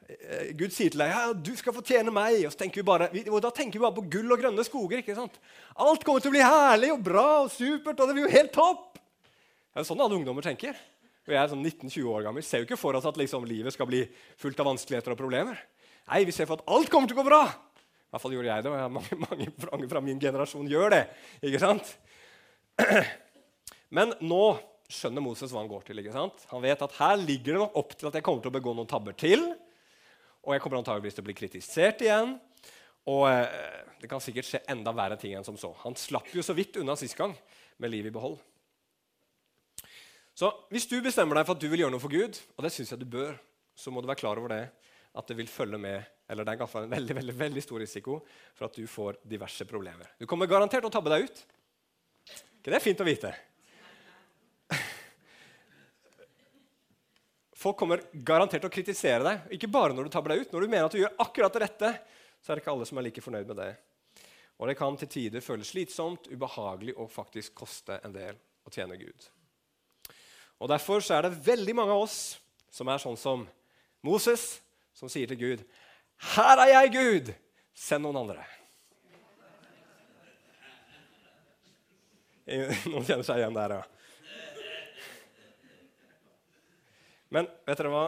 eh, 0.09 0.55
Gud 0.57 0.73
sier 0.75 0.91
til 0.91 1.03
deg 1.03 1.13
ja, 1.13 1.23
du 1.35 1.53
skal 1.59 1.77
få 1.77 1.85
tjene 1.87 2.15
meg. 2.15 2.41
Og, 2.49 2.57
tenker 2.59 2.87
bare, 2.87 3.11
og 3.29 3.39
Da 3.45 3.53
tenker 3.55 3.79
vi 3.79 3.85
bare 3.85 3.99
på 3.99 4.09
gull 4.17 4.33
og 4.33 4.41
grønne 4.41 4.67
skoger. 4.67 5.03
ikke 5.03 5.19
sant? 5.19 5.39
Alt 5.77 6.07
kommer 6.07 6.25
til 6.25 6.33
å 6.33 6.37
bli 6.39 6.47
herlig 6.47 6.95
og 6.97 7.05
bra 7.07 7.29
og 7.45 7.53
supert. 7.53 8.01
og 8.01 8.09
det 8.09 8.17
blir 8.17 8.27
jo 8.27 8.35
helt 8.39 8.55
topp. 8.57 8.97
Det 8.97 9.83
er 9.83 9.85
jo 9.85 9.91
sånn 9.91 10.01
alle 10.01 10.17
ungdommer 10.17 10.47
tenker 10.47 10.79
og 11.27 11.35
jeg 11.35 11.41
er 11.41 11.51
sånn 11.51 11.65
19-20 11.65 12.11
år 12.13 12.27
gammel, 12.29 12.45
ser 12.47 12.63
jo 12.63 12.69
ikke 12.69 12.79
for 12.79 12.95
oss 12.95 13.07
at 13.09 13.17
liksom, 13.19 13.47
livet 13.51 13.75
skal 13.75 13.89
bli 13.91 14.05
fullt 14.39 14.61
av 14.63 14.69
vanskeligheter 14.71 15.15
og 15.15 15.19
problemer. 15.19 15.59
Nei, 16.07 16.23
Vi 16.29 16.35
ser 16.35 16.47
for 16.47 16.61
at 16.61 16.69
alt 16.71 16.91
kommer 16.93 17.11
til 17.11 17.19
å 17.19 17.23
gå 17.23 17.27
bra. 17.27 17.43
I 17.51 18.15
hvert 18.15 18.23
fall 18.23 18.37
gjorde 18.37 18.53
jeg 18.53 18.63
det, 18.63 18.71
og 18.71 18.95
mange, 18.95 19.19
mange, 19.27 19.49
mange 19.67 19.91
fra 19.91 20.03
min 20.05 20.23
generasjon 20.23 20.71
gjør 20.71 20.95
det. 20.95 21.03
ikke 21.43 21.63
sant? 21.63 21.97
Men 23.97 24.15
nå 24.23 24.45
skjønner 24.87 25.25
Moses 25.25 25.51
hva 25.51 25.65
han 25.65 25.71
går 25.71 25.89
til. 25.89 25.99
ikke 26.03 26.15
sant? 26.15 26.47
Han 26.53 26.63
vet 26.63 26.87
at 26.87 26.99
her 27.01 27.19
ligger 27.19 27.57
det 27.57 27.63
nok 27.65 27.79
opp 27.83 27.97
til 27.99 28.11
at 28.11 28.19
jeg 28.19 28.27
kommer 28.27 28.45
til 28.45 28.53
å 28.53 28.57
begå 28.57 28.75
noen 28.77 28.91
tabber 28.91 29.17
til. 29.19 29.43
Og 30.47 30.55
jeg 30.55 30.63
kommer 30.63 30.79
antageligvis 30.79 31.19
til 31.19 31.27
å 31.27 31.29
bli 31.29 31.37
kritisert 31.39 32.07
igjen. 32.07 32.37
Og 33.11 33.27
eh, 33.31 33.83
det 33.99 34.11
kan 34.11 34.23
sikkert 34.23 34.47
skje 34.47 34.63
enda 34.71 34.95
verre 34.95 35.19
ting 35.19 35.35
enn 35.35 35.47
som 35.47 35.59
så. 35.59 35.73
Han 35.83 35.99
slapp 35.99 36.31
jo 36.35 36.45
så 36.47 36.55
vidt 36.55 36.79
unna 36.79 36.95
sist 36.99 37.19
gang 37.19 37.35
med 37.83 37.93
livet 37.93 38.13
i 38.13 38.15
behold. 38.15 38.39
Så 40.37 40.51
hvis 40.69 40.85
du 40.91 40.99
bestemmer 41.01 41.39
deg 41.39 41.47
for 41.49 41.57
at 41.57 41.63
du 41.63 41.71
vil 41.73 41.81
gjøre 41.85 41.95
noe 41.95 42.03
for 42.03 42.13
Gud, 42.13 42.37
og 42.57 42.67
det 42.67 42.73
syns 42.75 42.93
jeg 42.93 43.01
du 43.01 43.09
bør, 43.09 43.39
så 43.77 43.93
må 43.93 44.03
du 44.05 44.09
være 44.11 44.21
klar 44.21 44.37
over 44.37 44.53
det, 44.53 44.65
at 45.17 45.31
det 45.31 45.37
vil 45.39 45.49
følge 45.49 45.81
med 45.81 46.05
eller 46.27 46.43
det 46.45 46.57
er 46.57 46.63
en 46.83 46.91
veldig, 46.91 47.15
veldig, 47.21 47.35
veldig 47.39 47.63
stor 47.63 47.79
risiko 47.81 48.17
for 48.55 48.67
at 48.67 48.75
du 48.75 48.87
får 48.91 49.21
diverse 49.31 49.65
problemer. 49.69 50.11
Du 50.19 50.27
kommer 50.27 50.51
garantert 50.51 50.83
til 50.83 50.91
å 50.91 50.95
tabbe 50.97 51.13
deg 51.13 51.29
ut. 51.29 51.43
ikke 52.59 52.73
det 52.73 52.79
er 52.81 52.83
fint 52.83 53.03
å 53.03 53.07
vite? 53.07 53.31
Folk 57.57 57.79
kommer 57.79 58.03
garantert 58.13 58.61
til 58.65 58.71
å 58.71 58.75
kritisere 58.75 59.23
deg, 59.23 59.47
ikke 59.57 59.71
bare 59.71 59.95
når 59.95 60.09
du 60.09 60.13
tabber 60.13 60.35
deg 60.35 60.43
ut. 60.43 60.53
Når 60.53 60.61
du 60.67 60.69
mener 60.69 60.89
at 60.89 60.97
du 60.97 61.01
gjør 61.01 61.15
akkurat 61.23 61.55
det 61.55 61.63
rette, 61.63 61.93
så 62.43 62.51
er 62.51 62.59
det 62.59 62.67
ikke 62.67 62.75
alle 62.75 62.89
som 62.91 62.99
er 62.99 63.07
like 63.07 63.23
fornøyd 63.25 63.47
med 63.53 63.63
det. 63.63 63.71
Og 64.59 64.69
det 64.69 64.77
kan 64.79 64.99
til 64.99 65.11
tider 65.13 65.45
føles 65.45 65.71
slitsomt, 65.71 66.27
ubehagelig 66.33 66.97
og 66.99 67.13
faktisk 67.13 67.55
koste 67.63 68.01
en 68.03 68.15
del 68.15 68.39
å 68.67 68.75
tjene 68.75 68.99
Gud. 68.99 69.31
Og 70.61 70.69
Derfor 70.69 71.01
så 71.05 71.19
er 71.19 71.27
det 71.27 71.47
veldig 71.47 71.75
mange 71.77 71.93
av 71.93 72.07
oss 72.07 72.39
som 72.73 72.89
er 72.89 73.01
sånn 73.01 73.17
som 73.21 73.47
Moses, 74.05 74.61
som 74.97 75.09
sier 75.13 75.29
til 75.29 75.41
Gud, 75.41 75.65
'Her 76.17 76.59
er 76.65 76.69
jeg, 76.73 76.93
Gud! 76.93 77.35
Send 77.75 78.03
noen 78.03 78.17
andre.' 78.17 78.47
Noen 82.93 83.05
kjenner 83.05 83.27
seg 83.27 83.41
igjen 83.41 83.57
der, 83.57 83.75
ja. 83.75 83.85
Men 87.35 87.49
vet 87.67 87.81
dere 87.81 87.91
hva? 87.91 88.05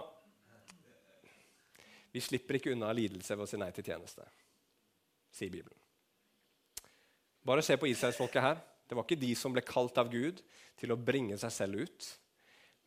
Vi 2.14 2.22
slipper 2.22 2.58
ikke 2.58 2.72
unna 2.72 2.92
lidelse 2.94 3.34
ved 3.34 3.44
å 3.44 3.50
si 3.50 3.58
nei 3.60 3.72
til 3.74 3.84
tjeneste, 3.84 4.24
sier 5.34 5.50
Bibelen. 5.50 5.76
Bare 7.44 7.64
se 7.66 7.76
på 7.80 7.88
israelsfolket 7.90 8.44
her. 8.44 8.62
Det 8.88 8.96
var 8.96 9.04
ikke 9.04 9.20
de 9.20 9.34
som 9.36 9.52
ble 9.52 9.62
kalt 9.66 9.98
av 10.00 10.08
Gud 10.12 10.40
til 10.78 10.94
å 10.94 11.00
bringe 11.00 11.36
seg 11.40 11.52
selv 11.52 11.82
ut, 11.82 12.08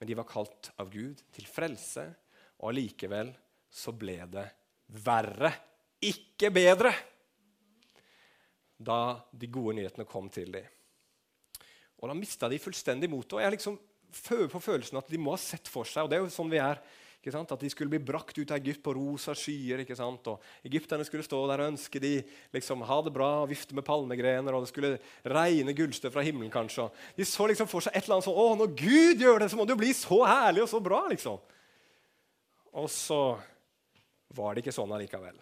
men 0.02 0.10
de 0.10 0.16
var 0.18 0.26
kalt 0.26 0.72
av 0.82 0.88
Gud 0.90 1.20
til 1.30 1.46
frelse, 1.46 2.08
og 2.58 2.72
allikevel 2.72 3.28
så 3.70 3.94
ble 3.94 4.16
det 4.34 4.48
verre, 5.06 5.52
ikke 6.02 6.50
bedre, 6.50 6.90
da 8.82 8.98
de 9.30 9.50
gode 9.54 9.76
nyhetene 9.78 10.08
kom 10.10 10.26
til 10.34 10.50
dem. 10.58 10.66
Og 12.02 12.10
da 12.10 12.16
mista 12.18 12.50
de 12.50 12.58
fullstendig 12.58 13.12
motet. 13.14 13.44
Jeg 13.44 13.54
liksom 13.54 13.78
føler 14.10 14.50
på 14.50 14.64
følelsen 14.66 14.98
at 14.98 15.14
de 15.14 15.22
må 15.22 15.36
ha 15.36 15.42
sett 15.44 15.70
for 15.70 15.86
seg, 15.86 16.08
og 16.08 16.10
det 16.10 16.18
er 16.18 16.26
jo 16.26 16.34
sånn 16.34 16.50
vi 16.50 16.64
er, 16.66 16.82
at 17.22 17.60
de 17.62 17.70
skulle 17.70 17.90
bli 17.90 18.00
brakt 18.02 18.38
ut 18.38 18.52
av 18.52 18.58
Egypt 18.58 18.82
på 18.82 18.94
rosa 18.98 19.36
skyer. 19.38 19.84
ikke 19.84 19.96
sant? 19.96 20.26
Og 20.28 20.42
Egypterne 20.66 21.06
skulle 21.06 21.24
stå 21.24 21.48
der 21.48 21.62
og 21.62 21.74
ønske 21.74 22.00
de 22.02 22.24
liksom, 22.54 22.82
ha 22.82 23.02
det 23.02 23.14
bra 23.14 23.44
og 23.44 23.50
vifte 23.50 23.76
med 23.78 23.86
palmegrener. 23.86 24.54
Og 24.54 24.66
det 24.66 24.72
skulle 24.72 24.98
regne 25.24 25.74
gullstøv 25.74 26.12
fra 26.12 26.24
himmelen. 26.26 26.52
kanskje. 26.52 26.90
De 27.16 27.26
så 27.26 27.48
liksom 27.48 27.68
for 27.68 27.82
seg 27.82 27.94
et 27.94 28.04
eller 28.04 28.18
annet 28.18 28.26
sånn 28.26 28.42
Å, 28.42 28.56
når 28.58 28.74
Gud 28.74 29.22
gjør 29.22 29.40
det, 29.40 29.52
så 29.52 29.60
må 29.60 29.66
det 29.66 29.76
jo 29.76 29.84
bli 29.84 29.94
så 29.94 30.24
herlig 30.26 30.66
og 30.66 30.70
så 30.74 30.82
bra. 30.82 31.06
liksom. 31.14 31.38
Og 32.74 32.90
så 32.90 33.22
var 34.34 34.56
det 34.56 34.64
ikke 34.64 34.74
sånn 34.76 34.92
allikevel. 34.96 35.38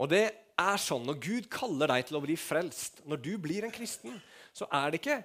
Og 0.00 0.08
det 0.08 0.24
er 0.56 0.80
sånn 0.80 1.04
når 1.04 1.20
Gud 1.20 1.48
kaller 1.52 1.90
deg 1.92 2.08
til 2.08 2.16
å 2.16 2.24
bli 2.24 2.36
frelst, 2.40 3.02
når 3.04 3.20
du 3.20 3.32
blir 3.42 3.66
en 3.66 3.74
kristen, 3.74 4.16
så 4.56 4.68
er 4.72 4.92
det 4.92 5.02
ikke 5.02 5.22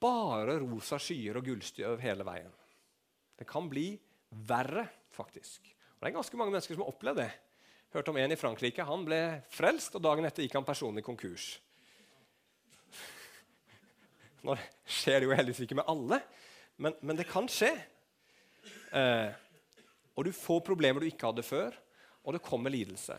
bare 0.00 0.58
rosa 0.60 0.98
skyer 1.00 1.38
og 1.38 1.48
gullstøv 1.48 2.00
hele 2.02 2.26
veien. 2.26 2.52
Det 3.38 3.46
kan 3.48 3.68
bli 3.70 3.92
verre, 4.48 4.88
faktisk. 5.14 5.70
Og 5.96 6.02
Det 6.02 6.10
er 6.10 6.16
ganske 6.18 6.38
mange 6.40 6.54
mennesker 6.54 6.74
som 6.74 6.84
har 6.84 6.92
opplevd 6.92 7.22
det. 7.22 7.30
Hørte 7.94 8.12
om 8.12 8.18
en 8.20 8.34
i 8.34 8.38
Frankrike. 8.38 8.84
Han 8.84 9.06
ble 9.06 9.20
frelst, 9.54 9.94
og 9.96 10.04
dagen 10.04 10.26
etter 10.28 10.44
gikk 10.44 10.58
han 10.58 10.66
personlig 10.66 11.04
konkurs. 11.06 11.54
Nå 14.46 14.58
skjer 14.84 15.20
det 15.20 15.28
jo 15.30 15.36
heldigvis 15.38 15.64
ikke 15.64 15.78
med 15.78 15.88
alle, 15.88 16.20
men, 16.76 16.98
men 17.00 17.18
det 17.18 17.28
kan 17.30 17.48
skje. 17.50 17.72
Eh, 18.92 19.30
og 20.18 20.26
du 20.26 20.34
får 20.34 20.64
problemer 20.66 21.00
du 21.00 21.08
ikke 21.08 21.30
hadde 21.30 21.46
før, 21.46 21.74
og 22.26 22.34
det 22.36 22.44
kommer 22.44 22.74
lidelse. 22.74 23.16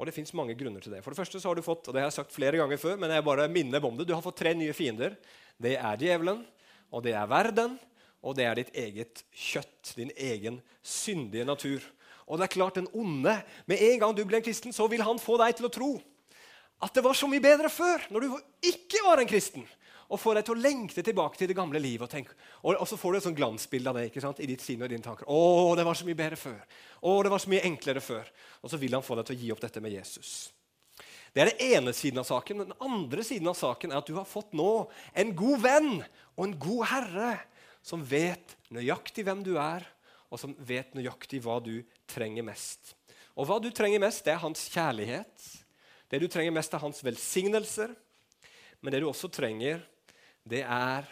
Og 0.00 0.08
det 0.08 0.14
fins 0.16 0.32
mange 0.36 0.56
grunner 0.56 0.82
til 0.82 0.94
det. 0.94 1.02
For 1.04 1.12
det 1.12 1.20
første 1.20 1.40
så 1.40 1.50
har 1.50 1.58
du 1.58 1.64
fått 1.64 1.88
og 1.88 1.94
det 1.94 2.00
har 2.00 2.08
jeg 2.08 2.18
sagt 2.20 2.34
flere 2.34 2.58
ganger 2.60 2.80
før, 2.80 2.96
men 3.00 3.12
jeg 3.12 3.24
bare 3.24 3.50
minner 3.52 3.84
om 3.84 3.98
det, 3.98 4.08
du 4.08 4.14
har 4.16 4.24
fått 4.24 4.40
tre 4.40 4.54
nye 4.56 4.74
fiender. 4.76 5.16
Det 5.60 5.74
er 5.76 6.00
djevelen, 6.00 6.40
og 6.90 7.04
det 7.04 7.12
er 7.14 7.28
verden, 7.30 7.76
og 8.20 8.36
det 8.36 8.44
er 8.46 8.58
ditt 8.58 8.76
eget 8.76 9.24
kjøtt. 9.32 9.94
Din 9.96 10.12
egen 10.16 10.60
syndige 10.82 11.46
natur. 11.48 11.84
Og 12.30 12.38
det 12.38 12.46
er 12.46 12.54
klart, 12.54 12.78
den 12.78 12.88
onde, 12.92 13.42
Med 13.66 13.82
en 13.82 14.00
gang 14.00 14.16
du 14.16 14.24
blir 14.24 14.38
en 14.38 14.44
kristen, 14.44 14.72
så 14.72 14.86
vil 14.86 15.02
han 15.02 15.18
få 15.18 15.38
deg 15.40 15.56
til 15.56 15.66
å 15.66 15.72
tro 15.72 15.92
at 16.80 16.94
det 16.96 17.04
var 17.04 17.12
så 17.12 17.28
mye 17.28 17.42
bedre 17.44 17.68
før, 17.68 18.06
når 18.08 18.24
du 18.24 18.36
ikke 18.64 19.02
var 19.04 19.20
en 19.20 19.28
kristen. 19.28 19.66
Og 20.10 20.18
få 20.18 20.32
deg 20.34 20.46
til 20.46 20.56
å 20.56 20.62
lengte 20.62 21.02
tilbake 21.04 21.38
til 21.38 21.50
det 21.50 21.56
gamle 21.58 21.78
livet. 21.78 22.06
Og, 22.06 22.10
tenke, 22.10 22.32
og, 22.64 22.72
og 22.72 22.86
så 22.88 22.96
får 22.98 23.12
du 23.12 23.18
et 23.18 23.26
sånt 23.28 23.36
glansbilde 23.38 23.92
av 23.92 23.98
det 23.98 24.06
ikke 24.08 24.22
sant? 24.24 24.40
i 24.40 24.48
ditt 24.48 24.64
sinn 24.64 24.80
og 24.82 24.88
dine 24.90 25.04
tanker. 25.04 25.28
Å, 25.28 25.74
det 25.78 25.84
var 25.86 25.98
så 25.98 26.08
mye 26.08 26.18
bedre 26.18 26.38
før. 26.40 26.56
Å, 27.04 27.12
det 27.22 27.34
var 27.34 27.42
så 27.44 27.52
mye 27.52 27.66
enklere 27.68 28.02
før. 28.02 28.32
Og 28.64 28.72
så 28.72 28.80
vil 28.80 28.96
han 28.96 29.04
få 29.06 29.20
deg 29.20 29.28
til 29.28 29.36
å 29.36 29.42
gi 29.44 29.52
opp 29.54 29.62
dette 29.62 29.84
med 29.84 29.94
Jesus. 29.94 30.32
Det 31.30 31.44
er 31.44 31.52
den 31.52 31.76
ene 31.76 31.94
siden 31.94 32.24
av 32.24 32.26
saken. 32.26 32.58
Men 32.58 32.72
den 32.72 32.88
andre 32.88 33.28
siden 33.28 33.52
av 33.52 33.60
saken 33.60 33.92
er 33.92 34.00
at 34.00 34.10
du 34.10 34.16
har 34.16 34.26
fått 34.26 34.56
nå 34.56 34.72
en 35.14 35.36
god 35.36 35.62
venn 35.62 35.92
og 36.00 36.42
en 36.48 36.58
god 36.64 36.82
herre 36.90 37.30
som 37.82 38.02
vet 38.04 38.56
nøyaktig 38.72 39.24
hvem 39.26 39.42
du 39.46 39.54
er, 39.60 39.86
og 40.30 40.38
som 40.38 40.54
vet 40.62 40.94
nøyaktig 40.94 41.40
hva 41.42 41.58
du 41.64 41.80
trenger 42.10 42.46
mest. 42.46 42.94
Og 43.34 43.48
hva 43.48 43.58
du 43.62 43.70
trenger 43.74 44.02
mest, 44.02 44.22
det 44.26 44.34
er 44.34 44.42
hans 44.42 44.66
kjærlighet. 44.70 45.46
Det 46.10 46.20
du 46.22 46.26
trenger 46.30 46.54
mest, 46.54 46.74
er 46.74 46.82
hans 46.82 47.02
velsignelser. 47.06 47.94
Men 48.80 48.94
det 48.94 49.02
du 49.02 49.08
også 49.10 49.30
trenger, 49.32 49.82
det 50.46 50.62
er 50.64 51.08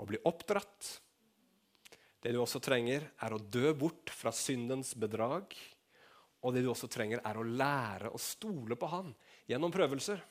å 0.00 0.06
bli 0.08 0.20
oppdratt. 0.26 0.90
Det 2.24 2.32
du 2.32 2.40
også 2.40 2.60
trenger, 2.64 3.06
er 3.20 3.34
å 3.34 3.40
dø 3.40 3.72
bort 3.76 4.12
fra 4.14 4.32
syndens 4.34 4.94
bedrag. 4.96 5.52
Og 6.44 6.54
det 6.54 6.64
du 6.64 6.70
også 6.72 6.88
trenger, 6.92 7.20
er 7.24 7.40
å 7.40 7.44
lære 7.44 8.12
å 8.12 8.20
stole 8.20 8.76
på 8.80 8.88
Han 8.92 9.12
gjennom 9.48 9.72
prøvelser. 9.72 10.22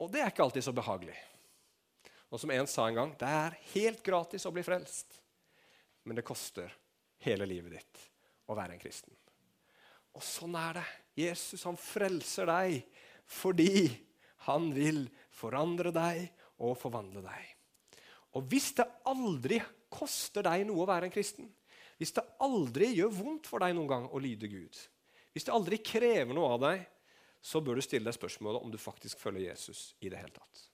Og 0.00 0.10
det 0.12 0.24
er 0.24 0.32
ikke 0.32 0.44
alltid 0.44 0.66
så 0.66 0.74
behagelig. 0.76 1.16
Og 2.34 2.40
som 2.42 2.50
en 2.50 2.66
sa 2.66 2.88
en 2.88 2.96
gang, 2.98 3.12
det 3.14 3.30
er 3.30 3.58
helt 3.76 4.00
gratis 4.02 4.42
å 4.48 4.50
bli 4.50 4.64
frelst. 4.66 5.20
Men 6.02 6.18
det 6.18 6.26
koster 6.26 6.72
hele 7.22 7.46
livet 7.46 7.76
ditt 7.76 8.00
å 8.50 8.56
være 8.58 8.74
en 8.74 8.82
kristen. 8.82 9.14
Og 10.18 10.22
sånn 10.22 10.56
er 10.58 10.80
det. 10.80 10.88
Jesus 11.14 11.62
han 11.62 11.78
frelser 11.78 12.50
deg 12.50 12.80
fordi 13.30 13.86
han 14.48 14.66
vil 14.74 15.04
forandre 15.32 15.92
deg 15.94 16.26
og 16.58 16.74
forvandle 16.78 17.22
deg. 17.22 17.52
Og 18.34 18.50
hvis 18.50 18.72
det 18.80 18.88
aldri 19.06 19.60
koster 19.94 20.42
deg 20.42 20.66
noe 20.66 20.82
å 20.82 20.90
være 20.90 21.06
en 21.06 21.14
kristen, 21.14 21.46
hvis 22.02 22.16
det 22.16 22.26
aldri 22.42 22.90
gjør 22.96 23.14
vondt 23.14 23.46
for 23.46 23.62
deg 23.62 23.78
noen 23.78 23.90
gang 23.94 24.10
å 24.10 24.18
lyde 24.18 24.50
Gud, 24.50 24.74
hvis 25.30 25.46
det 25.46 25.54
aldri 25.54 25.78
krever 25.86 26.34
noe 26.34 26.50
av 26.56 26.62
deg, 26.66 26.84
så 27.44 27.62
bør 27.62 27.78
du 27.78 27.86
stille 27.86 28.10
deg 28.10 28.18
spørsmålet 28.18 28.66
om 28.66 28.74
du 28.74 28.80
faktisk 28.80 29.22
følger 29.22 29.52
Jesus 29.52 29.92
i 30.02 30.10
det 30.10 30.18
hele 30.18 30.34
tatt. 30.34 30.73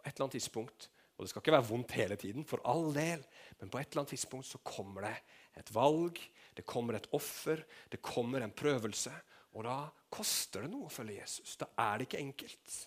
På 0.00 0.08
et 0.08 0.14
eller 0.14 0.26
annet 0.26 0.38
tidspunkt, 0.38 0.88
og 1.16 1.26
det 1.26 1.30
skal 1.30 1.42
ikke 1.44 1.52
være 1.52 1.68
vondt 1.68 1.92
hele 1.98 2.16
tiden, 2.16 2.46
for 2.48 2.62
all 2.64 2.94
del, 2.96 3.20
men 3.60 3.68
på 3.68 3.76
et 3.76 3.90
eller 3.90 4.06
annet 4.06 4.14
tidspunkt 4.14 4.48
så 4.48 4.60
kommer 4.64 5.04
det 5.04 5.16
et 5.60 5.72
valg, 5.74 6.16
det 6.56 6.64
kommer 6.64 6.96
et 6.96 7.08
offer, 7.12 7.60
det 7.92 8.00
kommer 8.00 8.40
en 8.40 8.54
prøvelse. 8.56 9.12
Og 9.52 9.66
da 9.66 9.82
koster 10.08 10.64
det 10.64 10.70
noe 10.72 10.88
å 10.88 10.94
følge 10.94 11.18
Jesus. 11.18 11.58
Da 11.60 11.68
er 11.84 11.98
det 11.98 12.08
ikke 12.08 12.22
enkelt. 12.22 12.78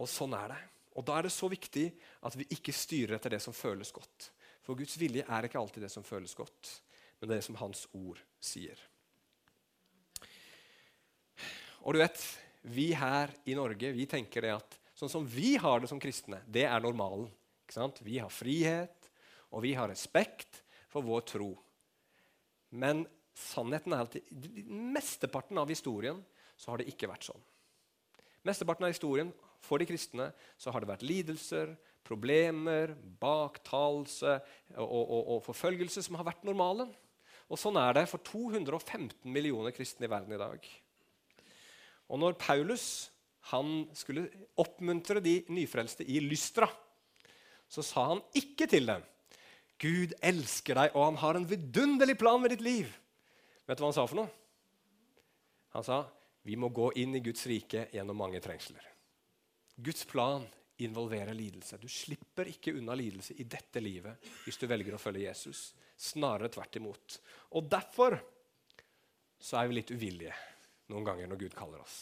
Og 0.00 0.08
sånn 0.08 0.32
er 0.38 0.54
det. 0.54 0.62
Og 0.96 1.04
Da 1.04 1.18
er 1.18 1.26
det 1.26 1.34
så 1.34 1.48
viktig 1.52 1.90
at 2.24 2.36
vi 2.40 2.46
ikke 2.56 2.72
styrer 2.72 3.18
etter 3.18 3.34
det 3.36 3.42
som 3.44 3.52
føles 3.52 3.92
godt. 3.92 4.30
For 4.64 4.78
Guds 4.78 4.96
vilje 4.96 5.26
er 5.28 5.44
ikke 5.44 5.60
alltid 5.60 5.84
det 5.84 5.92
som 5.92 6.06
føles 6.06 6.32
godt, 6.34 6.70
men 7.20 7.34
det 7.34 7.42
som 7.44 7.58
Hans 7.60 7.84
ord 7.92 8.22
sier. 8.40 8.80
Og 11.84 11.94
du 11.94 12.00
vet, 12.00 12.18
Vi 12.66 12.88
her 12.98 13.30
i 13.46 13.54
Norge 13.54 13.92
vi 13.94 14.08
tenker 14.10 14.42
det 14.42 14.50
at 14.56 14.72
sånn 14.96 15.12
som 15.12 15.26
vi 15.28 15.54
har 15.60 15.82
det 15.82 15.90
som 15.90 16.00
kristne, 16.00 16.40
det 16.48 16.64
er 16.68 16.82
normalen. 16.82 17.28
Vi 18.00 18.20
har 18.22 18.30
frihet, 18.32 19.10
og 19.50 19.64
vi 19.64 19.74
har 19.76 19.90
respekt 19.90 20.62
for 20.92 21.04
vår 21.04 21.24
tro. 21.28 21.50
Men 22.70 23.04
sannheten 23.36 23.94
er 23.94 24.06
at 24.06 24.16
i 24.16 24.64
mesteparten 24.66 25.58
av 25.60 25.70
historien 25.70 26.22
så 26.56 26.72
har 26.72 26.80
det 26.80 26.88
ikke 26.92 27.10
vært 27.10 27.26
sånn. 27.28 27.42
Mesteparten 28.46 28.86
av 28.86 28.94
historien 28.94 29.32
for 29.64 29.82
de 29.82 29.88
kristne 29.88 30.30
så 30.60 30.72
har 30.72 30.82
det 30.82 30.90
vært 30.92 31.04
lidelser, 31.06 31.74
problemer, 32.06 32.94
baktalelse 33.20 34.38
og, 34.78 34.86
og, 34.86 35.22
og, 35.34 35.40
forfølgelse 35.48 36.04
som 36.06 36.18
har 36.20 36.28
vært 36.28 36.46
normalen. 36.46 36.92
Og 37.50 37.58
Sånn 37.60 37.78
er 37.78 37.98
det 37.98 38.06
for 38.10 38.22
215 38.26 39.26
millioner 39.30 39.74
kristne 39.74 40.06
i 40.06 40.10
verden 40.10 40.34
i 40.34 40.40
dag. 40.40 40.70
Og 42.06 42.22
når 42.22 42.38
Paulus 42.38 42.86
han 43.52 43.86
skulle 43.94 44.26
oppmuntre 44.58 45.22
de 45.22 45.38
nyfrelste 45.54 46.06
i 46.06 46.20
Lystra, 46.24 46.68
så 47.68 47.82
sa 47.82 48.08
han 48.12 48.22
ikke 48.38 48.68
til 48.70 48.88
dem 48.90 49.04
Gud 49.82 50.14
elsker 50.24 50.78
deg, 50.78 50.94
og 50.96 51.10
han 51.10 51.18
har 51.20 51.36
en 51.36 51.48
vidunderlig 51.48 52.16
plan 52.18 52.40
med 52.40 52.54
ditt 52.54 52.64
liv. 52.64 52.92
Vet 53.68 53.76
du 53.76 53.82
hva 53.84 53.90
han 53.90 53.96
sa 53.96 54.06
for 54.08 54.22
noe? 54.22 54.30
Han 55.76 55.84
sa 55.84 55.98
vi 56.46 56.54
må 56.56 56.70
gå 56.70 56.92
inn 57.02 57.18
i 57.18 57.20
Guds 57.20 57.42
rike 57.50 57.88
gjennom 57.92 58.16
mange 58.16 58.40
trengsler. 58.40 58.84
Guds 59.76 60.06
plan 60.08 60.46
involverer 60.80 61.34
lidelse. 61.34 61.76
Du 61.82 61.88
slipper 61.90 62.48
ikke 62.48 62.72
unna 62.78 62.94
lidelse 62.96 63.34
i 63.36 63.44
dette 63.50 63.82
livet 63.82 64.22
hvis 64.44 64.60
du 64.60 64.68
velger 64.70 64.94
å 64.94 65.00
følge 65.02 65.26
Jesus. 65.26 65.72
Snarere 65.98 66.52
tvert 66.54 66.78
imot. 66.78 67.18
Og 67.58 67.66
derfor 67.68 68.16
så 69.42 69.58
er 69.60 69.68
vi 69.68 69.80
litt 69.80 69.90
uvillige 69.92 70.36
noen 70.92 71.04
ganger 71.08 71.28
når 71.28 71.42
Gud 71.42 71.56
kaller 71.58 71.82
oss. 71.82 71.98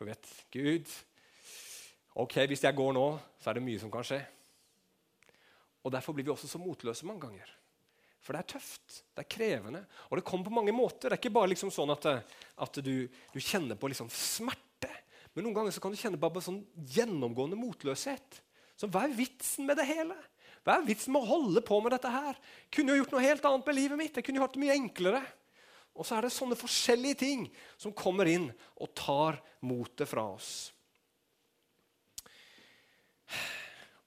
For 0.00 0.08
vet 0.08 0.28
Gud 0.48 0.88
Ok, 2.20 2.38
hvis 2.48 2.64
jeg 2.64 2.74
går 2.74 2.94
nå, 2.96 3.04
så 3.38 3.50
er 3.50 3.58
det 3.58 3.62
mye 3.62 3.80
som 3.80 3.90
kan 3.92 4.04
skje. 4.04 4.18
Og 5.86 5.92
Derfor 5.94 6.16
blir 6.16 6.26
vi 6.26 6.32
også 6.32 6.48
så 6.50 6.58
motløse 6.58 7.06
mange 7.06 7.22
ganger. 7.22 7.52
For 8.20 8.34
det 8.34 8.40
er 8.40 8.48
tøft, 8.50 8.96
det 9.14 9.22
er 9.22 9.28
krevende, 9.30 9.84
og 10.10 10.18
det 10.18 10.24
kommer 10.26 10.48
på 10.48 10.56
mange 10.56 10.74
måter. 10.74 11.06
Det 11.06 11.14
er 11.14 11.20
ikke 11.22 11.32
bare 11.36 11.52
liksom 11.52 11.70
sånn 11.72 11.92
at, 11.94 12.08
at 12.66 12.80
du, 12.82 13.06
du, 13.06 13.38
kjenner 13.38 13.78
på 13.80 13.88
liksom 13.92 14.10
smerte, 14.12 14.90
men 15.32 15.46
noen 15.46 15.60
ganger 15.60 15.78
kan 15.80 15.94
du 15.94 16.00
kjenne 16.00 16.20
på 16.20 16.42
sånn 16.44 16.58
gjennomgående 16.96 17.56
motløshet. 17.60 18.42
Så 18.76 18.90
Hva 18.90 19.06
er 19.06 19.16
vitsen 19.16 19.70
med 19.70 19.78
det 19.78 19.86
hele? 19.88 20.18
Hva 20.66 20.80
er 20.80 20.88
vitsen 20.90 21.14
med 21.14 21.22
å 21.22 21.30
holde 21.30 21.62
på 21.64 21.78
med 21.80 21.94
dette 21.94 22.10
her? 22.12 22.42
Kunne 22.74 22.96
jo 22.96 23.04
gjort 23.04 23.14
noe 23.14 23.24
helt 23.24 23.46
annet 23.48 23.70
med 23.70 23.78
livet 23.78 24.02
mitt. 24.02 24.18
Jeg 24.18 24.26
kunne 24.26 24.42
jo 24.42 24.48
hatt 24.48 24.58
det 24.58 24.64
mye 24.66 24.76
enklere. 24.76 25.22
Og 25.98 26.06
så 26.06 26.16
er 26.16 26.26
det 26.26 26.32
sånne 26.34 26.58
forskjellige 26.58 27.18
ting 27.22 27.46
som 27.80 27.94
kommer 27.96 28.28
inn 28.30 28.48
og 28.80 28.92
tar 28.96 29.40
motet 29.66 30.08
fra 30.08 30.24
oss. 30.32 30.70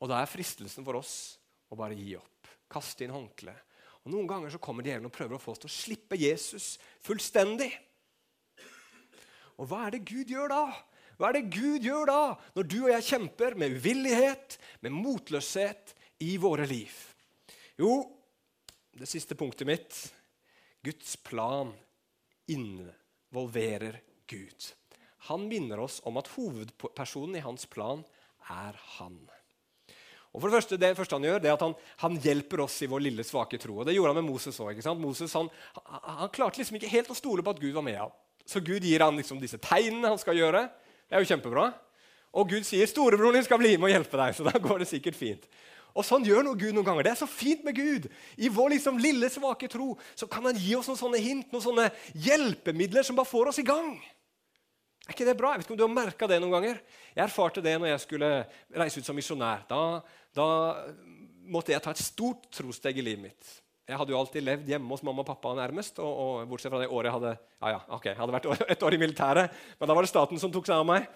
Og 0.03 0.09
da 0.11 0.19
er 0.19 0.29
fristelsen 0.31 0.83
for 0.83 0.99
oss 0.99 1.15
å 1.71 1.77
bare 1.79 1.95
gi 1.95 2.15
opp. 2.17 2.49
Kaste 2.73 3.05
inn 3.05 3.13
håndkleet 3.13 3.69
Og 4.03 4.11
Noen 4.11 4.27
ganger 4.27 4.51
så 4.51 4.59
kommer 4.59 4.83
djevelen 4.83 5.07
og 5.07 5.13
prøver 5.15 5.37
å 5.37 5.41
få 5.41 5.53
oss 5.53 5.61
til 5.63 5.69
å 5.69 5.75
slippe 5.75 6.17
Jesus 6.19 6.73
fullstendig. 7.05 7.69
Og 9.61 9.69
hva 9.69 9.85
er 9.85 9.95
det 9.95 10.01
Gud 10.09 10.33
gjør 10.33 10.49
da? 10.51 10.63
Hva 11.15 11.29
er 11.29 11.37
det 11.37 11.53
Gud 11.53 11.85
gjør 11.85 12.09
da, 12.09 12.21
når 12.57 12.67
du 12.67 12.77
og 12.81 12.89
jeg 12.89 13.07
kjemper 13.11 13.55
med 13.55 13.77
uvillighet, 13.77 14.57
med 14.81 14.95
motløshet 14.97 15.93
i 16.25 16.33
våre 16.41 16.65
liv? 16.67 16.91
Jo, 17.79 18.01
det 18.97 19.07
siste 19.09 19.37
punktet 19.37 19.69
mitt 19.69 19.99
Guds 20.83 21.15
plan 21.23 21.73
involverer 22.51 24.01
Gud. 24.27 24.73
Han 25.29 25.47
minner 25.47 25.79
oss 25.79 26.01
om 26.03 26.17
at 26.19 26.27
hovedpersonen 26.35 27.37
i 27.39 27.43
hans 27.45 27.65
plan 27.71 28.03
er 28.51 28.75
han. 28.97 29.15
Og 30.33 30.41
for 30.41 30.49
Det 30.49 30.57
første 30.57 30.79
det 30.81 30.95
første 30.97 31.15
han 31.15 31.27
gjør, 31.27 31.39
det 31.39 31.49
er 31.51 31.55
at 31.55 31.63
han, 31.63 31.75
han, 32.01 32.17
hjelper 32.17 32.63
oss 32.65 32.81
i 32.81 32.89
vår 32.89 33.03
lille, 33.05 33.23
svake 33.23 33.59
tro. 33.61 33.77
Og 33.79 33.85
Det 33.85 33.93
gjorde 33.93 34.11
han 34.11 34.19
med 34.23 34.31
Moses 34.31 34.59
òg. 34.59 34.81
Moses 34.99 35.33
han, 35.37 35.49
han, 35.85 36.31
klarte 36.33 36.59
liksom 36.59 36.79
ikke 36.79 36.91
helt 36.91 37.11
å 37.13 37.17
stole 37.17 37.45
på 37.45 37.53
at 37.53 37.61
Gud 37.61 37.77
var 37.77 37.85
med 37.85 37.99
ham. 38.01 38.11
Så 38.43 38.59
Gud 38.59 38.83
gir 38.83 39.05
han 39.05 39.15
liksom 39.15 39.39
disse 39.39 39.61
tegnene 39.61 40.09
han 40.09 40.19
skal 40.19 40.35
gjøre. 40.35 40.65
Det 41.07 41.15
er 41.15 41.23
jo 41.23 41.29
kjempebra. 41.29 41.69
Og 42.33 42.49
Gud 42.49 42.65
sier 42.65 42.89
'storebroren 42.89 43.37
din 43.37 43.45
skal 43.45 43.61
bli 43.61 43.77
med 43.77 43.91
og 43.91 43.93
hjelpe 43.93 44.17
deg'. 44.17 44.35
Så 44.35 44.43
da 44.43 44.57
går 44.57 44.81
det 44.81 44.89
sikkert 44.89 45.15
fint. 45.15 45.45
Og 45.93 46.05
sånn 46.07 46.25
gjør 46.25 46.41
noe 46.47 46.57
Gud 46.57 46.73
noen 46.73 46.87
ganger. 46.87 47.05
Det 47.05 47.11
er 47.13 47.19
så 47.21 47.29
fint 47.29 47.61
med 47.65 47.77
Gud. 47.77 48.07
I 48.41 48.49
vår 48.49 48.73
liksom 48.75 48.97
lille, 49.01 49.29
svake 49.29 49.69
tro 49.69 49.93
så 50.17 50.27
kan 50.29 50.47
han 50.49 50.57
gi 50.57 50.73
oss 50.77 50.89
noen 50.89 50.99
sånne 50.99 51.21
hint, 51.21 51.51
noen 51.53 51.65
sånne 51.65 51.87
hjelpemidler 52.25 53.05
som 53.05 53.17
bare 53.19 53.29
får 53.29 53.51
oss 53.51 53.61
i 53.61 53.67
gang. 53.67 53.93
Er 55.03 55.13
ikke 55.13 55.27
det 55.27 55.37
bra? 55.37 55.51
Jeg 55.53 55.61
vet 55.61 55.67
ikke 55.67 55.75
om 55.75 55.81
du 55.81 55.85
har 55.85 55.93
merka 55.93 56.29
det 56.31 56.39
noen 56.41 56.55
ganger. 56.55 56.79
Jeg 57.11 57.25
erfarte 57.27 57.61
det 57.61 57.75
når 57.77 57.91
jeg 57.91 58.05
skulle 58.05 58.31
reise 58.79 59.03
ut 59.03 59.09
som 59.09 59.17
misjonær. 59.19 59.67
Da, 59.69 59.81
da 60.33 60.47
måtte 61.53 61.75
jeg 61.75 61.83
ta 61.83 61.93
et 61.93 62.01
stort 62.01 62.47
trossteg 62.55 62.97
i 62.97 63.05
livet 63.05 63.27
mitt. 63.27 63.53
Jeg 63.83 63.99
hadde 63.99 64.13
jo 64.13 64.19
alltid 64.19 64.45
levd 64.45 64.69
hjemme 64.71 64.93
hos 64.95 65.01
mamma 65.03 65.25
og 65.25 65.27
pappa 65.27 65.51
nærmest. 65.57 65.97
Og, 65.99 66.19
og 66.23 66.51
bortsett 66.51 66.71
fra 66.71 66.79
det 66.79 66.87
året 66.87 67.09
jeg 67.09 67.15
hadde 67.17 67.31
ja, 67.33 67.71
ja, 67.73 67.79
okay, 67.97 68.13
jeg 68.13 68.21
hadde 68.21 68.35
vært 68.37 68.47
et 68.75 68.85
år 68.87 68.95
i 68.95 68.99
militæret. 69.01 69.57
Men 69.79 69.91
da 69.91 69.97
var 69.97 70.05
det 70.05 70.11
staten 70.13 70.39
som 70.39 70.53
tok 70.53 70.69
seg 70.69 70.79
av 70.79 70.87
meg. 70.87 71.09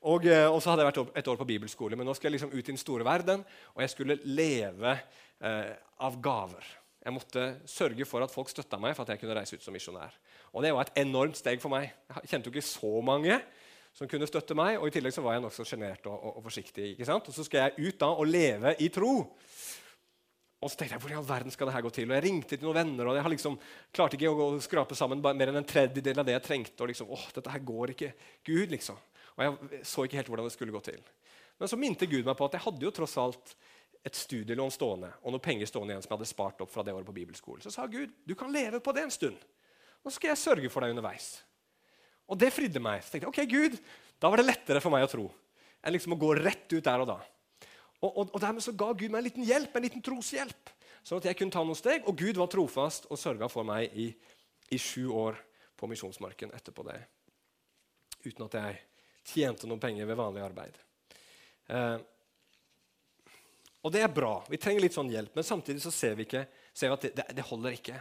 Og, 0.00 0.26
eh, 0.28 0.48
og 0.48 0.60
så 0.60 0.72
hadde 0.72 0.84
jeg 0.84 0.90
vært 0.90 1.16
et 1.22 1.30
år 1.32 1.40
på 1.40 1.48
bibelskole. 1.48 1.96
Men 1.96 2.08
nå 2.08 2.16
skal 2.16 2.28
jeg 2.28 2.38
liksom 2.38 2.52
ut 2.52 2.60
i 2.60 2.72
den 2.72 2.80
store 2.80 3.06
verden, 3.08 3.44
og 3.72 3.84
jeg 3.84 3.92
skulle 3.94 4.18
leve 4.28 4.92
eh, 4.92 5.72
av 6.04 6.20
gaver. 6.20 6.68
Jeg 7.00 7.16
måtte 7.16 7.46
sørge 7.68 8.04
for 8.04 8.24
at 8.24 8.32
folk 8.32 8.52
støtta 8.52 8.76
meg 8.80 8.92
for 8.96 9.06
at 9.06 9.14
jeg 9.14 9.22
kunne 9.22 9.36
reise 9.38 9.56
ut 9.56 9.64
som 9.64 9.72
misjonær. 9.72 10.12
Og 10.52 10.64
det 10.64 10.74
var 10.76 10.88
et 10.88 11.00
enormt 11.00 11.40
steg 11.40 11.60
for 11.62 11.72
meg. 11.72 11.88
Jeg 12.20 12.34
kjente 12.34 12.50
jo 12.50 12.52
ikke 12.52 12.68
så 12.68 12.92
mange 13.04 13.40
som 13.96 14.08
kunne 14.08 14.28
støtte 14.28 14.54
meg, 14.54 14.76
og 14.78 14.86
i 14.86 14.94
tillegg 14.94 15.14
så 15.16 15.24
var 15.24 15.38
jeg 15.38 15.44
nokså 15.46 15.64
sjenert 15.66 16.04
og, 16.06 16.14
og, 16.14 16.36
og, 16.36 16.42
forsiktig. 16.44 16.92
ikke 16.92 17.08
sant? 17.08 17.26
Og 17.26 17.34
så 17.34 17.44
skal 17.46 17.64
jeg 17.70 17.88
ut 17.88 18.00
da 18.00 18.12
og 18.12 18.28
leve 18.28 18.76
i 18.84 18.90
tro. 18.92 19.14
Og 20.60 20.68
så 20.68 20.76
tenkte 20.76 20.96
jeg, 20.96 21.02
Hvor 21.02 21.12
i 21.12 21.16
all 21.16 21.28
verden 21.28 21.52
skal 21.54 21.70
det 21.70 21.74
her 21.74 21.84
gå 21.84 21.92
til? 21.94 22.10
Og 22.10 22.16
Jeg 22.18 22.24
ringte 22.26 22.56
til 22.56 22.66
noen 22.66 22.78
venner, 22.82 23.08
og 23.08 23.16
jeg 23.16 23.32
liksom, 23.32 23.56
klarte 23.96 24.18
ikke 24.18 24.32
å, 24.32 24.50
skrape 24.60 24.98
sammen 24.98 25.22
mer 25.24 25.48
enn 25.48 25.62
en 25.62 25.68
tredjedel 25.68 26.20
av 26.20 26.28
det 26.28 26.36
jeg 26.36 26.46
trengte. 26.46 26.82
og 26.82 26.92
liksom, 26.92 27.08
åh, 27.08 27.26
dette 27.34 27.54
her 27.54 27.64
går 27.64 27.94
ikke. 27.94 28.12
Gud, 28.44 28.70
liksom. 28.70 28.98
Og 29.36 29.44
jeg 29.44 29.84
så 29.88 30.04
ikke 30.04 30.20
helt 30.20 30.28
hvordan 30.28 30.48
det 30.50 30.52
skulle 30.52 30.74
gå 30.74 30.82
til. 30.84 31.00
Men 31.60 31.68
så 31.68 31.76
minte 31.80 32.08
Gud 32.08 32.24
meg 32.28 32.36
på 32.36 32.48
at 32.48 32.56
jeg 32.56 32.64
hadde 32.66 32.84
jo 32.84 32.92
tross 32.92 33.16
alt 33.20 33.54
et 34.04 34.16
studielån 34.16 34.72
stående 34.72 35.10
og 35.20 35.34
noen 35.34 35.44
penger 35.44 35.68
stående 35.68 35.92
igjen 35.92 36.04
som 36.04 36.12
jeg 36.12 36.18
hadde 36.18 36.30
spart 36.30 36.62
opp 36.64 36.70
fra 36.72 36.84
det 36.84 36.92
året 36.96 37.08
på 37.08 37.16
bibelskolen. 37.16 37.64
Så 37.64 37.72
sa 37.72 37.84
Gud 37.88 38.12
du 38.24 38.34
kan 38.36 38.52
leve 38.52 38.80
på 38.80 38.94
det 38.96 39.04
en 39.04 39.12
stund. 39.12 39.36
Nå 40.00 40.12
skal 40.12 40.32
jeg 40.32 40.40
sørge 40.40 40.70
for 40.72 40.84
deg 40.84 40.94
underveis. 40.94 41.34
Og 42.30 42.38
det 42.40 42.52
fridde 42.54 42.80
meg. 42.80 43.02
Så 43.04 43.12
tenkte 43.12 43.28
jeg, 43.28 43.32
ok 43.32 43.50
Gud, 43.50 43.80
Da 44.20 44.28
var 44.28 44.40
det 44.40 44.48
lettere 44.48 44.80
for 44.84 44.92
meg 44.92 45.06
å 45.06 45.08
tro 45.08 45.30
enn 45.80 45.94
liksom 45.94 46.12
å 46.12 46.20
gå 46.20 46.34
rett 46.36 46.68
ut 46.74 46.84
der 46.84 47.00
og 47.00 47.08
da. 47.08 47.16
Og, 48.00 48.10
og, 48.10 48.30
og 48.32 48.40
dermed 48.40 48.64
så 48.64 48.72
ga 48.76 48.92
Gud 48.92 49.10
meg 49.12 49.20
en 49.20 49.28
liten 49.28 49.46
hjelp, 49.46 49.74
en 49.76 49.84
liten 49.84 50.04
troshjelp, 50.04 50.72
sånn 51.04 51.20
at 51.20 51.30
jeg 51.30 51.38
kunne 51.38 51.52
ta 51.52 51.64
noen 51.64 51.78
steg. 51.78 52.06
Og 52.08 52.16
Gud 52.16 52.40
var 52.40 52.50
trofast 52.52 53.08
og 53.12 53.20
sørga 53.20 53.48
for 53.52 53.66
meg 53.68 53.92
i, 53.92 54.08
i 54.72 54.78
sju 54.80 55.10
år 55.12 55.40
på 55.76 55.88
misjonsmarken 55.90 56.54
etterpå 56.56 56.84
det. 56.88 57.00
Uten 58.24 58.46
at 58.46 58.56
jeg 58.60 58.80
tjente 59.30 59.68
noen 59.68 59.82
penger 59.82 60.08
ved 60.08 60.18
vanlig 60.18 60.44
arbeid. 60.44 60.80
Eh, 61.70 61.98
og 63.80 63.92
det 63.94 64.02
er 64.04 64.12
bra. 64.12 64.34
Vi 64.48 64.60
trenger 64.60 64.84
litt 64.84 64.96
sånn 64.96 65.12
hjelp, 65.12 65.36
men 65.36 65.46
samtidig 65.46 65.82
så 65.84 65.92
ser 65.94 66.16
vi, 66.18 66.26
ikke, 66.28 66.44
ser 66.76 66.90
vi 66.90 66.96
at 66.98 67.06
det, 67.06 67.12
det, 67.16 67.28
det 67.38 67.46
holder 67.48 67.76
ikke. 67.76 68.00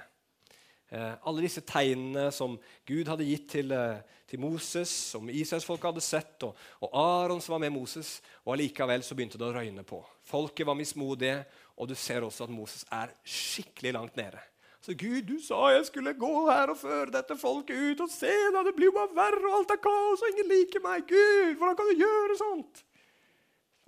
Eh, 0.89 1.12
alle 1.30 1.43
disse 1.45 1.62
tegnene 1.62 2.32
som 2.34 2.56
Gud 2.89 3.10
hadde 3.12 3.28
gitt 3.28 3.45
til, 3.54 3.71
eh, 3.71 4.02
til 4.25 4.41
Moses, 4.41 4.89
som 4.89 5.30
Israelsfolket 5.30 5.91
hadde 5.91 6.02
sett, 6.02 6.45
og, 6.47 6.56
og, 6.82 6.89
Aron 6.97 7.41
som 7.41 7.54
var 7.54 7.62
med 7.62 7.75
Moses, 7.75 8.21
og 8.41 8.56
allikevel 8.56 9.04
så 9.06 9.17
begynte 9.17 9.38
det 9.38 9.45
å 9.45 9.54
røyne 9.54 9.86
på. 9.86 10.02
Folket 10.25 10.65
var 10.65 10.78
mismodige, 10.80 11.43
og 11.78 11.91
du 11.91 11.93
ser 11.95 12.25
også 12.25 12.47
at 12.47 12.54
Moses 12.54 12.88
er 12.89 13.13
skikkelig 13.21 13.93
langt 13.93 14.17
nede. 14.17 14.41
Så 14.82 14.95
Gud, 14.97 15.28
du 15.28 15.38
sa 15.43 15.73
jeg 15.75 15.86
skulle 15.89 16.15
gå 16.17 16.32
her 16.47 16.71
og 16.73 16.80
føre 16.80 17.13
dette 17.13 17.38
folket 17.38 17.78
ut, 17.78 18.02
og 18.08 18.10
se 18.10 18.32
da, 18.56 18.63
det 18.65 18.73
blir 18.78 18.89
jo 18.89 18.95
bare 18.95 19.13
verre, 19.13 19.45
og 19.45 19.60
alt 19.60 19.75
er 19.75 19.82
kaos, 19.84 20.23
og 20.23 20.34
ingen 20.34 20.49
liker 20.49 20.82
meg. 20.82 21.06
Gud, 21.06 21.54
hvordan 21.60 21.78
kan 21.78 21.91
du 21.91 22.02
gjøre 22.02 22.39
sånt? 22.39 22.82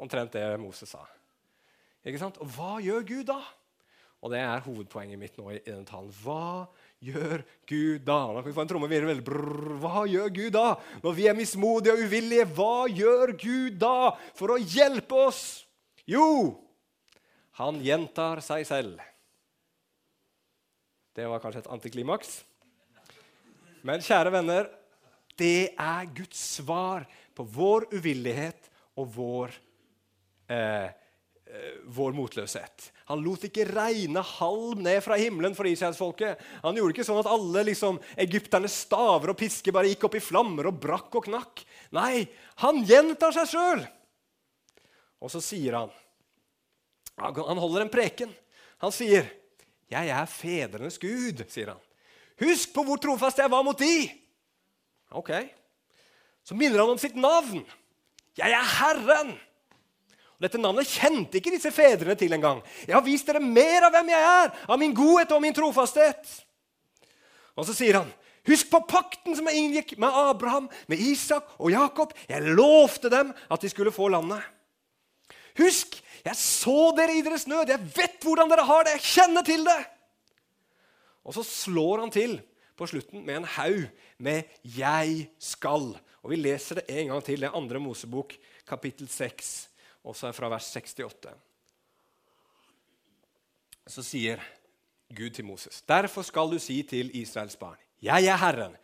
Omtrent 0.02 0.38
det 0.38 0.46
Moses 0.62 0.94
sa. 0.94 1.02
Ikke 2.06 2.22
sant? 2.22 2.38
Og 2.42 2.54
hva 2.54 2.76
gjør 2.84 3.10
Gud 3.10 3.26
da? 3.30 3.40
Og 4.22 4.34
det 4.34 4.42
er 4.44 4.66
hovedpoenget 4.68 5.18
mitt 5.18 5.38
nå 5.40 5.50
i, 5.50 5.60
i 5.64 5.72
den 5.72 5.86
talen. 5.88 6.14
Hva 6.22 6.68
gjør 7.02 7.42
Gud 7.70 8.04
da? 8.06 8.20
Da 8.30 8.42
kan 8.42 8.50
vi 8.50 8.56
få 8.56 8.64
en 8.66 8.72
trommevirvel. 8.72 9.22
Hva 9.82 10.04
gjør 10.10 10.34
Gud 10.36 10.52
da? 10.56 10.68
Når 11.04 11.16
vi 11.18 11.28
er 11.30 11.38
mismodige 11.38 11.96
og 11.96 12.04
uvillige, 12.06 12.48
hva 12.58 12.86
gjør 12.92 13.34
Gud 13.42 13.80
da 13.82 14.12
for 14.38 14.54
å 14.54 14.60
hjelpe 14.62 15.24
oss? 15.30 15.42
Jo, 16.10 16.54
han 17.60 17.82
gjentar 17.84 18.42
seg 18.46 18.66
selv. 18.70 19.02
Det 21.12 21.28
var 21.28 21.42
kanskje 21.44 21.66
et 21.66 21.74
antiklimaks. 21.74 22.40
Men 23.86 24.04
kjære 24.06 24.32
venner, 24.34 24.70
det 25.40 25.74
er 25.74 26.10
Guds 26.16 26.40
svar 26.60 27.08
på 27.36 27.44
vår 27.50 27.90
uvillighet 27.96 28.70
og 29.00 29.10
vår 29.16 29.56
eh, 30.52 30.92
vår 31.92 32.14
motløshet. 32.16 32.92
Han 33.12 33.22
lot 33.26 33.44
ikke 33.48 33.66
regne 33.68 34.22
halm 34.24 34.84
ned 34.86 35.02
fra 35.04 35.18
himmelen 35.20 35.56
for 35.58 35.68
israelsfolket. 35.68 36.40
Han 36.64 36.78
gjorde 36.78 36.96
ikke 36.96 37.06
sånn 37.08 37.20
at 37.20 37.30
alle 37.32 37.66
liksom, 37.68 38.00
egypternes 38.24 38.78
staver 38.86 39.34
og 39.34 39.40
pisker 39.40 39.76
bare 39.76 39.92
gikk 39.92 40.06
opp 40.08 40.16
i 40.16 40.24
flammer 40.24 40.70
og 40.70 40.80
brakk 40.84 41.20
og 41.20 41.28
knakk. 41.28 41.64
Nei, 41.98 42.24
han 42.64 42.84
gjentar 42.88 43.36
seg 43.36 43.52
sjøl. 43.52 43.84
Og 45.22 45.34
så 45.34 45.44
sier 45.44 45.78
han 45.78 45.92
Han 47.22 47.60
holder 47.60 47.84
en 47.84 47.92
preken. 47.92 48.32
Han 48.82 48.92
sier, 48.92 49.28
'Jeg 49.92 50.08
er 50.10 50.26
fedrenes 50.26 50.98
Gud', 50.98 51.44
sier 51.52 51.76
han. 51.76 51.82
'Husk 52.40 52.74
på 52.74 52.84
hvor 52.88 52.98
trofast 52.98 53.38
jeg 53.38 53.52
var 53.52 53.62
mot 53.64 53.78
de.' 53.78 54.10
Ok. 55.12 55.30
Så 56.44 56.56
minner 56.56 56.80
han 56.80 56.90
om 56.90 56.98
sitt 56.98 57.16
navn. 57.16 57.62
'Jeg 58.34 58.50
er 58.50 58.66
Herren'. 58.80 59.38
Dette 60.42 60.58
navnet 60.58 60.90
kjente 60.90 61.38
ikke 61.38 61.54
disse 61.54 61.70
fedrene 61.74 62.16
til 62.18 62.34
engang. 62.34 62.64
Jeg 62.88 62.96
har 62.96 63.04
vist 63.06 63.28
dere 63.30 63.44
mer 63.44 63.86
av 63.86 63.94
hvem 63.94 64.10
jeg 64.10 64.30
er, 64.30 64.56
av 64.66 64.80
min 64.82 64.96
godhet 64.98 65.36
og 65.36 65.44
min 65.44 65.54
trofasthet. 65.54 66.32
Og 67.54 67.68
så 67.68 67.76
sier 67.78 68.00
han, 68.00 68.10
husk 68.50 68.72
på 68.72 68.82
pakten 68.90 69.38
som 69.38 69.50
jeg 69.52 69.62
inngikk 69.62 69.94
med 70.02 70.18
Abraham, 70.24 70.70
med 70.90 71.04
Isak 71.06 71.54
og 71.60 71.70
Jakob. 71.74 72.16
Jeg 72.26 72.56
lovte 72.58 73.12
dem 73.14 73.36
at 73.54 73.62
de 73.62 73.70
skulle 73.70 73.94
få 73.94 74.10
landet. 74.10 74.42
Husk, 75.62 76.00
jeg 76.26 76.38
så 76.40 76.90
dere 76.98 77.20
i 77.20 77.26
deres 77.26 77.46
nød. 77.50 77.70
Jeg 77.70 77.94
vet 77.94 78.26
hvordan 78.26 78.50
dere 78.50 78.66
har 78.66 78.88
det. 78.88 78.98
Jeg 78.98 79.10
kjenner 79.14 79.46
til 79.46 79.68
det. 79.68 79.80
Og 81.22 81.38
så 81.38 81.46
slår 81.46 82.08
han 82.08 82.14
til 82.14 82.40
på 82.80 82.88
slutten 82.90 83.22
med 83.22 83.44
en 83.44 83.52
haug 83.60 83.84
med 84.18 84.44
'jeg 84.66 85.30
skal'. 85.38 86.00
Og 86.24 86.30
Vi 86.30 86.36
leser 86.36 86.76
det 86.76 86.86
en 86.90 87.08
gang 87.08 87.24
til. 87.24 87.42
Det 87.42 87.48
er 87.50 87.58
andre 87.58 87.80
Mosebok, 87.80 88.34
kapittel 88.66 89.08
6 89.08 89.71
også 90.04 90.32
fra 90.36 90.50
vers 90.50 90.70
68. 90.76 91.36
Så 93.88 94.04
sier 94.06 94.42
Gud 95.16 95.30
til 95.30 95.46
Moses.: 95.46 95.82
Derfor 95.82 96.22
skal 96.22 96.52
du 96.54 96.60
si 96.60 96.82
til 96.84 97.12
Israels 97.18 97.56
barn, 97.56 97.78
jeg 98.02 98.26
er 98.26 98.38
Herren. 98.38 98.78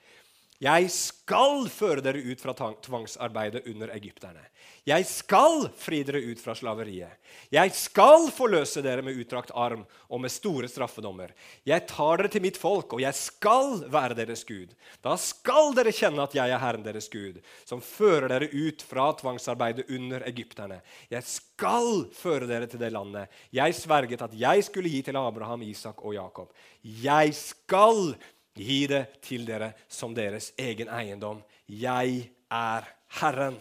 Jeg 0.57 0.87
skal 0.89 1.67
føre 1.69 2.01
dere 2.01 2.23
ut 2.25 2.41
fra 2.41 2.55
tvangsarbeidet 2.81 3.67
under 3.69 3.91
egypterne. 3.93 4.41
Jeg 4.87 5.03
skal 5.05 5.67
fri 5.77 5.99
dere 6.07 6.21
ut 6.31 6.39
fra 6.41 6.55
slaveriet. 6.57 7.13
Jeg 7.53 7.73
skal 7.75 8.29
forløse 8.33 8.81
dere 8.81 9.03
med 9.05 9.19
utdrakt 9.21 9.51
arm 9.53 9.83
og 10.07 10.21
med 10.23 10.31
store 10.33 10.69
straffedommer. 10.71 11.33
Jeg 11.67 11.85
tar 11.91 12.23
dere 12.23 12.31
til 12.33 12.41
mitt 12.41 12.57
folk, 12.57 12.95
og 12.95 13.03
jeg 13.03 13.13
skal 13.19 13.83
være 13.91 14.17
deres 14.17 14.41
Gud. 14.47 14.71
Da 15.05 15.13
skal 15.21 15.75
dere 15.77 15.93
kjenne 15.93 16.23
at 16.25 16.33
jeg 16.39 16.49
er 16.55 16.63
Herren 16.63 16.87
deres 16.87 17.09
Gud, 17.11 17.37
som 17.67 17.83
fører 17.83 18.25
dere 18.31 18.49
ut 18.49 18.81
fra 18.87 19.11
tvangsarbeidet 19.19 19.85
under 19.93 20.25
egypterne. 20.25 20.79
Jeg 21.11 21.27
skal 21.27 22.07
føre 22.17 22.49
dere 22.49 22.71
til 22.71 22.81
det 22.81 22.93
landet 22.95 23.29
jeg 23.53 23.75
sverget 23.77 24.23
at 24.25 24.33
jeg 24.33 24.65
skulle 24.65 24.89
gi 24.89 25.03
til 25.05 25.19
Abraham, 25.19 25.61
Isak 25.67 26.01
og 26.01 26.15
Jakob. 26.17 26.49
Jeg 26.81 27.35
skal 27.35 28.15
Gi 28.57 28.79
det 28.89 29.03
til 29.25 29.45
dere 29.47 29.73
som 29.87 30.15
deres 30.17 30.51
egen 30.57 30.89
eiendom. 30.89 31.43
Jeg 31.67 32.31
er 32.49 32.87
Herren. 33.19 33.59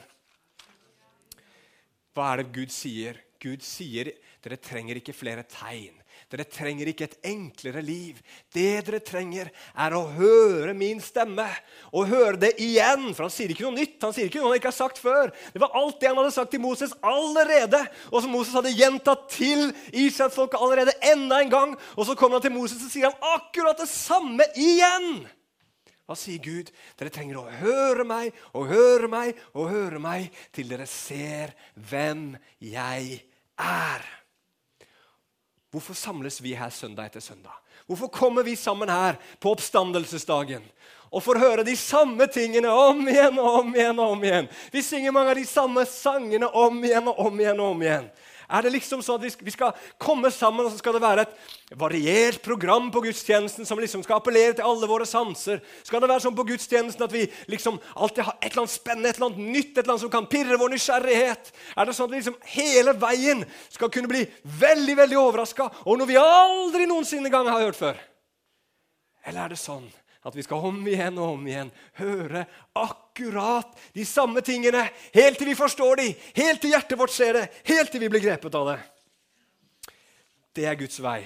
Hva 2.17 2.33
er 2.33 2.43
det 2.43 2.53
Gud 2.55 2.73
sier? 2.73 3.21
Gud 3.43 3.65
sier 3.65 4.15
dere 4.45 4.57
trenger 4.63 5.01
ikke 5.01 5.15
flere 5.17 5.45
tegn. 5.51 5.96
Dere 6.33 6.43
trenger 6.51 6.89
ikke 6.91 7.07
et 7.07 7.29
enklere 7.31 7.83
liv. 7.87 8.19
Det 8.51 8.81
dere 8.89 8.99
trenger, 9.05 9.53
er 9.79 9.95
å 9.95 10.03
høre 10.17 10.73
min 10.75 10.99
stemme. 11.03 11.47
Og 11.93 12.11
høre 12.11 12.41
det 12.43 12.53
igjen. 12.63 13.13
For 13.15 13.29
han 13.29 13.35
sier 13.35 13.53
ikke 13.55 13.63
noe 13.69 13.77
nytt. 13.77 14.01
Han 14.03 14.15
sier 14.17 14.27
ikke 14.27 14.43
noe 14.43 14.51
han 14.51 14.59
ikke 14.59 14.73
har 14.73 14.79
sagt 14.79 14.99
før. 14.99 15.31
Det 15.55 15.63
var 15.63 15.77
alt 15.79 16.01
det 16.03 16.11
han 16.11 16.19
hadde 16.19 16.35
sagt 16.35 16.51
til 16.57 16.65
Moses 16.65 16.97
allerede, 16.99 17.85
og 18.11 18.25
som 18.25 18.35
Moses 18.35 18.57
hadde 18.59 18.75
gjentatt 18.75 19.29
til 19.37 19.69
Israelsfolket 19.93 20.59
allerede 20.59 20.97
enda 21.13 21.39
en 21.45 21.55
gang. 21.55 21.79
Og 21.95 22.11
så 22.11 22.19
kommer 22.19 22.41
han 22.41 22.49
til 22.49 22.57
Moses 22.57 22.83
og 22.83 22.91
sier 22.91 23.13
han 23.13 23.33
akkurat 23.37 23.79
det 23.79 23.91
samme 23.93 24.51
igjen. 24.59 25.27
Hva 26.07 26.19
sier 26.19 26.43
Gud? 26.43 26.75
Dere 26.99 27.15
trenger 27.15 27.41
å 27.41 27.49
høre 27.63 28.07
meg 28.07 28.35
og 28.55 28.69
høre 28.71 29.11
meg 29.11 29.39
og 29.55 29.71
høre 29.71 30.03
meg 30.03 30.35
til 30.55 30.71
dere 30.71 30.87
ser 30.91 31.55
hvem 31.75 32.33
jeg 32.63 33.23
er. 33.59 34.16
Hvorfor 35.71 35.95
samles 35.95 36.41
vi 36.41 36.55
her 36.55 36.71
søndag 36.71 37.11
etter 37.11 37.21
søndag? 37.21 37.55
Hvorfor 37.87 38.09
kommer 38.09 38.43
vi 38.43 38.57
sammen 38.57 38.89
her 38.89 39.19
på 39.41 39.51
oppstandelsesdagen 39.55 40.63
og 41.11 41.23
får 41.23 41.39
høre 41.39 41.65
de 41.67 41.77
samme 41.79 42.27
tingene 42.27 42.71
om 42.71 43.03
igjen 43.09 43.39
og 43.39 43.61
om 43.61 43.75
igjen? 43.75 43.99
og 43.99 44.17
om 44.17 44.25
igjen? 44.25 44.49
Vi 44.73 44.83
synger 44.83 45.15
mange 45.15 45.35
av 45.35 45.39
de 45.39 45.47
samme 45.47 45.85
sangene 45.87 46.49
om 46.51 46.81
igjen 46.85 47.11
og 47.13 47.21
om 47.29 47.41
igjen. 47.41 47.61
og 47.61 47.75
om 47.75 47.85
igjen. 47.85 48.09
Er 48.47 48.63
det 48.63 48.73
liksom 48.77 49.03
sånn 49.03 49.19
at 49.19 49.43
vi 49.43 49.53
skal 49.55 49.75
komme 49.99 50.31
sammen, 50.31 50.67
og 50.67 50.71
så 50.73 50.79
skal 50.79 50.95
det 50.97 51.03
være 51.03 51.25
et 51.27 51.75
variert 51.81 52.39
program 52.45 52.93
på 52.95 53.03
gudstjenesten 53.09 53.67
som 53.67 53.81
liksom 53.83 54.05
skal 54.07 54.21
appellere 54.21 54.55
til 54.55 54.69
alle 54.69 54.89
våre 54.91 55.09
sanser? 55.09 55.59
Skal 55.83 56.03
det 56.03 56.11
være 56.13 56.25
sånn 56.27 56.39
på 56.39 56.47
gudstjenesten 56.53 57.07
at 57.07 57.15
vi 57.15 57.25
liksom 57.51 57.81
alltid 57.95 58.29
har 58.29 58.39
et 58.39 58.51
eller 58.53 58.65
annet 58.65 58.77
spennende, 58.77 59.11
et 59.11 59.21
eller 59.21 59.33
annet 59.33 59.53
nytt, 59.57 59.73
et 59.75 59.83
eller 59.83 59.97
annet 59.97 60.07
som 60.07 60.15
kan 60.15 60.31
pirre 60.31 60.61
vår 60.61 60.75
nysgjerrighet? 60.77 61.53
Er 61.75 61.91
det 61.91 61.99
sånn 61.99 62.09
at 62.09 62.15
vi 62.15 62.23
liksom 62.23 62.41
hele 62.55 62.97
veien 63.03 63.47
skal 63.67 63.93
kunne 63.93 64.13
bli 64.15 64.25
veldig 64.63 64.99
veldig 65.03 65.21
overraska 65.25 65.71
over 65.85 66.03
noe 66.03 66.11
vi 66.13 66.21
aldri 66.21 66.87
noensinne 66.87 67.33
gang 67.33 67.51
har 67.51 67.67
hørt 67.67 67.81
før? 67.81 68.03
Eller 69.27 69.43
er 69.43 69.57
det 69.57 69.63
sånn 69.63 69.89
at 70.27 70.35
vi 70.35 70.43
skal 70.43 70.65
om 70.67 70.79
igjen 70.91 71.19
og 71.23 71.37
om 71.37 71.47
igjen 71.47 71.69
høre 72.01 72.43
akkurat 72.75 73.77
de 73.95 74.05
samme 74.09 74.43
tingene 74.43 74.83
helt 75.15 75.39
til 75.39 75.53
vi 75.53 75.59
forstår 75.59 76.01
de, 76.03 76.07
helt 76.41 76.63
til 76.63 76.73
hjertet 76.75 76.99
vårt 76.99 77.15
ser 77.15 77.39
det, 77.39 77.45
helt 77.69 77.93
til 77.95 78.03
vi 78.03 78.11
blir 78.11 78.25
grepet 78.25 78.57
av 78.59 78.73
det. 78.73 78.79
Det 80.57 80.65
er 80.67 80.79
Guds 80.81 80.99
vei. 81.05 81.21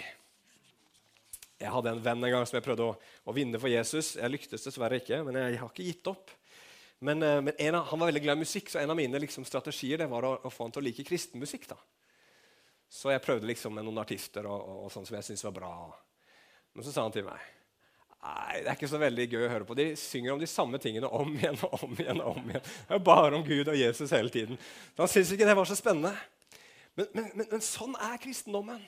Jeg 1.60 1.72
hadde 1.72 1.94
en 1.94 2.02
venn 2.04 2.24
en 2.24 2.34
gang 2.34 2.44
som 2.48 2.58
jeg 2.58 2.64
prøvde 2.64 2.88
å, 2.88 2.96
å 3.24 3.34
vinne 3.36 3.60
for 3.60 3.72
Jesus. 3.72 4.14
Jeg 4.18 4.32
lyktes 4.32 4.64
dessverre 4.64 4.98
ikke, 5.00 5.20
men 5.24 5.38
jeg 5.38 5.60
har 5.60 5.70
ikke 5.70 5.86
gitt 5.86 6.10
opp. 6.12 6.32
Men, 7.00 7.22
eh, 7.24 7.38
men 7.44 7.76
av, 7.76 7.86
Han 7.88 8.00
var 8.00 8.10
veldig 8.10 8.22
glad 8.24 8.40
i 8.40 8.44
musikk, 8.44 8.68
så 8.68 8.80
en 8.80 8.92
av 8.92 8.98
mine 8.98 9.20
liksom, 9.20 9.46
strategier 9.48 10.04
var 10.08 10.26
å, 10.28 10.34
å, 10.44 10.52
få 10.52 10.66
han 10.66 10.74
til 10.74 10.82
å 10.82 10.86
like 10.88 11.04
kristenmusikk. 11.08 11.68
da. 11.72 11.78
Så 12.90 13.12
jeg 13.12 13.24
prøvde 13.24 13.48
liksom 13.48 13.76
med 13.76 13.86
noen 13.86 14.02
artister 14.02 14.48
og, 14.48 14.60
og, 14.60 14.84
og 14.84 14.92
sånn 14.92 15.08
som 15.08 15.16
jeg 15.16 15.28
syntes 15.28 15.46
var 15.48 15.56
bra. 15.56 15.72
Men 16.74 16.84
så 16.84 16.92
sa 16.92 17.06
han 17.06 17.16
til 17.16 17.28
meg 17.28 17.60
Nei, 18.20 18.61
det 18.61 18.68
er 18.68 18.76
ikke 18.76 18.90
så 18.90 19.00
veldig 19.00 19.24
gøy 19.33 19.44
å 19.46 19.50
høre 19.54 19.66
på. 19.68 19.76
De 19.78 19.87
synger 19.96 20.35
om 20.35 20.40
de 20.40 20.48
samme 20.50 20.78
tingene 20.83 21.09
om 21.09 21.30
igjen 21.38 21.56
og 21.64 21.87
om 21.87 21.94
igjen. 21.96 22.20
og 22.20 22.37
om 22.37 22.50
igjen. 22.52 22.66
Det 22.88 22.96
er 22.96 23.04
bare 23.06 23.38
om 23.38 23.44
Gud 23.46 23.70
og 23.72 23.78
Jesus 23.78 24.12
hele 24.12 24.33
tiden. 24.33 24.61
Så 24.92 25.04
han 25.04 25.12
syntes 25.12 25.33
ikke 25.37 25.48
det 25.48 25.56
var 25.56 25.70
så 25.70 25.78
spennende. 25.78 26.12
Men, 26.98 27.09
men, 27.14 27.30
men, 27.33 27.46
men, 27.54 27.64
sånn 27.64 27.96
er 27.96 28.20
kristendommen. 28.20 28.83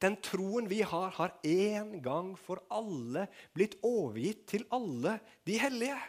Den 0.00 0.16
troen 0.24 0.68
vi 0.68 0.80
har, 0.84 1.12
har 1.16 1.34
en 1.44 1.92
gang 2.04 2.32
for 2.40 2.62
alle 2.72 3.26
blitt 3.56 3.76
overgitt 3.84 4.46
til 4.48 4.64
alle 4.72 5.18
de 5.48 5.60
hellige. 5.60 6.00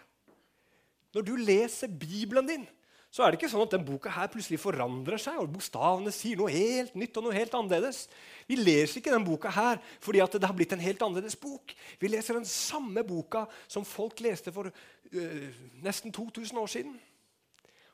Når 1.16 1.28
du 1.28 1.36
leser 1.40 1.92
Bibelen 1.92 2.48
din, 2.48 2.66
så 3.12 3.24
er 3.24 3.32
det 3.32 3.40
ikke 3.40 3.50
sånn 3.50 3.64
at 3.64 3.74
den 3.74 3.86
boka 3.88 4.12
her 4.12 4.28
plutselig 4.32 4.60
forandrer 4.62 5.22
seg, 5.22 5.40
og 5.40 5.52
bokstavene 5.54 6.12
sier 6.14 6.40
noe 6.40 6.52
helt 6.52 6.96
nytt 7.00 7.16
og 7.18 7.26
noe 7.26 7.36
helt 7.38 7.56
annerledes. 7.56 8.04
Vi 8.50 8.60
leser 8.60 9.00
ikke 9.00 9.14
den 9.14 9.26
boka 9.26 9.52
her 9.56 9.80
fordi 10.04 10.22
det 10.36 10.44
har 10.44 10.56
blitt 10.58 10.76
en 10.76 10.84
helt 10.84 11.02
annerledes 11.02 11.38
bok. 11.40 11.74
Vi 12.02 12.12
leser 12.12 12.38
den 12.38 12.48
samme 12.48 13.04
boka 13.08 13.46
som 13.66 13.88
folk 13.88 14.20
leste 14.22 14.52
for 14.54 14.70
øh, 14.70 15.48
nesten 15.84 16.12
2000 16.12 16.60
år 16.60 16.74
siden. 16.76 16.98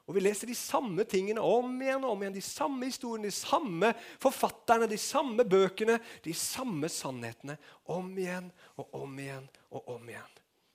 Og 0.03 0.17
vi 0.17 0.23
leser 0.25 0.49
de 0.49 0.55
samme 0.57 1.05
tingene 1.07 1.39
om 1.39 1.77
igjen 1.79 2.03
og 2.03 2.17
om 2.17 2.23
igjen. 2.25 2.35
De 2.35 2.43
samme 2.43 2.89
historiene, 2.89 3.29
de 3.29 3.35
samme 3.37 3.93
forfatterne, 4.19 4.89
de 4.91 4.99
samme 4.99 5.45
bøkene, 5.47 5.95
de 6.25 6.33
samme 6.35 6.89
sannhetene. 6.91 7.55
Om 7.87 8.09
igjen 8.17 8.49
og 8.75 8.97
om 8.99 9.19
igjen 9.19 9.47
og 9.71 9.93
om 9.95 10.09
igjen. 10.09 10.33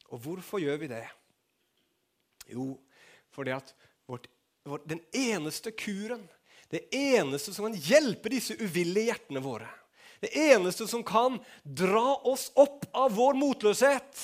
Og 0.09 0.23
hvorfor 0.25 0.63
gjør 0.63 0.81
vi 0.81 0.89
det? 0.95 1.05
Jo, 2.49 2.71
fordi 3.37 3.53
at 3.53 3.75
vårt 4.09 4.89
den 4.89 5.01
eneste 5.13 5.71
kuren, 5.71 6.27
det 6.69 6.95
eneste 6.95 7.55
som 7.55 7.69
kan 7.69 7.79
hjelpe 7.81 8.33
disse 8.33 8.57
uvillige 8.61 9.13
hjertene 9.13 9.43
våre, 9.45 9.69
det 10.21 10.35
eneste 10.35 10.89
som 10.91 11.05
kan 11.07 11.39
dra 11.63 12.19
oss 12.27 12.49
opp 12.59 12.89
av 12.93 13.15
vår 13.17 13.39
motløshet, 13.39 14.19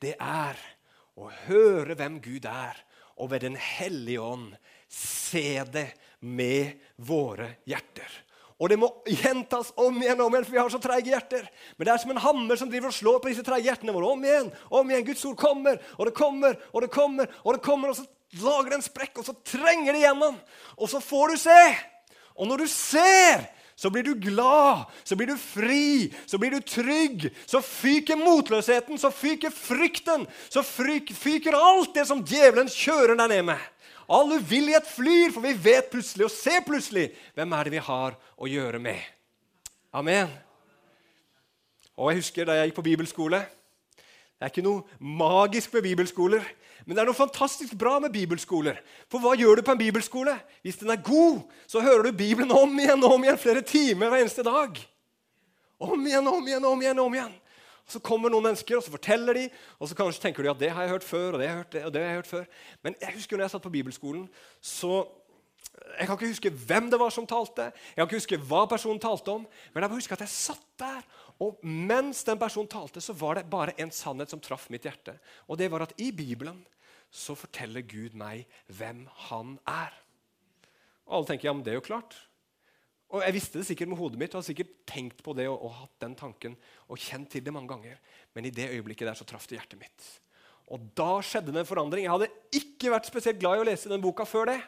det 0.00 0.14
er 0.16 0.60
å 1.18 1.28
høre 1.48 1.96
hvem 1.98 2.20
Gud 2.24 2.46
er, 2.48 2.78
og 3.20 3.34
ved 3.34 3.44
Den 3.44 3.58
hellige 3.60 4.22
ånd 4.22 4.54
se 4.88 5.60
det 5.68 5.90
med 6.24 6.78
våre 6.96 7.58
hjerter. 7.68 8.08
Og 8.60 8.68
det 8.68 8.76
må 8.76 8.90
gjentas 9.08 9.70
om 9.80 9.96
igjen, 10.02 10.20
om 10.20 10.34
igjen, 10.34 10.44
for 10.44 10.52
vi 10.52 10.60
har 10.60 10.72
så 10.72 10.80
treige 10.82 11.12
hjerter. 11.14 11.46
Men 11.76 11.86
det 11.86 11.92
er 11.94 12.00
som 12.02 12.10
en 12.12 12.20
hammer 12.20 12.60
som 12.60 12.68
driver 12.68 12.90
og 12.90 12.96
slår 12.96 13.20
på 13.20 13.30
disse 13.30 13.44
treige 13.44 13.70
hjertene 13.70 13.94
våre. 13.96 14.10
Om 14.12 14.24
igjen, 14.26 14.50
om 14.68 14.90
igjen. 14.90 15.06
Guds 15.06 15.24
ord 15.30 15.38
kommer, 15.40 15.78
og 15.96 16.08
det 16.08 16.12
kommer, 16.16 16.58
og 16.68 16.84
det 16.84 16.90
kommer, 16.92 17.30
og 17.40 17.56
det 17.56 17.62
kommer. 17.64 17.92
Og 17.92 17.96
så 17.96 18.04
lager 18.38 18.76
en 18.76 18.84
sprekk, 18.84 19.18
og 19.18 19.26
så 19.26 19.34
trenger 19.46 19.96
det 19.96 20.04
gjennom. 20.04 20.36
Og 20.78 20.90
så 20.92 21.00
får 21.02 21.32
du 21.32 21.40
se. 21.42 21.62
Og 22.38 22.46
når 22.48 22.62
du 22.62 22.70
ser, 22.70 23.48
så 23.80 23.90
blir 23.90 24.04
du 24.04 24.14
glad, 24.14 24.84
så 25.04 25.16
blir 25.16 25.32
du 25.32 25.36
fri, 25.40 26.12
så 26.28 26.38
blir 26.38 26.52
du 26.52 26.60
trygg. 26.60 27.30
Så 27.48 27.62
fyker 27.64 28.18
motløsheten, 28.20 28.98
så 29.00 29.10
fyker 29.10 29.52
frykten, 29.54 30.26
så 30.52 30.62
fyker 30.62 31.56
alt 31.56 31.94
det 31.96 32.04
som 32.08 32.20
djevelen 32.20 32.68
kjører 32.68 33.16
deg 33.16 33.32
ned 33.32 33.46
med. 33.54 33.68
All 34.10 34.34
uvillighet 34.36 34.88
flyr, 34.90 35.30
for 35.32 35.44
vi 35.46 35.54
vet 35.54 35.88
plutselig 35.92 36.26
og 36.26 36.34
ser 36.34 36.64
plutselig 36.66 37.08
hvem 37.38 37.52
er 37.56 37.66
det 37.66 37.74
vi 37.76 37.82
har 37.88 38.16
å 38.36 38.50
gjøre 38.50 38.82
med. 38.82 39.00
Amen. 39.96 40.28
Og 41.96 42.10
jeg 42.10 42.20
husker 42.20 42.48
da 42.48 42.56
jeg 42.58 42.70
gikk 42.70 42.80
på 42.80 42.86
bibelskole. 42.90 43.42
Det 44.40 44.46
er 44.46 44.52
ikke 44.54 44.64
noe 44.64 44.98
magisk 45.04 45.74
med 45.76 45.84
bibelskoler. 45.84 46.44
Men 46.86 46.96
det 46.96 47.02
er 47.02 47.10
noe 47.10 47.16
fantastisk 47.18 47.74
bra 47.76 47.98
med 48.00 48.14
bibelskoler. 48.14 48.78
For 49.12 49.20
hva 49.20 49.34
gjør 49.36 49.60
du 49.60 49.66
på 49.66 49.74
en 49.74 49.82
bibelskole? 49.82 50.32
Hvis 50.64 50.80
den 50.80 50.88
er 50.94 51.02
god, 51.04 51.42
så 51.68 51.82
hører 51.84 52.08
du 52.08 52.16
Bibelen 52.16 52.54
om 52.56 52.72
igjen 52.80 53.04
og 53.04 53.18
om 53.18 53.26
igjen 53.26 53.38
flere 53.38 53.60
timer 53.60 54.08
hver 54.08 54.24
eneste 54.24 54.46
dag. 54.46 54.80
Om 55.76 56.08
igjen, 56.08 56.32
om 56.32 56.48
igjen, 56.48 56.64
om 56.64 56.82
igjen. 56.82 57.04
om 57.04 57.18
igjen. 57.18 57.36
Og 57.84 57.92
Så 57.92 58.00
kommer 58.00 58.32
noen 58.32 58.48
mennesker 58.48 58.78
og 58.78 58.84
så 58.86 58.96
forteller 58.96 59.36
de, 59.36 59.46
og 59.76 59.90
så 59.90 59.98
kanskje 59.98 60.24
tenker 60.24 60.42
de 60.42 60.50
at 60.54 60.60
det 60.60 60.72
har 60.72 60.88
jeg 60.88 60.94
hørt 60.96 61.04
før. 61.04 61.32
og 61.32 61.38
det 61.38 61.48
har 61.48 61.54
jeg 61.54 61.62
hørt, 61.62 61.72
det, 61.72 61.84
og 61.84 61.92
det 61.92 62.00
har 62.00 62.08
jeg 62.08 62.20
hørt 62.22 62.32
før. 62.32 62.44
Men 62.82 62.94
jeg 63.00 63.14
husker 63.14 63.36
når 63.36 63.44
jeg 63.44 63.50
satt 63.50 63.68
på 63.68 63.76
bibelskolen, 63.76 64.28
så 64.60 65.06
Jeg 65.98 66.06
kan 66.06 66.14
ikke 66.14 66.28
huske 66.28 66.50
hvem 66.50 66.90
det 66.90 66.98
var 67.00 67.10
som 67.10 67.26
talte, 67.26 67.62
jeg 67.62 67.96
kan 67.96 68.06
ikke 68.06 68.16
huske 68.16 68.36
hva 68.36 68.66
personen 68.68 68.98
talte 69.00 69.30
om, 69.32 69.40
men 69.72 69.82
jeg 69.82 69.88
bare 69.88 69.96
husker 69.96 70.12
at 70.12 70.20
jeg 70.20 70.28
satt 70.28 70.66
der 70.78 71.00
og 71.40 71.62
mens 71.64 72.20
den 72.28 72.38
personen 72.40 72.68
talte, 72.68 73.00
så 73.00 73.14
var 73.16 73.38
det 73.38 73.48
bare 73.50 73.72
en 73.80 73.92
sannhet 73.94 74.32
som 74.32 74.42
traff 74.44 74.68
mitt 74.72 74.84
hjerte. 74.84 75.16
Og 75.48 75.56
det 75.56 75.70
var 75.72 75.86
at 75.86 75.94
i 75.96 76.10
Bibelen 76.12 76.60
så 77.10 77.34
forteller 77.34 77.86
Gud 77.88 78.14
meg 78.18 78.44
hvem 78.68 79.06
han 79.28 79.56
er. 79.68 79.94
Og 81.08 81.16
alle 81.16 81.30
tenker 81.30 81.48
ja, 81.48 81.54
men 81.56 81.64
det 81.66 81.72
er 81.72 81.80
jo 81.80 81.86
klart. 81.88 82.14
Og 83.10 83.24
Jeg 83.24 83.34
visste 83.34 83.58
det 83.58 83.66
sikkert 83.66 83.90
med 83.90 83.98
hodet 83.98 84.20
mitt 84.20 84.34
og 84.34 84.38
hadde 84.38 84.50
sikkert 84.52 84.74
tenkt 84.86 85.22
på 85.26 85.32
det 85.34 85.48
og, 85.50 85.56
og 85.66 85.72
hatt 85.80 85.96
den 86.04 86.12
tanken 86.14 86.52
og 86.86 87.00
kjent 87.00 87.32
til 87.32 87.42
det 87.42 87.54
mange 87.54 87.72
ganger. 87.72 87.96
Men 88.36 88.46
i 88.46 88.52
det 88.54 88.68
øyeblikket 88.70 89.08
der 89.08 89.18
så 89.18 89.26
traff 89.26 89.48
det 89.50 89.58
hjertet 89.58 89.80
mitt. 89.80 90.10
Og 90.70 90.84
da 90.94 91.16
skjedde 91.24 91.50
det 91.50 91.64
en 91.64 91.66
forandring. 91.66 92.04
Jeg 92.04 92.14
hadde 92.14 92.60
ikke 92.60 92.92
vært 92.92 93.08
spesielt 93.10 93.40
glad 93.40 93.58
i 93.58 93.64
å 93.64 93.66
lese 93.66 93.90
den 93.90 94.04
boka 94.04 94.28
før 94.28 94.52
det. 94.52 94.60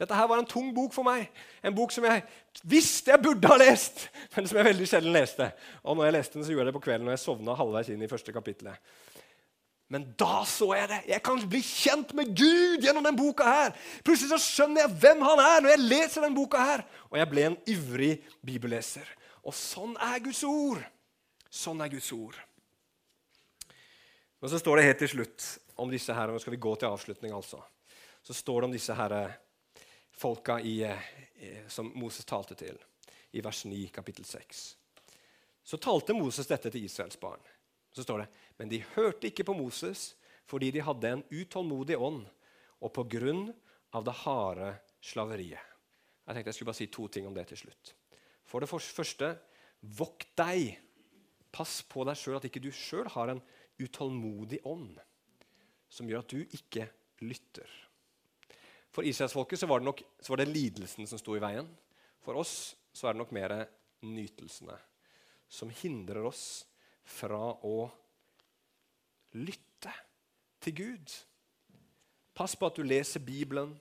Dette 0.00 0.16
her 0.16 0.28
var 0.30 0.40
en 0.40 0.48
tung 0.48 0.70
bok 0.72 0.94
for 0.96 1.04
meg. 1.04 1.28
En 1.60 1.74
bok 1.76 1.92
som 1.92 2.06
jeg 2.08 2.24
visste 2.64 3.12
jeg 3.12 3.20
burde 3.20 3.50
ha 3.50 3.58
lest, 3.60 4.06
men 4.34 4.48
som 4.48 4.56
jeg 4.56 4.70
veldig 4.70 4.88
sjelden 4.88 5.12
leste. 5.12 5.50
Og 5.84 5.98
når 5.98 6.08
jeg 6.08 6.16
leste 6.16 6.38
den, 6.38 6.46
så 6.46 6.54
gjorde 6.54 6.64
jeg 6.64 6.72
det 6.72 6.78
på 6.78 6.84
kvelden 6.88 7.08
når 7.08 7.18
jeg 7.18 7.24
sovna 7.26 7.56
halvveis 7.58 7.92
inn 7.92 8.04
i 8.06 8.10
første 8.10 8.32
kapittelet. 8.32 8.80
Men 9.90 10.04
da 10.14 10.44
så 10.46 10.68
jeg 10.78 10.86
det. 10.86 11.00
Jeg 11.10 11.22
kan 11.26 11.40
bli 11.50 11.60
kjent 11.66 12.12
med 12.14 12.30
Gud 12.38 12.84
gjennom 12.86 13.04
den 13.04 13.18
boka 13.18 13.46
her. 13.48 13.72
Plutselig 14.06 14.30
så 14.30 14.38
skjønner 14.38 14.84
jeg 14.84 14.98
hvem 15.02 15.24
han 15.26 15.42
er 15.42 15.64
når 15.64 15.74
jeg 15.74 15.82
leser 15.82 16.24
den 16.24 16.36
boka 16.36 16.62
her. 16.62 16.84
Og 17.10 17.18
jeg 17.18 17.30
ble 17.32 17.46
en 17.48 17.58
ivrig 17.74 18.12
bibelleser. 18.46 19.08
Og 19.42 19.56
sånn 19.56 19.96
er 19.98 20.22
Guds 20.22 20.44
ord. 20.46 20.84
Sånn 21.50 21.82
er 21.82 21.90
Guds 21.90 22.06
ord. 22.14 22.38
Men 24.40 24.52
så 24.52 24.62
står 24.62 24.78
det 24.78 24.86
helt 24.86 25.02
til 25.02 25.12
slutt 25.16 25.48
om 25.80 25.90
disse 25.90 26.14
her, 26.14 26.30
og 26.30 26.38
nå 26.38 26.40
skal 26.40 26.54
vi 26.54 26.62
gå 26.62 26.72
til 26.78 26.88
avslutning, 26.88 27.34
altså. 27.34 27.58
Så 28.22 28.36
står 28.36 28.62
det 28.62 28.70
om 28.70 28.76
disse 28.78 28.94
her 28.94 29.16
folka 30.20 30.58
i, 30.60 30.82
eh, 30.84 31.66
som 31.68 31.92
Moses 31.94 32.28
talte 32.28 32.54
til, 32.58 32.76
i 33.32 33.40
vers 33.40 33.64
9, 33.64 33.88
kapittel 33.94 34.26
6. 34.28 34.76
Så 35.64 35.78
talte 35.80 36.16
Moses 36.16 36.48
dette 36.50 36.70
til 36.70 36.84
Israels 36.84 37.18
barn. 37.20 37.40
Så 37.92 38.04
står 38.04 38.18
det, 38.18 38.28
Men 38.56 38.68
de 38.68 38.84
hørte 38.94 39.26
ikke 39.26 39.44
på 39.44 39.56
Moses 39.56 40.14
fordi 40.46 40.70
de 40.74 40.82
hadde 40.82 41.08
en 41.08 41.22
utålmodig 41.30 41.96
ånd, 41.96 42.24
og 42.82 42.92
på 42.92 43.04
grunn 43.06 43.52
av 43.94 44.04
det 44.04 44.16
harde 44.24 44.72
slaveriet. 45.00 45.62
Jeg 46.26 46.34
tenkte 46.34 46.48
jeg 46.48 46.54
skulle 46.54 46.70
bare 46.72 46.80
si 46.80 46.86
to 46.90 47.06
ting 47.08 47.26
om 47.26 47.34
det 47.34 47.46
til 47.48 47.60
slutt. 47.62 47.94
For 48.44 48.60
det 48.60 48.68
første 48.68 49.36
Vokt 49.80 50.28
deg. 50.36 50.76
Pass 51.50 51.80
på 51.82 52.04
deg 52.04 52.18
sjøl 52.18 52.36
at 52.36 52.44
ikke 52.46 52.62
du 52.62 52.68
sjøl 52.74 53.08
har 53.10 53.32
en 53.32 53.40
utålmodig 53.80 54.60
ånd 54.68 54.98
som 55.90 56.06
gjør 56.06 56.22
at 56.22 56.34
du 56.34 56.42
ikke 56.44 56.84
lytter. 57.24 57.66
For 58.90 59.06
israelsfolket 59.06 59.60
så 59.60 59.66
så 59.66 60.32
var 60.32 60.36
det 60.36 60.50
lidelsen 60.50 61.06
som 61.06 61.18
sto 61.18 61.36
i 61.36 61.42
veien. 61.42 61.68
For 62.20 62.34
oss 62.36 62.74
så 62.92 63.08
er 63.08 63.14
det 63.14 63.22
nok 63.22 63.32
mer 63.32 63.54
nytelsene 64.02 64.76
som 65.50 65.70
hindrer 65.70 66.24
oss 66.26 66.64
fra 67.02 67.40
å 67.66 67.90
lytte 69.34 69.92
til 70.62 70.76
Gud. 70.78 71.14
Pass 72.34 72.54
på 72.54 72.68
at 72.68 72.78
du 72.78 72.86
leser 72.86 73.22
Bibelen, 73.24 73.74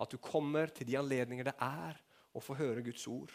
at 0.00 0.12
du 0.12 0.18
kommer 0.20 0.72
til 0.74 0.88
de 0.88 0.98
anledninger 1.00 1.48
det 1.48 1.56
er 1.64 1.98
å 2.34 2.42
få 2.42 2.56
høre 2.58 2.84
Guds 2.84 3.06
ord. 3.08 3.32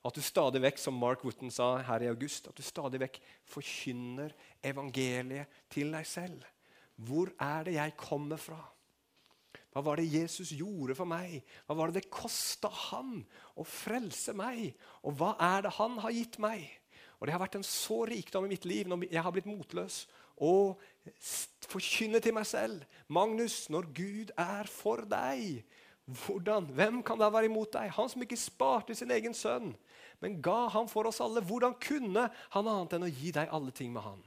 At 0.00 0.16
du 0.16 0.22
stadig 0.24 0.62
vekk, 0.64 0.78
som 0.80 0.96
Mark 0.96 1.22
Wooten 1.26 1.52
sa 1.52 1.74
her 1.84 2.02
i 2.02 2.08
august, 2.08 2.48
at 2.48 2.56
du 2.56 2.64
stadig 2.64 3.02
vekk 3.02 3.20
forkynner 3.52 4.32
evangeliet 4.64 5.60
til 5.72 5.92
deg 5.92 6.08
selv. 6.08 6.46
Hvor 6.96 7.30
er 7.36 7.68
det 7.68 7.76
jeg 7.76 7.96
kommer 8.00 8.40
fra? 8.40 8.58
Hva 9.70 9.82
var 9.86 10.00
det 10.00 10.10
Jesus 10.10 10.50
gjorde 10.56 10.96
for 10.98 11.06
meg? 11.06 11.40
Hva 11.66 11.76
var 11.78 11.90
det 11.90 12.00
det 12.00 12.12
kosta 12.12 12.70
han 12.90 13.20
å 13.54 13.66
frelse 13.66 14.34
meg? 14.34 14.72
Og 15.06 15.14
hva 15.20 15.36
er 15.38 15.66
det 15.66 15.76
han 15.78 15.98
har 16.02 16.14
gitt 16.14 16.40
meg? 16.42 16.66
Og 17.20 17.28
Det 17.28 17.34
har 17.34 17.42
vært 17.42 17.58
en 17.60 17.66
så 17.66 18.02
rikdom 18.08 18.48
i 18.48 18.54
mitt 18.54 18.64
liv 18.64 18.88
når 18.88 19.04
jeg 19.10 19.22
har 19.22 19.34
blitt 19.34 19.48
motløs. 19.48 20.06
Å 20.40 20.74
forkynne 21.68 22.18
til 22.24 22.32
meg 22.32 22.48
selv 22.48 22.86
Magnus, 23.12 23.66
når 23.68 23.90
Gud 23.92 24.32
er 24.40 24.70
for 24.72 25.04
deg, 25.04 25.60
hvordan? 26.10 26.70
Hvem 26.74 27.02
kan 27.06 27.20
da 27.20 27.28
være 27.30 27.50
imot 27.50 27.74
deg? 27.76 27.92
Han 27.94 28.08
som 28.10 28.24
ikke 28.24 28.40
sparte 28.40 28.96
sin 28.96 29.12
egen 29.14 29.36
sønn, 29.36 29.74
men 30.20 30.40
ga 30.42 30.66
ham 30.72 30.88
for 30.90 31.06
oss 31.06 31.20
alle. 31.22 31.44
Hvordan 31.44 31.76
kunne 31.78 32.26
han 32.56 32.70
annet 32.72 32.96
enn 32.96 33.06
å 33.06 33.12
gi 33.12 33.30
deg 33.36 33.52
alle 33.52 33.74
ting 33.76 33.92
med 33.94 34.02
han? 34.04 34.22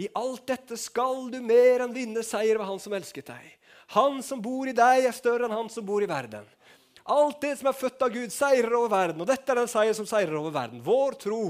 I 0.00 0.08
alt 0.16 0.46
dette 0.48 0.78
skal 0.80 1.26
du 1.32 1.40
mer 1.44 1.84
enn 1.84 1.92
vinne 1.92 2.22
seier 2.24 2.56
ved 2.56 2.70
Han 2.70 2.80
som 2.80 2.94
elsket 2.96 3.28
deg. 3.28 3.48
Han 3.96 4.22
som 4.22 4.42
bor 4.42 4.68
i 4.70 4.76
deg, 4.76 5.04
er 5.04 5.14
større 5.16 5.48
enn 5.48 5.56
han 5.56 5.70
som 5.72 5.86
bor 5.86 6.02
i 6.02 6.08
verden. 6.10 6.46
Alt 7.10 7.40
det 7.42 7.56
som 7.58 7.70
er 7.70 7.76
født 7.76 8.02
av 8.06 8.12
Gud, 8.14 8.30
seirer 8.30 8.74
over 8.76 8.90
verden. 8.92 9.22
Og 9.22 9.28
dette 9.28 9.50
er 9.50 9.58
den 9.58 9.70
seier 9.70 9.96
som 9.96 10.06
seirer 10.06 10.36
over 10.38 10.54
verden. 10.54 10.82
Vår 10.84 11.16
tro. 11.18 11.42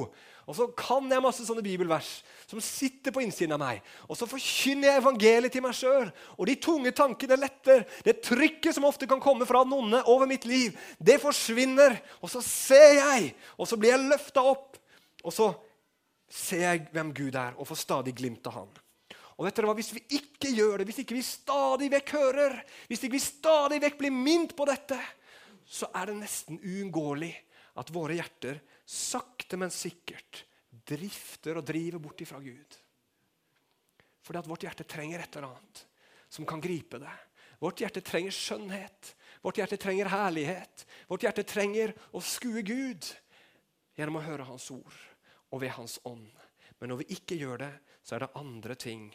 Og 0.49 0.57
så 0.57 0.67
kan 0.75 1.07
jeg 1.13 1.23
masse 1.23 1.45
sånne 1.47 1.63
bibelvers 1.63 2.09
som 2.49 2.63
sitter 2.65 3.13
på 3.15 3.23
innsiden 3.23 3.55
av 3.55 3.61
meg. 3.63 3.85
Og 4.09 4.17
så 4.19 4.27
forkynner 4.27 4.89
jeg 4.89 5.03
evangeliet 5.03 5.55
til 5.55 5.63
meg 5.63 5.77
sjøl. 5.79 6.09
Og 6.39 6.49
de 6.49 6.57
tunge 6.65 6.95
tankene 6.97 7.39
letter. 7.39 7.85
Det 8.07 8.19
trykket 8.25 8.75
som 8.75 8.89
ofte 8.89 9.07
kan 9.11 9.23
komme 9.23 9.47
fra 9.47 9.63
den 9.67 9.77
onde 9.77 10.01
over 10.11 10.31
mitt 10.31 10.49
liv, 10.49 10.75
det 10.99 11.21
forsvinner. 11.23 11.99
Og 12.19 12.33
så 12.33 12.43
ser 12.47 12.97
jeg, 12.99 13.33
og 13.61 13.69
så 13.69 13.79
blir 13.79 13.95
jeg 13.95 14.09
løfta 14.09 14.43
opp. 14.49 14.81
Og 15.23 15.35
så 15.37 15.53
ser 16.31 16.65
jeg 16.65 16.87
hvem 16.95 17.13
Gud 17.15 17.37
er, 17.37 17.53
og 17.59 17.69
får 17.69 17.85
stadig 17.85 18.17
glimt 18.17 18.49
av 18.49 18.63
Han. 18.63 18.80
Og 19.41 19.49
dere 19.49 19.71
hva? 19.71 19.73
Hvis 19.79 19.95
vi 19.97 20.03
ikke 20.19 20.51
gjør 20.53 20.83
det, 20.83 20.87
hvis 20.91 21.01
ikke 21.01 21.17
vi 21.17 21.25
stadig 21.25 21.87
vekk 21.95 22.11
hører, 22.13 22.59
hvis 22.91 23.07
ikke 23.07 23.17
vi 23.17 23.23
stadig 23.25 23.79
vekk 23.81 23.97
blir 24.03 24.13
minnet 24.13 24.53
på 24.57 24.67
dette, 24.69 24.99
så 25.65 25.89
er 25.97 26.11
det 26.11 26.19
nesten 26.19 26.59
uunngåelig 26.61 27.33
at 27.81 27.93
våre 27.95 28.19
hjerter 28.19 28.59
sakte, 28.85 29.57
men 29.57 29.73
sikkert 29.73 30.43
drifter 30.91 31.57
og 31.57 31.65
driver 31.65 32.03
bort 32.05 32.21
ifra 32.21 32.41
Gud. 32.43 32.77
Fordi 34.21 34.43
at 34.43 34.51
vårt 34.51 34.67
hjerte 34.67 34.85
trenger 34.85 35.25
et 35.25 35.39
eller 35.39 35.55
annet 35.55 35.87
som 36.31 36.45
kan 36.47 36.61
gripe 36.61 37.01
det. 37.01 37.17
Vårt 37.65 37.81
hjerte 37.81 38.05
trenger 38.05 38.37
skjønnhet. 38.37 39.15
Vårt 39.41 39.57
hjerte 39.57 39.81
trenger 39.81 40.13
herlighet. 40.13 40.85
Vårt 41.09 41.25
hjerte 41.25 41.47
trenger 41.49 41.95
å 42.13 42.21
skue 42.21 42.61
Gud 42.67 43.09
gjennom 43.97 44.21
å 44.21 44.27
høre 44.27 44.47
Hans 44.49 44.69
ord 44.75 45.01
og 45.51 45.65
ved 45.65 45.73
Hans 45.79 45.97
ånd. 46.05 46.29
Men 46.77 46.93
når 46.93 47.03
vi 47.03 47.17
ikke 47.17 47.41
gjør 47.41 47.65
det, 47.65 47.73
så 48.05 48.17
er 48.17 48.25
det 48.25 48.35
andre 48.39 48.77
ting 48.79 49.11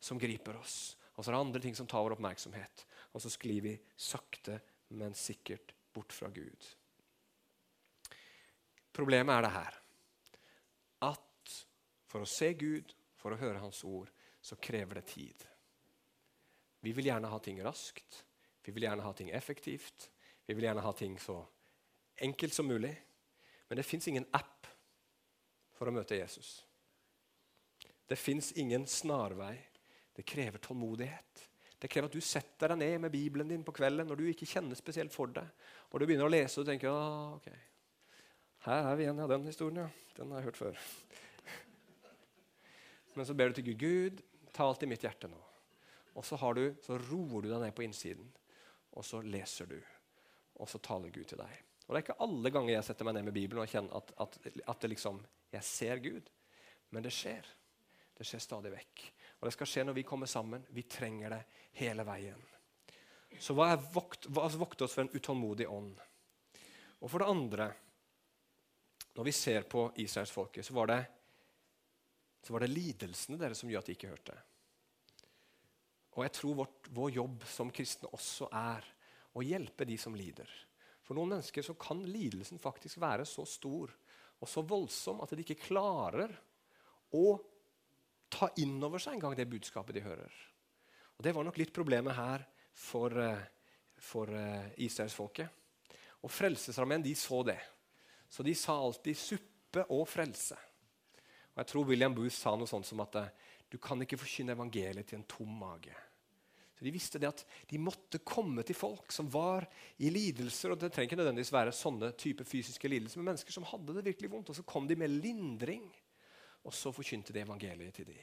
som 0.00 0.18
griper 0.18 0.56
oss. 0.56 0.96
Og 1.14 1.24
så 1.24 1.30
er 1.30 1.36
det 1.36 1.42
andre 1.44 1.60
ting 1.62 1.76
som 1.76 1.88
tar 1.88 2.02
vår 2.04 2.16
oppmerksomhet. 2.16 2.84
Og 3.12 3.22
så 3.22 3.32
sklir 3.32 3.64
vi 3.64 3.74
sakte, 3.96 4.60
men 4.96 5.14
sikkert 5.14 5.74
bort 5.92 6.14
fra 6.14 6.30
Gud. 6.32 6.68
Problemet 8.92 9.36
er 9.36 9.44
det 9.46 9.52
her 9.54 9.76
at 11.06 11.54
for 12.10 12.24
å 12.24 12.28
se 12.28 12.50
Gud, 12.58 12.94
for 13.20 13.34
å 13.34 13.38
høre 13.38 13.60
Hans 13.62 13.84
ord, 13.86 14.10
så 14.40 14.56
krever 14.56 14.98
det 14.98 15.06
tid. 15.12 15.44
Vi 16.80 16.92
vil 16.96 17.10
gjerne 17.10 17.28
ha 17.30 17.38
ting 17.44 17.60
raskt. 17.62 18.24
Vi 18.64 18.72
vil 18.72 18.88
gjerne 18.88 19.04
ha 19.04 19.12
ting 19.16 19.30
effektivt. 19.36 20.08
Vi 20.46 20.56
vil 20.56 20.66
gjerne 20.66 20.84
ha 20.84 20.92
ting 20.96 21.18
så 21.20 21.38
enkelt 22.24 22.56
som 22.56 22.68
mulig. 22.68 22.94
Men 23.68 23.78
det 23.78 23.86
fins 23.86 24.08
ingen 24.08 24.26
app 24.32 24.66
for 25.76 25.88
å 25.88 25.94
møte 25.94 26.18
Jesus. 26.18 26.64
Det 28.08 28.18
fins 28.18 28.50
ingen 28.58 28.88
snarvei 28.90 29.54
det 30.20 30.26
krever 30.28 30.60
tålmodighet. 30.60 31.46
Det 31.80 31.88
krever 31.88 32.10
at 32.10 32.16
du 32.16 32.20
setter 32.20 32.74
deg 32.74 32.82
ned 32.82 33.06
med 33.06 33.12
Bibelen 33.14 33.48
din 33.48 33.62
på 33.64 33.72
kvelden 33.72 34.04
når 34.10 34.20
du 34.20 34.26
ikke 34.28 34.48
kjenner 34.48 34.76
spesielt 34.76 35.14
for 35.14 35.32
deg, 35.32 35.48
Og 35.88 36.00
du 36.00 36.04
begynner 36.04 36.28
å 36.28 36.32
lese 36.32 36.60
og 36.60 36.66
tenker 36.68 36.92
ah, 36.92 37.38
ok, 37.38 37.46
her 38.66 38.90
er 38.90 38.98
vi 38.98 39.06
igjen. 39.06 39.22
Ja, 39.22 39.28
den 39.30 39.46
historien, 39.48 39.78
ja. 39.80 39.86
Den 40.18 40.32
har 40.34 40.42
jeg 40.42 40.50
hørt 40.50 40.58
før. 40.60 40.80
Men 43.16 43.26
så 43.26 43.34
ber 43.34 43.48
du 43.48 43.56
til 43.56 43.70
Gud. 43.70 43.78
Gud, 43.80 44.20
ta 44.52 44.66
alt 44.68 44.84
i 44.84 44.90
mitt 44.90 45.06
hjerte 45.06 45.30
nå. 45.32 45.40
Og 46.12 46.26
så, 46.26 46.36
du, 46.52 46.66
så 46.84 46.98
roer 47.00 47.46
du 47.46 47.48
deg 47.48 47.62
ned 47.62 47.72
på 47.72 47.86
innsiden, 47.86 48.28
og 48.92 49.06
så 49.06 49.22
leser 49.24 49.70
du. 49.70 49.78
Og 50.60 50.68
så 50.68 50.82
taler 50.84 51.14
Gud 51.14 51.30
til 51.30 51.40
deg. 51.40 51.64
Og 51.86 51.94
Det 51.94 51.96
er 51.96 52.04
ikke 52.04 52.20
alle 52.26 52.52
ganger 52.52 52.74
jeg 52.74 52.88
setter 52.90 53.08
meg 53.08 53.16
ned 53.16 53.30
med 53.30 53.38
Bibelen 53.38 53.64
og 53.64 53.72
kjenner 53.72 53.96
at, 53.96 54.12
at, 54.20 54.36
at 54.68 54.84
det 54.84 54.92
liksom, 54.92 55.24
jeg 55.54 55.64
ser 55.64 56.04
Gud. 56.04 56.28
Men 56.92 57.06
det 57.06 57.14
skjer. 57.16 57.48
Det 58.20 58.28
skjer 58.28 58.44
stadig 58.44 58.74
vekk. 58.74 59.06
Og 59.40 59.48
det 59.48 59.54
skal 59.56 59.68
skje 59.68 59.84
når 59.88 59.96
vi 59.96 60.06
kommer 60.06 60.28
sammen. 60.28 60.64
Vi 60.76 60.84
trenger 60.84 61.32
det 61.32 61.42
hele 61.80 62.04
veien. 62.04 62.40
Så 63.40 63.54
hva 63.56 63.70
er 63.72 63.80
vokt, 63.94 64.28
hva 64.28 64.44
altså 64.44 64.60
vokte 64.60 64.84
oss 64.84 64.96
for 64.96 65.06
en 65.06 65.14
utålmodig 65.14 65.68
ånd? 65.70 65.94
Og 67.00 67.08
for 67.08 67.22
det 67.22 67.30
andre, 67.32 67.70
når 69.16 69.28
vi 69.30 69.32
ser 69.32 69.64
på 69.70 69.86
israelsfolket, 70.02 70.66
så 70.66 70.74
så 72.42 72.52
var 72.52 72.60
det 72.60 72.72
lidelsene 72.72 73.36
deres 73.40 73.60
som 73.60 73.70
gjør 73.70 73.82
at 73.82 73.88
de 73.88 73.96
ikke 73.96 74.12
hørte. 74.12 74.36
Og 76.16 76.24
jeg 76.24 76.32
tror 76.36 76.56
vårt, 76.58 76.88
vår 76.90 77.10
jobb 77.16 77.44
som 77.48 77.70
kristne 77.72 78.10
også 78.12 78.48
er 78.56 78.86
å 79.36 79.44
hjelpe 79.44 79.86
de 79.88 79.96
som 80.00 80.16
lider. 80.16 80.48
For 81.04 81.16
noen 81.16 81.36
mennesker 81.36 81.64
så 81.64 81.76
kan 81.80 82.02
lidelsen 82.06 82.60
faktisk 82.60 83.00
være 83.02 83.26
så 83.28 83.44
stor 83.48 83.92
og 84.40 84.48
så 84.48 84.64
voldsom 84.64 85.20
at 85.22 85.32
de 85.36 85.44
ikke 85.44 85.60
klarer 85.68 86.32
å 87.16 87.24
ta 88.30 88.48
inn 88.62 88.78
over 88.86 89.02
seg 89.02 89.16
en 89.16 89.24
gang 89.26 89.36
det 89.36 89.48
budskapet 89.50 89.98
de 89.98 90.04
hører. 90.04 90.32
Og 91.18 91.24
Det 91.24 91.34
var 91.36 91.44
nok 91.44 91.58
litt 91.60 91.72
problemet 91.76 92.16
her 92.16 92.46
for, 92.72 93.12
eh, 93.18 93.42
for 93.98 94.30
eh, 94.32 94.70
Israelsfolket. 94.78 95.48
Og 96.22 96.30
Frelsesarmeen 96.30 97.02
de 97.02 97.14
så 97.14 97.42
det. 97.44 97.60
Så 98.30 98.42
de 98.42 98.54
sa 98.54 98.72
alltid 98.72 99.16
'suppe 99.16 99.84
og 99.90 100.06
frelse'. 100.08 100.58
Og 101.52 101.56
Jeg 101.56 101.66
tror 101.66 101.86
William 101.86 102.14
Booth 102.14 102.34
sa 102.34 102.56
noe 102.56 102.66
sånt 102.66 102.86
som 102.86 103.00
at 103.00 103.14
eh, 103.16 103.28
du 103.70 103.78
kan 103.78 104.00
ikke 104.00 104.18
forkynne 104.18 104.54
evangeliet 104.54 105.06
til 105.06 105.18
en 105.18 105.24
tom 105.24 105.58
mage. 105.58 105.94
Så 106.78 106.84
De 106.84 106.90
visste 106.90 107.18
det 107.20 107.28
at 107.28 107.44
de 107.68 107.78
måtte 107.78 108.24
komme 108.24 108.62
til 108.64 108.74
folk 108.74 109.12
som 109.12 109.28
var 109.28 109.66
i 109.98 110.08
lidelser. 110.08 110.72
og 110.72 110.78
Det 110.78 110.90
trenger 110.92 111.10
ikke 111.10 111.20
nødvendigvis 111.20 111.52
være 111.52 111.72
sånne 111.76 112.16
type 112.16 112.44
fysiske 112.44 112.88
lidelser, 112.88 113.18
men 113.18 113.34
mennesker 113.34 113.52
som 113.52 113.64
hadde 113.64 113.94
det 113.94 114.04
virkelig 114.04 114.30
vondt. 114.30 114.48
Og 114.48 114.56
så 114.56 114.64
kom 114.64 114.88
de 114.88 114.96
med 114.96 115.10
lindring. 115.10 115.84
Og 116.66 116.74
så 116.76 116.92
forkynte 116.92 117.34
de 117.34 117.42
evangeliet 117.42 117.94
til 117.96 118.08
dem. 118.08 118.20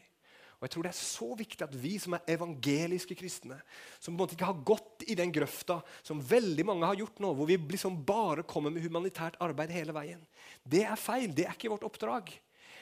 Og 0.57 0.65
jeg 0.65 0.73
tror 0.73 0.87
Det 0.87 0.89
er 0.89 0.97
så 0.97 1.27
viktig 1.37 1.63
at 1.63 1.75
vi 1.77 1.97
som 2.01 2.15
er 2.17 2.31
evangeliske 2.33 3.15
kristne, 3.17 3.59
som 3.99 4.13
på 4.13 4.15
en 4.15 4.23
måte 4.23 4.33
ikke 4.33 4.49
har 4.49 4.63
gått 4.65 5.05
i 5.05 5.17
den 5.17 5.31
grøfta 5.33 5.83
som 6.01 6.21
veldig 6.21 6.65
mange 6.65 6.89
har 6.89 6.97
gjort 6.97 7.21
nå, 7.21 7.33
hvor 7.37 7.45
vi 7.49 7.59
liksom 7.61 7.99
bare 8.05 8.45
kommer 8.47 8.73
med 8.73 8.81
humanitært 8.81 9.37
arbeid 9.39 9.69
hele 9.69 9.93
veien 9.93 10.23
Det 10.65 10.83
er 10.83 10.97
feil. 10.97 11.29
Det 11.29 11.45
er 11.45 11.53
ikke 11.53 11.69
vårt 11.69 11.85
oppdrag. 11.85 12.33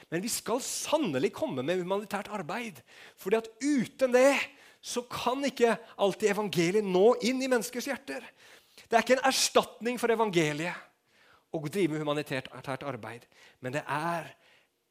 Men 0.09 0.23
vi 0.23 0.31
skal 0.31 0.61
sannelig 0.63 1.33
komme 1.35 1.65
med 1.65 1.81
humanitært 1.81 2.29
arbeid. 2.31 2.79
Fordi 3.17 3.41
at 3.41 3.51
uten 3.59 4.13
det 4.15 4.37
så 4.85 5.01
kan 5.09 5.43
ikke 5.43 5.75
alltid 5.97 6.29
evangeliet 6.31 6.85
nå 6.85 7.15
inn 7.25 7.41
i 7.41 7.49
menneskers 7.49 7.89
hjerter. 7.89 8.23
Det 8.85 8.93
er 8.93 9.03
ikke 9.03 9.17
en 9.17 9.27
erstatning 9.27 9.97
for 9.99 10.13
evangeliet 10.13 10.77
å 11.51 11.61
drive 11.65 11.95
med 11.95 12.03
humanitært 12.03 12.83
arbeid, 12.83 13.23
men 13.63 13.73
det 13.73 13.81
er 13.87 14.27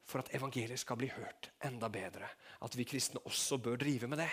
for 0.05 0.21
at 0.21 0.33
evangeliet 0.37 0.79
skal 0.79 0.99
bli 0.99 1.09
hørt 1.13 1.49
enda 1.65 1.89
bedre. 1.89 2.27
At 2.61 2.77
vi 2.77 2.85
kristne 2.87 3.23
også 3.25 3.57
bør 3.57 3.79
drive 3.81 4.07
med 4.07 4.21
det. 4.21 4.31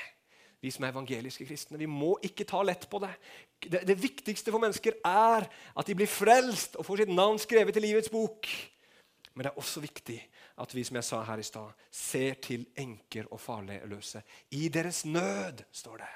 Vi 0.62 0.70
som 0.70 0.84
er 0.86 0.92
evangeliske 0.92 1.46
kristne. 1.48 1.80
Vi 1.80 1.88
må 1.90 2.14
ikke 2.22 2.46
ta 2.46 2.60
lett 2.62 2.84
på 2.90 3.00
det. 3.02 3.10
det. 3.64 3.80
Det, 3.88 3.96
viktigste 3.98 4.52
for 4.52 4.62
mennesker 4.62 5.00
er 5.04 5.48
at 5.48 5.88
de 5.88 5.96
blir 5.98 6.10
frelst 6.10 6.76
og 6.78 6.86
får 6.86 7.02
sitt 7.02 7.14
navn 7.14 7.40
skrevet 7.42 7.80
i 7.80 7.82
livets 7.82 8.12
bok. 8.12 8.46
Men 9.34 9.46
det 9.46 9.50
er 9.50 9.58
også 9.58 9.82
viktig 9.82 10.20
at 10.62 10.74
vi 10.76 10.84
som 10.84 10.98
jeg 11.00 11.08
sa 11.08 11.22
her 11.24 11.40
i 11.40 11.46
stad, 11.46 11.72
ser 11.90 12.38
til 12.44 12.66
enker 12.78 13.30
og 13.32 13.40
farløse. 13.40 14.22
I 14.54 14.68
deres 14.68 15.02
nød, 15.08 15.64
står 15.72 16.04
det. 16.04 16.10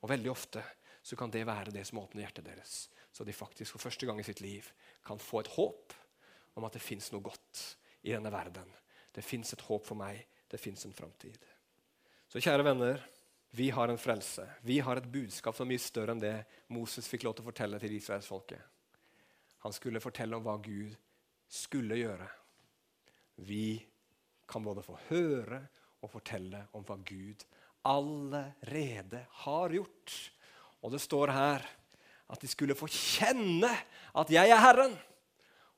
Og 0.00 0.12
veldig 0.14 0.30
ofte 0.30 0.62
så 1.02 1.18
kan 1.18 1.30
det 1.30 1.44
være 1.46 1.74
det 1.74 1.84
som 1.86 1.98
åpner 2.00 2.24
hjertet 2.24 2.46
deres. 2.46 2.86
Så 3.12 3.24
de 3.24 3.34
faktisk 3.34 3.74
for 3.74 3.82
første 3.82 4.06
gang 4.06 4.20
i 4.20 4.26
sitt 4.26 4.40
liv 4.40 4.64
kan 5.04 5.20
få 5.20 5.42
et 5.42 5.52
håp 5.58 5.92
om 6.56 6.64
at 6.64 6.76
det 6.76 6.84
fins 6.84 7.10
noe 7.12 7.24
godt 7.24 7.62
i 8.06 8.14
denne 8.14 8.30
verden. 8.30 8.70
Det 9.12 9.24
fins 9.24 9.52
et 9.52 9.64
håp 9.66 9.84
for 9.86 9.98
meg. 9.98 10.22
Det 10.46 10.60
fins 10.62 10.86
en 10.86 10.94
framtid. 10.94 11.42
Så 12.30 12.42
kjære 12.42 12.64
venner, 12.66 13.02
vi 13.56 13.70
har 13.74 13.90
en 13.90 13.98
frelse. 13.98 14.44
Vi 14.62 14.78
har 14.84 15.00
et 15.00 15.10
budskap 15.10 15.56
som 15.56 15.66
er 15.66 15.74
mye 15.74 15.82
større 15.82 16.14
enn 16.14 16.22
det 16.22 16.36
Moses 16.74 17.08
fikk 17.10 17.26
lov 17.26 17.36
til 17.36 17.46
å 17.46 17.50
fortelle 17.50 17.80
til 17.82 17.96
israelsfolket. 17.96 18.62
Han 19.66 19.74
skulle 19.74 20.02
fortelle 20.02 20.38
om 20.38 20.44
hva 20.46 20.58
Gud 20.62 20.94
skulle 21.50 21.98
gjøre. 21.98 22.28
Vi 23.42 23.80
kan 24.46 24.62
både 24.62 24.84
få 24.86 24.98
høre 25.08 25.64
og 26.04 26.12
fortelle 26.12 26.66
om 26.76 26.84
hva 26.86 26.98
Gud 27.02 27.42
allerede 27.86 29.24
har 29.42 29.74
gjort. 29.74 30.14
Og 30.84 30.94
det 30.94 31.02
står 31.02 31.34
her 31.34 31.66
at 32.26 32.42
de 32.42 32.50
skulle 32.50 32.78
få 32.78 32.88
kjenne 32.90 33.70
at 34.16 34.30
jeg 34.30 34.50
er 34.50 34.62
Herren. 34.62 34.94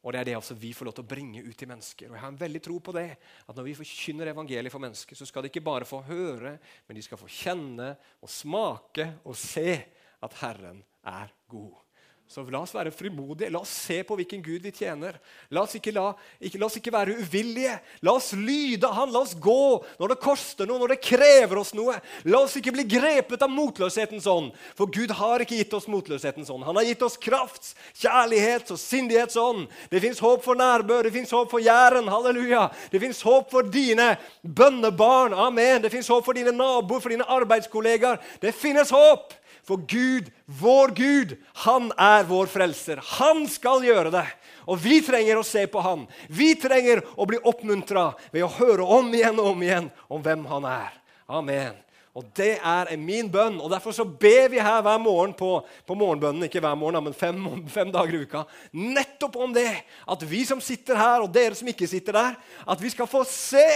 Og 0.03 0.14
det 0.14 0.20
er 0.20 0.28
det 0.28 0.36
altså 0.38 0.55
vi 0.55 0.70
får 0.76 0.88
lov 0.88 0.94
til 0.94 1.05
å 1.07 1.11
bringe 1.11 1.42
ut 1.42 1.57
til 1.59 1.70
mennesker. 1.70 2.11
Og 2.11 2.16
jeg 2.16 2.22
har 2.22 2.30
en 2.32 2.40
veldig 2.40 2.62
tro 2.62 2.78
på 2.78 2.94
det, 2.94 3.09
at 3.18 3.57
Når 3.57 3.66
vi 3.66 3.74
forkynner 3.80 4.30
evangeliet 4.30 4.72
for 4.72 4.82
mennesker, 4.82 5.18
så 5.18 5.26
skal 5.26 5.42
de 5.42 5.51
ikke 5.51 5.64
bare 5.64 5.88
få 5.88 6.01
høre, 6.07 6.59
men 6.86 6.96
de 6.96 7.03
skal 7.03 7.18
få 7.18 7.26
kjenne 7.26 7.96
og 8.22 8.30
smake 8.30 9.11
og 9.24 9.36
se 9.36 9.74
at 10.22 10.38
Herren 10.42 10.82
er 11.03 11.34
god. 11.51 11.88
Så 12.29 12.43
la 12.53 12.61
oss 12.61 12.74
være 12.76 12.91
frimodige. 12.93 13.49
La 13.49 13.62
oss 13.62 13.70
se 13.87 14.03
på 14.05 14.16
hvilken 14.18 14.43
Gud 14.45 14.61
vi 14.61 14.70
tjener. 14.76 15.14
La 15.49 15.62
oss 15.62 15.79
ikke, 15.79 15.95
la, 15.97 16.11
ikke, 16.45 16.59
la 16.61 16.66
oss 16.66 16.76
ikke 16.76 16.93
være 16.93 17.14
uvillige. 17.22 17.79
La 18.05 18.12
oss 18.18 18.35
lyde 18.37 18.91
Han. 18.93 19.14
La 19.14 19.22
oss 19.24 19.33
gå 19.33 19.79
når 19.97 20.12
det 20.12 20.18
koster 20.20 20.68
noe, 20.68 20.76
når 20.83 20.93
det 20.93 20.99
krever 21.07 21.62
oss 21.62 21.72
noe. 21.72 21.97
La 22.29 22.43
oss 22.45 22.59
ikke 22.61 22.74
bli 22.76 22.85
grepet 22.85 23.47
av 23.47 23.49
motløshetens 23.49 24.29
ånd. 24.29 24.53
For 24.76 24.93
Gud 24.93 25.16
har 25.16 25.41
ikke 25.41 25.57
gitt 25.57 25.72
oss 25.81 25.89
motløshetens 25.89 26.53
ånd. 26.53 26.68
Han 26.68 26.76
har 26.76 26.91
gitt 26.91 27.07
oss 27.09 27.16
krafts, 27.16 27.72
kjærlighets 28.03 28.76
og 28.76 28.83
sindighetsånd. 28.85 29.64
Det 29.89 30.05
fins 30.05 30.20
håp 30.20 30.45
for 30.45 30.61
nærbør, 30.61 31.09
det 31.09 31.16
fins 31.16 31.33
håp 31.33 31.49
for 31.57 31.64
Jæren. 31.64 32.12
Halleluja. 32.12 32.66
Det 32.93 33.01
fins 33.09 33.24
håp 33.24 33.49
for 33.57 33.72
dine 33.72 34.12
bønnebarn. 34.45 35.33
Amen. 35.49 35.81
Det 35.81 35.97
fins 35.97 36.12
håp 36.12 36.29
for 36.29 36.37
dine 36.37 36.53
naboer, 36.53 37.01
for 37.01 37.16
dine 37.16 37.24
arbeidskollegaer. 37.24 38.20
Det 38.45 38.53
finnes 38.53 38.93
håp. 38.93 39.33
For 39.69 39.77
Gud, 39.85 40.31
vår 40.47 40.95
Gud, 40.97 41.35
han 41.66 41.91
er 42.01 42.25
vår 42.25 42.49
frelser. 42.49 43.03
Han 43.19 43.43
skal 43.53 43.85
gjøre 43.85 44.12
det. 44.14 44.25
Og 44.64 44.81
vi 44.81 45.03
trenger 45.05 45.37
å 45.37 45.45
se 45.45 45.66
på 45.69 45.83
han. 45.85 46.07
Vi 46.33 46.55
trenger 46.57 47.03
å 47.21 47.27
bli 47.29 47.41
oppmuntra 47.45 48.14
ved 48.33 48.47
å 48.47 48.55
høre 48.55 48.87
om 48.97 49.12
igjen 49.12 49.37
og 49.37 49.51
om 49.51 49.66
igjen 49.66 49.91
om 50.09 50.25
hvem 50.25 50.47
han 50.49 50.71
er. 50.71 50.97
Amen. 51.29 51.77
Og 52.16 52.33
Det 52.35 52.55
er 52.57 52.95
min 52.97 53.29
bønn. 53.29 53.61
og 53.61 53.69
Derfor 53.71 53.93
så 53.93 54.09
ber 54.09 54.49
vi 54.49 54.59
her 54.59 54.81
hver 54.81 54.99
morgen 55.05 55.37
på, 55.37 55.61
på 55.85 55.99
morgenbønnen, 56.01 56.49
ikke 56.49 56.64
hver 56.64 56.75
morgen, 56.75 57.05
men 57.05 57.14
fem, 57.14 57.45
fem, 57.77 57.93
dager 57.93 58.16
i 58.16 58.25
uka, 58.25 58.47
nettopp 58.73 59.37
om 59.37 59.53
det. 59.53 59.85
At 60.09 60.25
vi 60.25 60.47
som 60.49 60.64
sitter 60.64 60.97
her, 60.97 61.29
og 61.29 61.33
dere 61.37 61.61
som 61.61 61.69
ikke 61.69 61.93
sitter 61.93 62.16
der, 62.16 62.41
at 62.64 62.81
vi 62.81 62.97
skal 62.97 63.11
få 63.11 63.21
se 63.29 63.69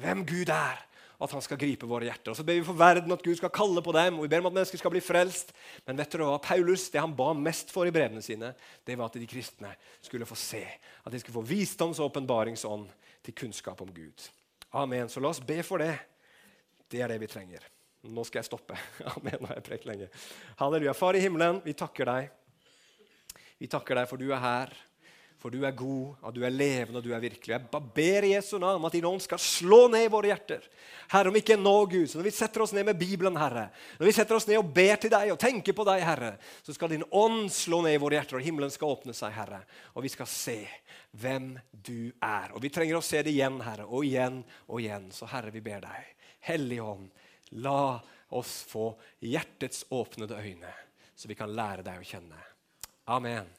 hvem 0.00 0.24
Gud 0.24 0.48
er 0.48 0.85
at 1.18 1.32
han 1.32 1.42
skal 1.44 1.58
gripe 1.60 1.88
våre 1.88 2.08
hjerter. 2.08 2.32
Og 2.32 2.36
Så 2.36 2.44
ber 2.44 2.58
vi 2.58 2.66
for 2.66 2.78
verden 2.78 3.12
at 3.14 3.22
Gud 3.24 3.38
skal 3.38 3.52
kalle 3.54 3.82
på 3.84 3.94
dem, 3.96 4.18
og 4.18 4.26
vi 4.26 4.30
ber 4.32 4.42
om 4.42 4.50
at 4.50 4.56
mennesker 4.58 4.80
skal 4.80 4.92
bli 4.92 5.02
frelst. 5.04 5.54
Men 5.86 6.00
vet 6.00 6.12
dere 6.12 6.28
hva? 6.28 6.40
Paulus, 6.42 6.88
det 6.92 7.00
han 7.00 7.14
ba 7.16 7.30
mest 7.36 7.72
for 7.74 7.88
i 7.88 7.94
brevene 7.94 8.24
sine, 8.24 8.52
det 8.84 8.98
var 8.98 9.08
at 9.08 9.18
de 9.20 9.28
kristne 9.30 9.72
skulle 10.04 10.28
få 10.28 10.36
se. 10.38 10.64
At 11.04 11.14
de 11.14 11.22
skulle 11.22 11.38
få 11.38 11.46
visdoms- 11.48 12.00
og 12.02 12.10
åpenbaringsånd 12.10 12.90
til 13.24 13.36
kunnskap 13.36 13.80
om 13.82 13.92
Gud. 13.94 14.28
Amen. 14.76 15.08
Så 15.08 15.22
la 15.22 15.32
oss 15.32 15.40
be 15.40 15.62
for 15.64 15.80
det. 15.82 15.94
Det 16.90 17.00
er 17.02 17.10
det 17.10 17.20
vi 17.22 17.30
trenger. 17.30 17.64
Nå 18.06 18.24
skal 18.26 18.42
jeg 18.42 18.50
stoppe. 18.50 18.76
Amen. 19.16 19.40
Nå 19.40 19.48
har 19.50 19.60
jeg 19.60 19.68
prekt 19.70 19.88
lenge. 19.88 20.10
Halleluja. 20.60 20.94
Far 20.94 21.16
i 21.16 21.22
himmelen, 21.24 21.62
vi 21.64 21.74
takker 21.74 22.12
deg. 22.12 22.28
Vi 23.56 23.70
takker 23.72 23.96
deg 23.96 24.10
for 24.10 24.20
du 24.20 24.28
er 24.28 24.42
her. 24.42 24.74
For 25.36 25.52
du 25.52 25.66
er 25.68 25.74
god, 25.76 26.14
og 26.24 26.32
du 26.32 26.40
er 26.46 26.54
levende, 26.54 26.98
og 26.98 27.04
du 27.04 27.12
er 27.12 27.20
virkelig. 27.20 27.52
Jeg 27.52 27.82
ber 27.94 28.24
i 28.24 28.32
Jesu 28.32 28.56
navn 28.58 28.84
at 28.88 28.94
din 28.96 29.04
ånd 29.04 29.20
skal 29.20 29.40
slå 29.42 29.82
ned 29.92 30.06
i 30.06 30.12
våre 30.12 30.30
hjerter. 30.30 30.64
Herre, 31.12 31.28
om 31.30 31.36
ikke 31.38 31.58
nå, 31.60 31.74
Gud, 31.92 32.06
så 32.08 32.18
når 32.18 32.28
vi 32.30 32.32
setter 32.34 32.64
oss 32.64 32.72
ned 32.74 32.86
med 32.88 32.98
Bibelen, 32.98 33.36
Herre, 33.38 33.66
når 34.00 34.08
vi 34.08 34.14
setter 34.16 34.38
oss 34.38 34.48
ned 34.48 34.58
og 34.58 34.72
ber 34.74 34.96
til 35.02 35.12
deg 35.12 35.34
og 35.34 35.38
tenker 35.42 35.76
på 35.76 35.84
deg, 35.86 36.00
Herre, 36.06 36.32
så 36.64 36.74
skal 36.74 36.90
din 36.94 37.04
ånd 37.14 37.50
slå 37.52 37.82
ned 37.84 37.98
i 37.98 38.00
våre 38.00 38.18
hjerter, 38.18 38.40
og 38.40 38.46
himmelen 38.48 38.72
skal 38.72 38.96
åpne 38.96 39.14
seg, 39.16 39.36
Herre. 39.36 39.60
Og 39.92 40.06
vi 40.06 40.12
skal 40.16 40.30
se 40.32 40.58
hvem 41.20 41.52
du 41.70 42.10
er. 42.16 42.56
Og 42.56 42.64
vi 42.64 42.72
trenger 42.72 42.98
å 42.98 43.04
se 43.04 43.20
det 43.22 43.34
igjen, 43.36 43.60
Herre, 43.66 43.86
og 43.86 44.08
igjen 44.08 44.40
og 44.66 44.80
igjen. 44.80 45.10
Så 45.14 45.28
Herre, 45.30 45.52
vi 45.54 45.62
ber 45.64 45.84
deg, 45.84 46.10
Hellige 46.48 46.88
Ånd, 46.96 47.12
la 47.62 48.00
oss 48.34 48.56
få 48.66 48.88
hjertets 49.22 49.84
åpnede 49.94 50.40
øyne, 50.40 50.72
så 51.14 51.28
vi 51.30 51.38
kan 51.38 51.52
lære 51.54 51.86
deg 51.86 52.02
å 52.02 52.08
kjenne. 52.08 52.42
Amen. 53.14 53.52